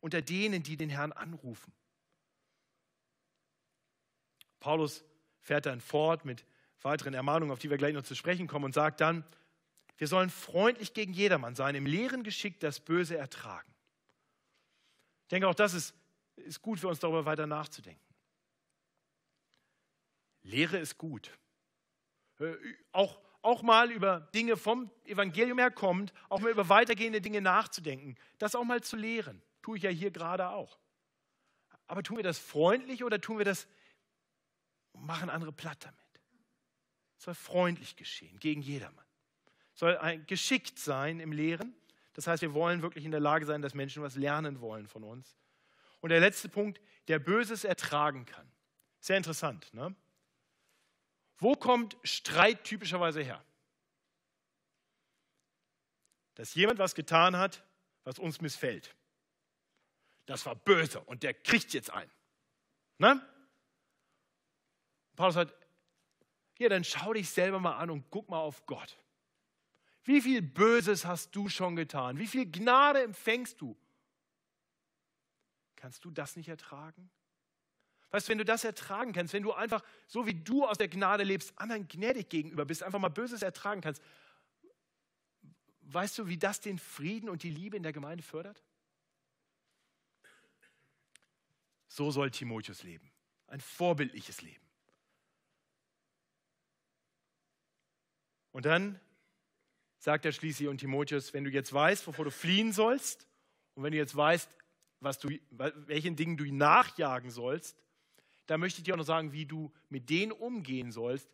unter 0.00 0.22
denen, 0.22 0.62
die 0.62 0.76
den 0.76 0.88
Herrn 0.88 1.12
anrufen. 1.12 1.72
Paulus 4.60 5.04
fährt 5.40 5.66
dann 5.66 5.80
fort 5.80 6.24
mit 6.24 6.44
weiteren 6.82 7.12
Ermahnungen, 7.12 7.52
auf 7.52 7.58
die 7.58 7.68
wir 7.68 7.76
gleich 7.76 7.94
noch 7.94 8.02
zu 8.02 8.14
sprechen 8.14 8.46
kommen, 8.46 8.66
und 8.66 8.74
sagt 8.74 9.00
dann, 9.00 9.24
wir 9.98 10.06
sollen 10.06 10.30
freundlich 10.30 10.94
gegen 10.94 11.12
jedermann 11.12 11.54
sein, 11.54 11.74
im 11.74 11.84
leeren 11.84 12.22
Geschick 12.22 12.60
das 12.60 12.80
Böse 12.80 13.18
ertragen. 13.18 13.70
Ich 15.24 15.28
denke, 15.28 15.48
auch 15.48 15.54
das 15.54 15.74
ist 15.74 15.94
ist 16.46 16.62
gut 16.62 16.80
für 16.80 16.88
uns 16.88 16.98
darüber 16.98 17.24
weiter 17.24 17.46
nachzudenken. 17.46 18.02
Lehre 20.42 20.78
ist 20.78 20.98
gut. 20.98 21.30
Äh, 22.40 22.56
auch, 22.92 23.20
auch 23.42 23.62
mal 23.62 23.90
über 23.90 24.20
Dinge 24.34 24.56
vom 24.56 24.90
Evangelium 25.04 25.58
her 25.58 25.70
kommt, 25.70 26.12
auch 26.28 26.40
mal 26.40 26.50
über 26.50 26.68
weitergehende 26.68 27.20
Dinge 27.20 27.40
nachzudenken. 27.40 28.16
Das 28.38 28.54
auch 28.54 28.64
mal 28.64 28.82
zu 28.82 28.96
lehren. 28.96 29.42
Tue 29.62 29.76
ich 29.76 29.82
ja 29.82 29.90
hier 29.90 30.10
gerade 30.10 30.48
auch. 30.48 30.78
Aber 31.86 32.02
tun 32.02 32.16
wir 32.16 32.24
das 32.24 32.38
freundlich 32.38 33.04
oder 33.04 33.20
tun 33.20 33.38
wir 33.38 33.44
das, 33.44 33.66
machen 34.92 35.30
andere 35.30 35.52
platt 35.52 35.78
damit? 35.84 35.98
Es 37.18 37.24
soll 37.24 37.34
freundlich 37.34 37.96
geschehen, 37.96 38.38
gegen 38.38 38.62
jedermann. 38.62 39.04
Es 39.74 39.80
soll 39.80 39.96
ein, 39.98 40.26
geschickt 40.26 40.78
sein 40.78 41.20
im 41.20 41.32
Lehren. 41.32 41.74
Das 42.14 42.26
heißt, 42.26 42.42
wir 42.42 42.54
wollen 42.54 42.82
wirklich 42.82 43.04
in 43.04 43.10
der 43.10 43.20
Lage 43.20 43.44
sein, 43.44 43.62
dass 43.62 43.74
Menschen 43.74 44.02
was 44.02 44.16
lernen 44.16 44.60
wollen 44.60 44.86
von 44.86 45.04
uns. 45.04 45.36
Und 46.00 46.10
der 46.10 46.20
letzte 46.20 46.48
Punkt, 46.48 46.80
der 47.08 47.18
Böses 47.18 47.64
ertragen 47.64 48.24
kann. 48.24 48.50
Sehr 49.00 49.16
interessant. 49.16 49.72
Ne? 49.74 49.94
Wo 51.40 51.54
kommt 51.54 51.96
Streit 52.04 52.64
typischerweise 52.64 53.22
her? 53.22 53.42
Dass 56.34 56.54
jemand 56.54 56.78
was 56.78 56.94
getan 56.94 57.36
hat, 57.36 57.64
was 58.04 58.18
uns 58.18 58.40
missfällt. 58.40 58.94
Das 60.26 60.46
war 60.46 60.54
böse 60.54 61.00
und 61.00 61.22
der 61.22 61.34
kriegt 61.34 61.72
jetzt 61.72 61.90
ein. 61.90 62.10
Ne? 62.98 63.20
Paulus 65.16 65.34
sagt, 65.34 65.54
hier, 66.54 66.68
dann 66.68 66.84
schau 66.84 67.14
dich 67.14 67.30
selber 67.30 67.58
mal 67.58 67.76
an 67.76 67.90
und 67.90 68.10
guck 68.10 68.28
mal 68.28 68.38
auf 68.38 68.66
Gott. 68.66 68.96
Wie 70.04 70.20
viel 70.20 70.42
Böses 70.42 71.04
hast 71.04 71.34
du 71.34 71.48
schon 71.48 71.76
getan? 71.76 72.18
Wie 72.18 72.26
viel 72.26 72.50
Gnade 72.50 73.02
empfängst 73.02 73.60
du? 73.60 73.76
Kannst 75.76 76.04
du 76.04 76.10
das 76.10 76.36
nicht 76.36 76.48
ertragen? 76.48 77.10
Weißt 78.10 78.26
du, 78.26 78.30
wenn 78.30 78.38
du 78.38 78.44
das 78.44 78.64
ertragen 78.64 79.12
kannst, 79.12 79.32
wenn 79.32 79.42
du 79.42 79.52
einfach, 79.52 79.84
so 80.06 80.26
wie 80.26 80.34
du 80.34 80.66
aus 80.66 80.78
der 80.78 80.88
Gnade 80.88 81.22
lebst, 81.22 81.56
anderen 81.56 81.86
gnädig 81.86 82.28
gegenüber 82.28 82.64
bist, 82.64 82.82
einfach 82.82 82.98
mal 82.98 83.08
Böses 83.08 83.42
ertragen 83.42 83.80
kannst, 83.80 84.02
weißt 85.82 86.18
du, 86.18 86.26
wie 86.26 86.36
das 86.36 86.60
den 86.60 86.78
Frieden 86.78 87.28
und 87.28 87.42
die 87.42 87.50
Liebe 87.50 87.76
in 87.76 87.82
der 87.82 87.92
Gemeinde 87.92 88.22
fördert? 88.22 88.62
So 91.88 92.10
soll 92.10 92.30
Timotheus 92.30 92.82
leben. 92.82 93.10
Ein 93.46 93.60
vorbildliches 93.60 94.42
Leben. 94.42 94.64
Und 98.52 98.64
dann 98.64 99.00
sagt 99.98 100.24
er 100.24 100.32
schließlich 100.32 100.68
und 100.68 100.78
Timotheus, 100.78 101.32
wenn 101.34 101.44
du 101.44 101.50
jetzt 101.50 101.72
weißt, 101.72 102.06
wovor 102.06 102.24
du 102.24 102.30
fliehen 102.30 102.72
sollst, 102.72 103.28
und 103.74 103.84
wenn 103.84 103.92
du 103.92 103.98
jetzt 103.98 104.16
weißt, 104.16 104.50
was 105.00 105.18
du, 105.18 105.30
welchen 105.50 106.16
Dingen 106.16 106.36
du 106.36 106.44
nachjagen 106.52 107.30
sollst, 107.30 107.76
da 108.50 108.58
möchte 108.58 108.80
ich 108.80 108.84
dir 108.84 108.94
auch 108.94 108.98
noch 108.98 109.04
sagen, 109.04 109.30
wie 109.30 109.46
du 109.46 109.72
mit 109.90 110.10
denen 110.10 110.32
umgehen 110.32 110.90
sollst, 110.90 111.30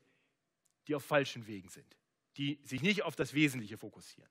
die 0.87 0.95
auf 0.95 1.03
falschen 1.03 1.47
Wegen 1.47 1.71
sind, 1.71 1.97
die 2.37 2.61
sich 2.62 2.83
nicht 2.83 3.05
auf 3.05 3.17
das 3.17 3.33
Wesentliche 3.33 3.79
fokussieren. 3.79 4.29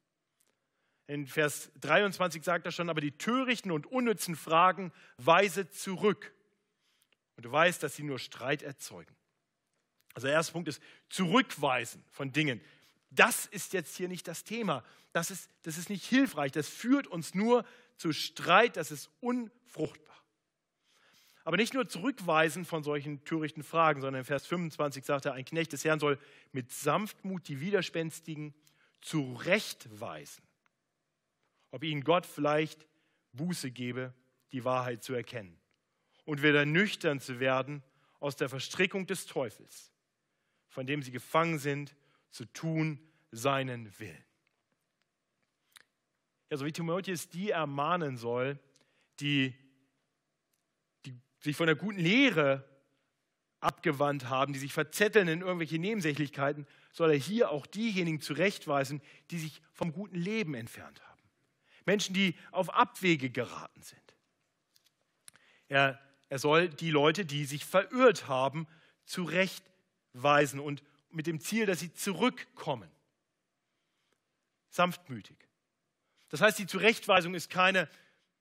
In 1.08 1.26
Vers 1.26 1.72
23 1.82 2.44
sagt 2.44 2.64
er 2.68 2.72
schon, 2.72 2.92
aber 2.92 3.02
die 3.02 3.18
törichten 3.18 3.72
und 3.72 3.88
unnützen 3.88 4.36
Fragen 4.36 4.94
weise 5.18 5.68
zurück. 5.68 6.32
Und 7.36 7.46
du 7.46 7.52
weißt, 7.52 7.82
dass 7.82 7.96
sie 7.96 8.04
nur 8.04 8.20
Streit 8.20 8.62
erzeugen. 8.62 9.16
Also 10.14 10.28
der 10.28 10.36
erste 10.36 10.54
Punkt 10.54 10.70
ist 10.70 10.80
zurückweisen 11.10 12.04
von 12.12 12.34
Dingen. 12.34 12.62
Das 13.10 13.48
ist 13.48 13.74
jetzt 13.74 13.98
hier 13.98 14.10
nicht 14.10 14.28
das 14.28 14.44
Thema. 14.44 14.84
Das 15.12 15.32
ist, 15.32 15.50
das 15.64 15.80
ist 15.80 15.90
nicht 15.90 16.06
hilfreich. 16.06 16.52
Das 16.52 16.70
führt 16.70 17.08
uns 17.08 17.34
nur 17.34 17.66
zu 17.98 18.14
Streit, 18.14 18.78
das 18.78 18.92
ist 18.92 19.10
unfruchtbar. 19.22 20.15
Aber 21.46 21.58
nicht 21.58 21.76
nur 21.76 21.88
zurückweisen 21.88 22.66
von 22.66 22.84
solchen 22.84 23.24
törichten 23.24 23.64
Fragen, 23.64 24.02
sondern 24.02 24.22
in 24.22 24.26
Vers 24.26 24.48
25 24.48 25.06
sagt 25.06 25.26
er, 25.26 25.34
ein 25.34 25.46
Knecht 25.46 25.72
des 25.74 25.86
Herrn 25.86 26.00
soll 26.00 26.20
mit 26.52 26.72
Sanftmut 26.72 27.48
die 27.48 27.62
Widerspenstigen 27.62 28.56
zurechtweisen, 29.00 30.44
ob 31.70 31.84
ihnen 31.84 32.04
Gott 32.04 32.26
vielleicht 32.26 32.88
Buße 33.34 33.70
gebe, 33.70 34.14
die 34.52 34.66
Wahrheit 34.66 35.04
zu 35.04 35.14
erkennen 35.14 35.58
und 36.26 36.42
wieder 36.42 36.66
nüchtern 36.66 37.20
zu 37.20 37.40
werden 37.40 37.84
aus 38.20 38.36
der 38.36 38.50
Verstrickung 38.50 39.06
des 39.06 39.28
Teufels, 39.28 39.92
von 40.68 40.88
dem 40.88 41.04
sie 41.04 41.12
gefangen 41.12 41.60
sind, 41.60 41.96
zu 42.32 42.46
tun 42.46 43.00
seinen 43.32 43.98
Willen. 44.00 44.26
Ja, 46.50 46.58
so 46.58 46.66
wie 46.66 46.72
Timotheus 46.72 47.30
die 47.30 47.52
ermahnen 47.52 48.18
soll, 48.18 48.60
die, 49.20 49.54
sich 51.46 51.56
von 51.56 51.68
der 51.68 51.76
guten 51.76 52.00
Lehre 52.00 52.68
abgewandt 53.60 54.30
haben, 54.30 54.54
die 54.54 54.60
sich 54.60 54.74
verzetteln 54.74 55.28
in 55.28 55.42
irgendwelche 55.42 55.80
Nebensächlichkeiten, 55.80 56.68
soll 56.92 57.12
er 57.12 57.18
hier 57.18 57.50
auch 57.50 57.66
diejenigen 57.66 58.22
zurechtweisen, 58.22 59.02
die 59.32 59.40
sich 59.40 59.62
vom 59.74 59.92
guten 59.92 60.16
Leben 60.16 60.54
entfernt 60.54 61.02
haben. 61.02 61.22
Menschen, 61.86 62.14
die 62.14 62.36
auf 62.52 62.74
Abwege 62.74 63.30
geraten 63.30 63.82
sind. 63.82 64.02
Er, 65.68 66.00
er 66.30 66.40
soll 66.40 66.70
die 66.70 66.92
Leute, 66.92 67.26
die 67.26 67.46
sich 67.46 67.66
verirrt 67.66 68.28
haben, 68.28 68.68
zurechtweisen 69.06 70.60
und 70.60 70.84
mit 71.10 71.28
dem 71.28 71.40
Ziel, 71.40 71.66
dass 71.66 71.80
sie 71.80 71.94
zurückkommen. 71.94 72.90
Sanftmütig. 74.70 75.38
Das 76.30 76.42
heißt, 76.42 76.60
die 76.60 76.68
Zurechtweisung 76.68 77.34
ist 77.34 77.50
keine, 77.50 77.88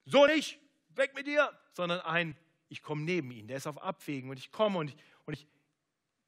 so 0.04 0.26
nicht, 0.26 0.58
weg 0.96 1.14
mit 1.14 1.26
dir, 1.26 1.52
sondern 1.72 2.00
ein, 2.00 2.36
ich 2.74 2.82
komme 2.82 3.02
neben 3.02 3.30
ihn, 3.30 3.46
der 3.46 3.56
ist 3.56 3.68
auf 3.68 3.80
Abwägen 3.80 4.30
und 4.30 4.36
ich 4.36 4.50
komme 4.50 4.78
und 4.78 4.88
ich, 4.88 4.96
und 5.26 5.34
ich 5.34 5.46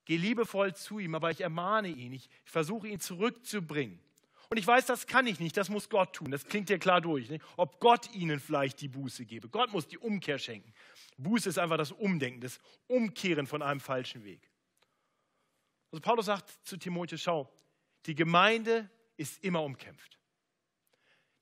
gehe 0.05 0.17
liebevoll 0.17 0.77
zu 0.77 1.01
ihm, 1.01 1.17
aber 1.17 1.33
ich 1.33 1.41
ermahne 1.41 1.89
ihn, 1.89 2.13
ich, 2.13 2.31
ich 2.45 2.51
versuche 2.53 2.87
ihn 2.87 3.01
zurückzubringen. 3.01 3.99
Und 4.49 4.57
ich 4.57 4.67
weiß, 4.67 4.87
das 4.87 5.09
kann 5.09 5.27
ich 5.27 5.41
nicht, 5.41 5.57
das 5.57 5.69
muss 5.69 5.89
Gott 5.89 6.15
tun, 6.15 6.31
das 6.31 6.45
klingt 6.45 6.71
ja 6.71 6.79
klar 6.79 7.01
durch. 7.01 7.29
Nicht? 7.29 7.45
Ob 7.57 7.81
Gott 7.81 8.15
ihnen 8.15 8.39
vielleicht 8.39 8.81
die 8.81 8.87
Buße 8.87 9.25
gebe. 9.25 9.49
Gott 9.49 9.73
muss 9.73 9.89
die 9.89 9.99
Umkehr 9.99 10.39
schenken. 10.39 10.73
Buße 11.19 11.49
ist 11.49 11.59
einfach 11.59 11.79
das 11.79 11.91
Umdenken, 11.91 12.41
das 12.41 12.61
Umkehren 12.87 13.49
von 13.49 13.61
einem 13.61 13.81
falschen 13.81 14.23
Weg. 14.23 14.49
Also 15.91 16.01
Paulus 16.01 16.27
sagt 16.27 16.49
zu 16.65 16.77
Timotheus, 16.77 17.23
schau, 17.23 17.53
die 18.07 18.15
Gemeinde 18.15 18.89
ist 19.17 19.43
immer 19.43 19.65
umkämpft. 19.65 20.21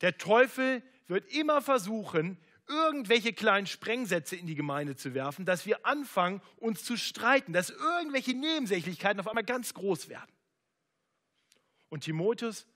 Der 0.00 0.16
Teufel 0.16 0.82
wird 1.06 1.30
immer 1.30 1.60
versuchen, 1.60 2.38
irgendwelche 2.66 3.32
kleinen 3.32 3.66
Sprengsätze 3.66 4.36
in 4.36 4.46
die 4.46 4.54
Gemeinde 4.54 4.96
zu 4.96 5.14
werfen, 5.14 5.44
dass 5.44 5.66
wir 5.66 5.84
anfangen, 5.86 6.40
uns 6.56 6.84
zu 6.84 6.96
streiten, 6.96 7.52
dass 7.52 7.70
irgendwelche 7.70 8.34
Nebensächlichkeiten 8.34 9.20
auf 9.20 9.28
einmal 9.28 9.44
ganz 9.44 9.74
groß 9.74 10.08
werden. 10.08 10.32
Und 11.88 12.04
Timotheus 12.04 12.66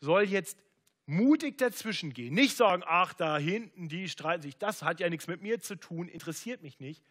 soll 0.00 0.24
jetzt 0.24 0.58
mutig 1.06 1.58
dazwischen 1.58 2.12
gehen. 2.12 2.34
Nicht 2.34 2.56
sagen, 2.56 2.82
ach, 2.86 3.14
da 3.14 3.38
hinten, 3.38 3.88
die 3.88 4.08
streiten 4.08 4.42
sich, 4.42 4.56
das 4.56 4.82
hat 4.82 5.00
ja 5.00 5.08
nichts 5.08 5.26
mit 5.26 5.42
mir 5.42 5.60
zu 5.60 5.76
tun, 5.76 6.08
interessiert 6.08 6.62
mich 6.62 6.80
nicht. 6.80 7.02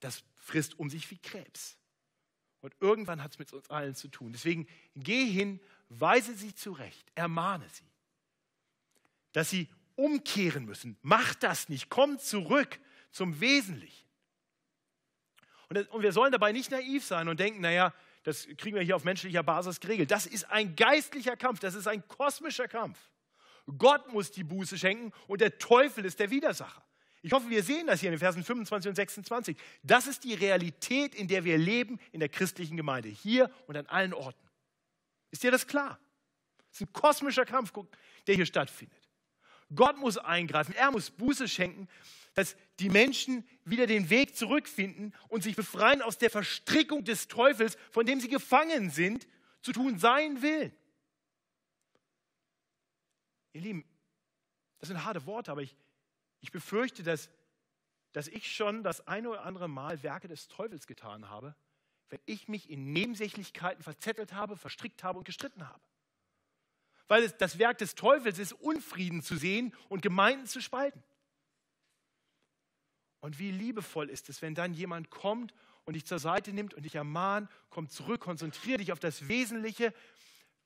Das 0.00 0.24
frisst 0.34 0.78
um 0.78 0.88
sich 0.90 1.10
wie 1.10 1.18
Krebs. 1.18 1.76
Und 2.60 2.74
irgendwann 2.80 3.22
hat 3.22 3.32
es 3.32 3.38
mit 3.38 3.52
uns 3.52 3.68
allen 3.68 3.94
zu 3.94 4.08
tun. 4.08 4.32
Deswegen 4.32 4.66
geh 4.96 5.26
hin, 5.26 5.60
weise 5.90 6.34
sie 6.34 6.54
zurecht, 6.54 7.12
ermahne 7.14 7.68
sie, 7.68 7.84
dass 9.32 9.50
sie 9.50 9.68
umkehren 9.96 10.64
müssen. 10.64 10.96
Mach 11.02 11.34
das 11.34 11.68
nicht, 11.68 11.88
komm 11.88 12.18
zurück 12.18 12.78
zum 13.10 13.40
Wesentlichen. 13.40 14.04
Und, 15.68 15.88
und 15.90 16.02
wir 16.02 16.12
sollen 16.12 16.32
dabei 16.32 16.52
nicht 16.52 16.70
naiv 16.70 17.04
sein 17.04 17.28
und 17.28 17.40
denken, 17.40 17.60
naja, 17.60 17.94
das 18.22 18.46
kriegen 18.56 18.74
wir 18.76 18.82
hier 18.82 18.96
auf 18.96 19.04
menschlicher 19.04 19.42
Basis 19.42 19.80
geregelt. 19.80 20.10
Das 20.10 20.26
ist 20.26 20.50
ein 20.50 20.74
geistlicher 20.76 21.36
Kampf, 21.36 21.60
das 21.60 21.74
ist 21.74 21.86
ein 21.86 22.06
kosmischer 22.08 22.68
Kampf. 22.68 22.98
Gott 23.78 24.12
muss 24.12 24.30
die 24.30 24.44
Buße 24.44 24.76
schenken 24.78 25.12
und 25.26 25.40
der 25.40 25.58
Teufel 25.58 26.04
ist 26.04 26.20
der 26.20 26.30
Widersacher. 26.30 26.82
Ich 27.22 27.32
hoffe, 27.32 27.48
wir 27.48 27.62
sehen 27.62 27.86
das 27.86 28.00
hier 28.00 28.10
in 28.10 28.14
den 28.14 28.18
Versen 28.18 28.44
25 28.44 28.90
und 28.90 28.96
26. 28.96 29.56
Das 29.82 30.06
ist 30.06 30.24
die 30.24 30.34
Realität, 30.34 31.14
in 31.14 31.26
der 31.26 31.44
wir 31.44 31.56
leben 31.56 31.98
in 32.12 32.20
der 32.20 32.28
christlichen 32.28 32.76
Gemeinde, 32.76 33.08
hier 33.08 33.50
und 33.66 33.76
an 33.76 33.86
allen 33.86 34.12
Orten. 34.12 34.46
Ist 35.30 35.42
dir 35.42 35.50
das 35.50 35.66
klar? 35.66 35.98
Es 36.70 36.80
ist 36.80 36.88
ein 36.88 36.92
kosmischer 36.92 37.46
Kampf, 37.46 37.72
der 38.26 38.34
hier 38.34 38.44
stattfindet. 38.44 39.03
Gott 39.74 39.98
muss 39.98 40.18
eingreifen, 40.18 40.74
er 40.74 40.90
muss 40.90 41.10
Buße 41.10 41.48
schenken, 41.48 41.88
dass 42.34 42.56
die 42.80 42.90
Menschen 42.90 43.46
wieder 43.64 43.86
den 43.86 44.10
Weg 44.10 44.36
zurückfinden 44.36 45.14
und 45.28 45.42
sich 45.42 45.56
befreien 45.56 46.02
aus 46.02 46.18
der 46.18 46.30
Verstrickung 46.30 47.04
des 47.04 47.28
Teufels, 47.28 47.76
von 47.90 48.06
dem 48.06 48.20
sie 48.20 48.28
gefangen 48.28 48.90
sind, 48.90 49.26
zu 49.62 49.72
tun 49.72 49.98
seinen 49.98 50.42
Willen. 50.42 50.72
Ihr 53.52 53.60
Lieben, 53.60 53.84
das 54.80 54.88
sind 54.88 55.04
harte 55.04 55.24
Worte, 55.26 55.52
aber 55.52 55.62
ich, 55.62 55.76
ich 56.40 56.50
befürchte, 56.50 57.02
dass, 57.04 57.30
dass 58.12 58.26
ich 58.28 58.54
schon 58.54 58.82
das 58.82 59.06
eine 59.06 59.30
oder 59.30 59.44
andere 59.44 59.68
Mal 59.68 60.02
Werke 60.02 60.28
des 60.28 60.48
Teufels 60.48 60.86
getan 60.86 61.30
habe, 61.30 61.54
wenn 62.10 62.20
ich 62.26 62.48
mich 62.48 62.68
in 62.68 62.92
Nebensächlichkeiten 62.92 63.82
verzettelt 63.82 64.34
habe, 64.34 64.56
verstrickt 64.56 65.04
habe 65.04 65.18
und 65.18 65.24
gestritten 65.24 65.66
habe. 65.68 65.80
Weil 67.08 67.22
es, 67.22 67.36
das 67.36 67.58
Werk 67.58 67.78
des 67.78 67.94
Teufels 67.94 68.38
ist, 68.38 68.52
Unfrieden 68.52 69.22
zu 69.22 69.36
sehen 69.36 69.74
und 69.88 70.02
Gemeinden 70.02 70.46
zu 70.46 70.60
spalten. 70.60 71.02
Und 73.20 73.38
wie 73.38 73.50
liebevoll 73.50 74.10
ist 74.10 74.28
es, 74.28 74.42
wenn 74.42 74.54
dann 74.54 74.74
jemand 74.74 75.10
kommt 75.10 75.54
und 75.84 75.94
dich 75.94 76.04
zur 76.04 76.18
Seite 76.18 76.52
nimmt 76.52 76.74
und 76.74 76.82
dich 76.84 76.94
ermahnt, 76.94 77.50
komm 77.70 77.88
zurück, 77.88 78.20
konzentriere 78.20 78.78
dich 78.78 78.92
auf 78.92 79.00
das 79.00 79.28
Wesentliche, 79.28 79.94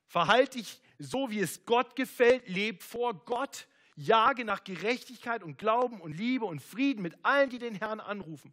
verhalte 0.06 0.58
dich 0.58 0.80
so, 0.98 1.30
wie 1.30 1.40
es 1.40 1.64
Gott 1.66 1.94
gefällt, 1.94 2.48
leb 2.48 2.82
vor 2.82 3.14
Gott, 3.24 3.68
jage 3.94 4.44
nach 4.44 4.64
Gerechtigkeit 4.64 5.42
und 5.42 5.58
Glauben 5.58 6.00
und 6.00 6.12
Liebe 6.12 6.44
und 6.44 6.60
Frieden 6.60 7.02
mit 7.02 7.24
allen, 7.24 7.50
die 7.50 7.58
den 7.58 7.74
Herrn 7.74 8.00
anrufen. 8.00 8.52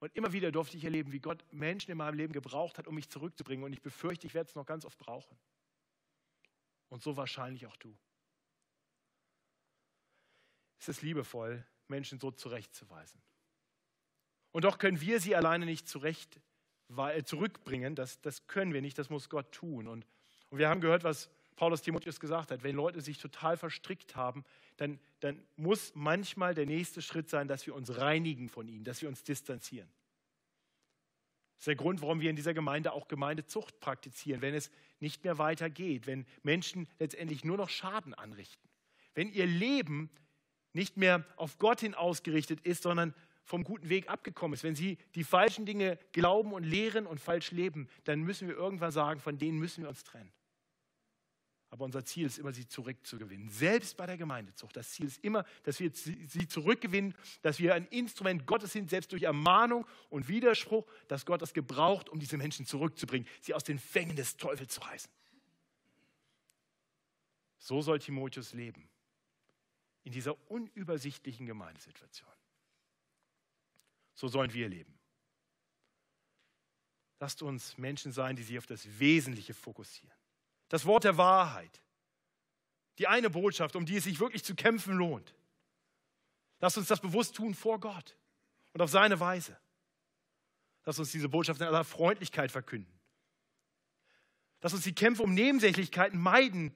Und 0.00 0.14
immer 0.16 0.32
wieder 0.32 0.50
durfte 0.50 0.76
ich 0.76 0.84
erleben, 0.84 1.12
wie 1.12 1.20
Gott 1.20 1.44
Menschen 1.50 1.90
in 1.90 1.98
meinem 1.98 2.16
Leben 2.16 2.32
gebraucht 2.32 2.78
hat, 2.78 2.86
um 2.86 2.94
mich 2.94 3.10
zurückzubringen. 3.10 3.64
Und 3.64 3.72
ich 3.72 3.82
befürchte, 3.82 4.26
ich 4.26 4.34
werde 4.34 4.48
es 4.48 4.54
noch 4.54 4.66
ganz 4.66 4.84
oft 4.84 4.98
brauchen. 4.98 5.36
Und 6.90 7.02
so 7.02 7.16
wahrscheinlich 7.16 7.66
auch 7.66 7.76
du. 7.76 7.96
Es 10.78 10.88
ist 10.88 11.02
liebevoll, 11.02 11.64
Menschen 11.88 12.18
so 12.18 12.30
zurechtzuweisen. 12.30 13.20
Und 14.52 14.64
doch 14.64 14.78
können 14.78 15.00
wir 15.00 15.20
sie 15.20 15.36
alleine 15.36 15.66
nicht 15.66 15.88
zurecht, 15.88 16.40
äh, 16.96 17.22
zurückbringen. 17.22 17.94
Das, 17.94 18.20
das 18.20 18.46
können 18.46 18.72
wir 18.72 18.82
nicht, 18.82 18.98
das 18.98 19.10
muss 19.10 19.28
Gott 19.28 19.52
tun. 19.52 19.86
Und, 19.86 20.06
und 20.50 20.58
wir 20.58 20.68
haben 20.68 20.80
gehört, 20.80 21.04
was 21.04 21.30
Paulus 21.54 21.82
Timotheus 21.82 22.18
gesagt 22.18 22.50
hat. 22.50 22.62
Wenn 22.62 22.74
Leute 22.74 23.00
sich 23.00 23.18
total 23.18 23.56
verstrickt 23.56 24.16
haben, 24.16 24.44
dann, 24.78 24.98
dann 25.20 25.40
muss 25.56 25.92
manchmal 25.94 26.54
der 26.54 26.66
nächste 26.66 27.02
Schritt 27.02 27.28
sein, 27.28 27.46
dass 27.46 27.66
wir 27.66 27.74
uns 27.74 27.98
reinigen 27.98 28.48
von 28.48 28.66
ihnen, 28.66 28.82
dass 28.82 29.02
wir 29.02 29.08
uns 29.08 29.22
distanzieren. 29.22 29.88
Das 31.60 31.64
ist 31.64 31.68
der 31.68 31.76
Grund, 31.76 32.00
warum 32.00 32.22
wir 32.22 32.30
in 32.30 32.36
dieser 32.36 32.54
Gemeinde 32.54 32.94
auch 32.94 33.06
Gemeindezucht 33.06 33.80
praktizieren, 33.80 34.40
wenn 34.40 34.54
es 34.54 34.70
nicht 34.98 35.24
mehr 35.24 35.36
weitergeht, 35.36 36.06
wenn 36.06 36.24
Menschen 36.42 36.88
letztendlich 36.98 37.44
nur 37.44 37.58
noch 37.58 37.68
Schaden 37.68 38.14
anrichten. 38.14 38.66
Wenn 39.12 39.28
ihr 39.28 39.44
Leben 39.44 40.08
nicht 40.72 40.96
mehr 40.96 41.22
auf 41.36 41.58
Gott 41.58 41.80
hin 41.80 41.94
ausgerichtet 41.94 42.62
ist, 42.62 42.82
sondern 42.82 43.14
vom 43.44 43.62
guten 43.62 43.90
Weg 43.90 44.08
abgekommen 44.08 44.54
ist, 44.54 44.64
wenn 44.64 44.74
sie 44.74 44.96
die 45.14 45.22
falschen 45.22 45.66
Dinge 45.66 45.98
glauben 46.12 46.54
und 46.54 46.64
lehren 46.64 47.06
und 47.06 47.20
falsch 47.20 47.50
leben, 47.50 47.90
dann 48.04 48.22
müssen 48.22 48.48
wir 48.48 48.56
irgendwann 48.56 48.90
sagen, 48.90 49.20
von 49.20 49.36
denen 49.36 49.58
müssen 49.58 49.82
wir 49.82 49.90
uns 49.90 50.02
trennen. 50.02 50.32
Aber 51.70 51.84
unser 51.84 52.04
Ziel 52.04 52.26
ist 52.26 52.38
immer, 52.38 52.52
sie 52.52 52.66
zurückzugewinnen. 52.66 53.48
Selbst 53.48 53.96
bei 53.96 54.04
der 54.04 54.16
Gemeindezucht. 54.16 54.76
Das 54.76 54.90
Ziel 54.90 55.06
ist 55.06 55.22
immer, 55.22 55.44
dass 55.62 55.78
wir 55.78 55.92
sie 55.92 56.48
zurückgewinnen, 56.48 57.14
dass 57.42 57.60
wir 57.60 57.74
ein 57.74 57.86
Instrument 57.86 58.44
Gottes 58.44 58.72
sind, 58.72 58.90
selbst 58.90 59.12
durch 59.12 59.22
Ermahnung 59.22 59.86
und 60.08 60.28
Widerspruch, 60.28 60.84
dass 61.06 61.24
Gott 61.24 61.42
das 61.42 61.54
gebraucht, 61.54 62.08
um 62.08 62.18
diese 62.18 62.36
Menschen 62.36 62.66
zurückzubringen, 62.66 63.28
sie 63.40 63.54
aus 63.54 63.62
den 63.62 63.78
Fängen 63.78 64.16
des 64.16 64.36
Teufels 64.36 64.74
zu 64.74 64.80
reißen. 64.80 65.10
So 67.58 67.82
soll 67.82 68.00
Timotheus 68.00 68.52
leben 68.52 68.88
in 70.02 70.12
dieser 70.12 70.50
unübersichtlichen 70.50 71.46
Gemeindesituation. 71.46 72.32
So 74.14 74.26
sollen 74.26 74.52
wir 74.52 74.68
leben. 74.68 74.98
Lasst 77.20 77.42
uns 77.42 77.78
Menschen 77.78 78.12
sein, 78.12 78.34
die 78.34 78.42
sich 78.42 78.58
auf 78.58 78.66
das 78.66 78.98
Wesentliche 78.98 79.54
fokussieren. 79.54 80.19
Das 80.70 80.86
Wort 80.86 81.04
der 81.04 81.18
Wahrheit. 81.18 81.82
Die 82.98 83.06
eine 83.06 83.28
Botschaft, 83.28 83.76
um 83.76 83.84
die 83.84 83.96
es 83.96 84.04
sich 84.04 84.18
wirklich 84.20 84.44
zu 84.44 84.54
kämpfen 84.54 84.94
lohnt. 84.94 85.34
Lasst 86.60 86.78
uns 86.78 86.88
das 86.88 87.00
bewusst 87.00 87.36
tun 87.36 87.54
vor 87.54 87.78
Gott 87.80 88.16
und 88.72 88.80
auf 88.80 88.90
seine 88.90 89.20
Weise. 89.20 89.58
Lasst 90.84 90.98
uns 90.98 91.12
diese 91.12 91.28
Botschaft 91.28 91.60
in 91.60 91.66
aller 91.66 91.84
Freundlichkeit 91.84 92.50
verkünden. 92.50 92.98
Lasst 94.62 94.74
uns 94.74 94.84
die 94.84 94.94
Kämpfe 94.94 95.22
um 95.22 95.34
Nebensächlichkeiten 95.34 96.20
meiden, 96.20 96.74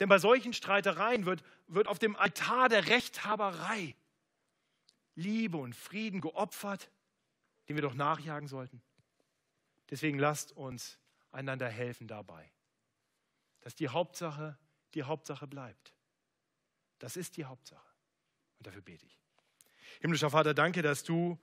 denn 0.00 0.08
bei 0.08 0.18
solchen 0.18 0.52
Streitereien 0.52 1.26
wird, 1.26 1.42
wird 1.66 1.88
auf 1.88 1.98
dem 1.98 2.16
Altar 2.16 2.68
der 2.68 2.88
Rechthaberei 2.88 3.94
Liebe 5.14 5.56
und 5.56 5.74
Frieden 5.74 6.20
geopfert, 6.20 6.90
den 7.68 7.76
wir 7.76 7.82
doch 7.82 7.94
nachjagen 7.94 8.48
sollten. 8.48 8.82
Deswegen 9.90 10.18
lasst 10.18 10.52
uns 10.52 10.98
einander 11.30 11.68
helfen 11.68 12.06
dabei, 12.06 12.50
dass 13.66 13.74
die 13.74 13.88
Hauptsache 13.88 14.56
die 14.94 15.02
Hauptsache 15.02 15.48
bleibt. 15.48 15.92
Das 17.00 17.16
ist 17.16 17.36
die 17.36 17.46
Hauptsache. 17.46 17.90
Und 18.58 18.66
dafür 18.68 18.80
bete 18.80 19.04
ich. 19.04 19.20
Himmlischer 19.98 20.30
Vater, 20.30 20.54
danke, 20.54 20.82
dass 20.82 21.02
du 21.02 21.36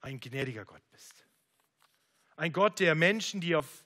ein 0.00 0.18
gnädiger 0.18 0.64
Gott 0.64 0.82
bist. 0.90 1.24
Ein 2.34 2.52
Gott, 2.52 2.80
der 2.80 2.96
Menschen, 2.96 3.40
die 3.40 3.54
auf 3.54 3.84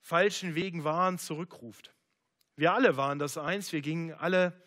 falschen 0.00 0.54
Wegen 0.54 0.84
waren, 0.84 1.18
zurückruft. 1.18 1.94
Wir 2.56 2.72
alle 2.72 2.96
waren 2.96 3.18
das 3.18 3.36
eins, 3.36 3.70
wir 3.74 3.82
gingen 3.82 4.14
alle 4.14 4.58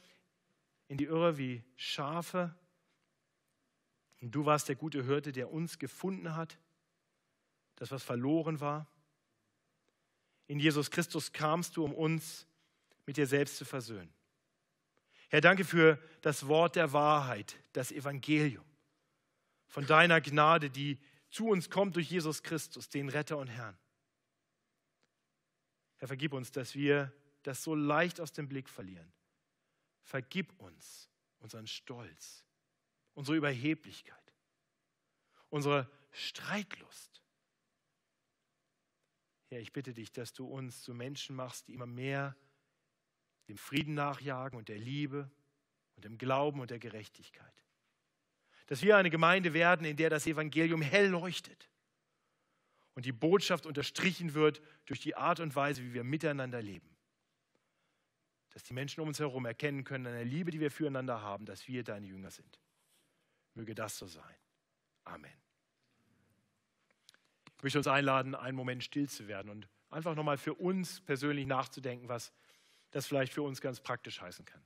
in 0.87 0.97
die 0.97 1.05
Irre 1.05 1.39
wie 1.39 1.63
Schafe. 1.75 2.55
Und 4.21 4.29
du 4.29 4.45
warst 4.45 4.69
der 4.69 4.75
gute 4.75 5.03
Hirte, 5.03 5.31
der 5.31 5.51
uns 5.51 5.79
gefunden 5.79 6.35
hat, 6.35 6.59
das, 7.77 7.89
was 7.89 8.03
verloren 8.03 8.59
war. 8.59 8.90
In 10.51 10.59
Jesus 10.59 10.91
Christus 10.91 11.31
kamst 11.31 11.77
du, 11.77 11.85
um 11.85 11.93
uns 11.93 12.45
mit 13.05 13.15
dir 13.15 13.25
selbst 13.25 13.55
zu 13.55 13.63
versöhnen. 13.63 14.13
Herr, 15.29 15.39
danke 15.39 15.63
für 15.63 15.97
das 16.19 16.45
Wort 16.45 16.75
der 16.75 16.91
Wahrheit, 16.91 17.55
das 17.71 17.93
Evangelium 17.93 18.65
von 19.67 19.85
deiner 19.85 20.19
Gnade, 20.19 20.69
die 20.69 20.99
zu 21.29 21.47
uns 21.47 21.69
kommt 21.69 21.95
durch 21.95 22.11
Jesus 22.11 22.43
Christus, 22.43 22.89
den 22.89 23.07
Retter 23.07 23.37
und 23.37 23.47
Herrn. 23.47 23.77
Herr, 25.95 26.09
vergib 26.09 26.33
uns, 26.33 26.51
dass 26.51 26.75
wir 26.75 27.13
das 27.43 27.63
so 27.63 27.73
leicht 27.73 28.19
aus 28.19 28.33
dem 28.33 28.49
Blick 28.49 28.67
verlieren. 28.67 29.13
Vergib 30.01 30.51
uns 30.59 31.07
unseren 31.39 31.65
Stolz, 31.65 32.43
unsere 33.13 33.37
Überheblichkeit, 33.37 34.33
unsere 35.47 35.89
Streitlust. 36.11 37.10
Herr, 39.51 39.59
ich 39.59 39.73
bitte 39.73 39.93
dich, 39.93 40.13
dass 40.13 40.31
du 40.31 40.47
uns 40.47 40.81
zu 40.81 40.93
Menschen 40.93 41.35
machst, 41.35 41.67
die 41.67 41.73
immer 41.73 41.85
mehr 41.85 42.37
dem 43.49 43.57
Frieden 43.57 43.93
nachjagen 43.93 44.57
und 44.57 44.69
der 44.69 44.77
Liebe 44.77 45.29
und 45.97 46.05
dem 46.05 46.17
Glauben 46.17 46.61
und 46.61 46.71
der 46.71 46.79
Gerechtigkeit. 46.79 47.53
Dass 48.67 48.81
wir 48.81 48.95
eine 48.95 49.09
Gemeinde 49.09 49.53
werden, 49.53 49.85
in 49.85 49.97
der 49.97 50.09
das 50.09 50.25
Evangelium 50.25 50.81
hell 50.81 51.09
leuchtet 51.09 51.69
und 52.95 53.05
die 53.05 53.11
Botschaft 53.11 53.65
unterstrichen 53.65 54.33
wird 54.33 54.61
durch 54.85 55.01
die 55.01 55.15
Art 55.15 55.41
und 55.41 55.53
Weise, 55.53 55.83
wie 55.83 55.93
wir 55.93 56.05
miteinander 56.05 56.61
leben. 56.61 56.95
Dass 58.51 58.63
die 58.63 58.73
Menschen 58.73 59.01
um 59.01 59.09
uns 59.09 59.19
herum 59.19 59.45
erkennen 59.45 59.83
können, 59.83 60.07
an 60.07 60.13
der 60.13 60.23
Liebe, 60.23 60.51
die 60.51 60.61
wir 60.61 60.71
füreinander 60.71 61.21
haben, 61.21 61.45
dass 61.45 61.67
wir 61.67 61.83
deine 61.83 62.07
Jünger 62.07 62.31
sind. 62.31 62.61
Möge 63.53 63.75
das 63.75 63.97
so 63.97 64.07
sein. 64.07 64.35
Amen. 65.03 65.50
Ich 67.61 67.63
möchte 67.63 67.77
uns 67.77 67.85
einladen, 67.85 68.33
einen 68.33 68.57
Moment 68.57 68.83
still 68.83 69.07
zu 69.07 69.27
werden 69.27 69.51
und 69.51 69.67
einfach 69.91 70.15
nochmal 70.15 70.39
für 70.39 70.55
uns 70.55 70.99
persönlich 71.01 71.45
nachzudenken, 71.45 72.09
was 72.09 72.33
das 72.89 73.05
vielleicht 73.05 73.33
für 73.33 73.43
uns 73.43 73.61
ganz 73.61 73.79
praktisch 73.79 74.19
heißen 74.19 74.45
kann. 74.45 74.63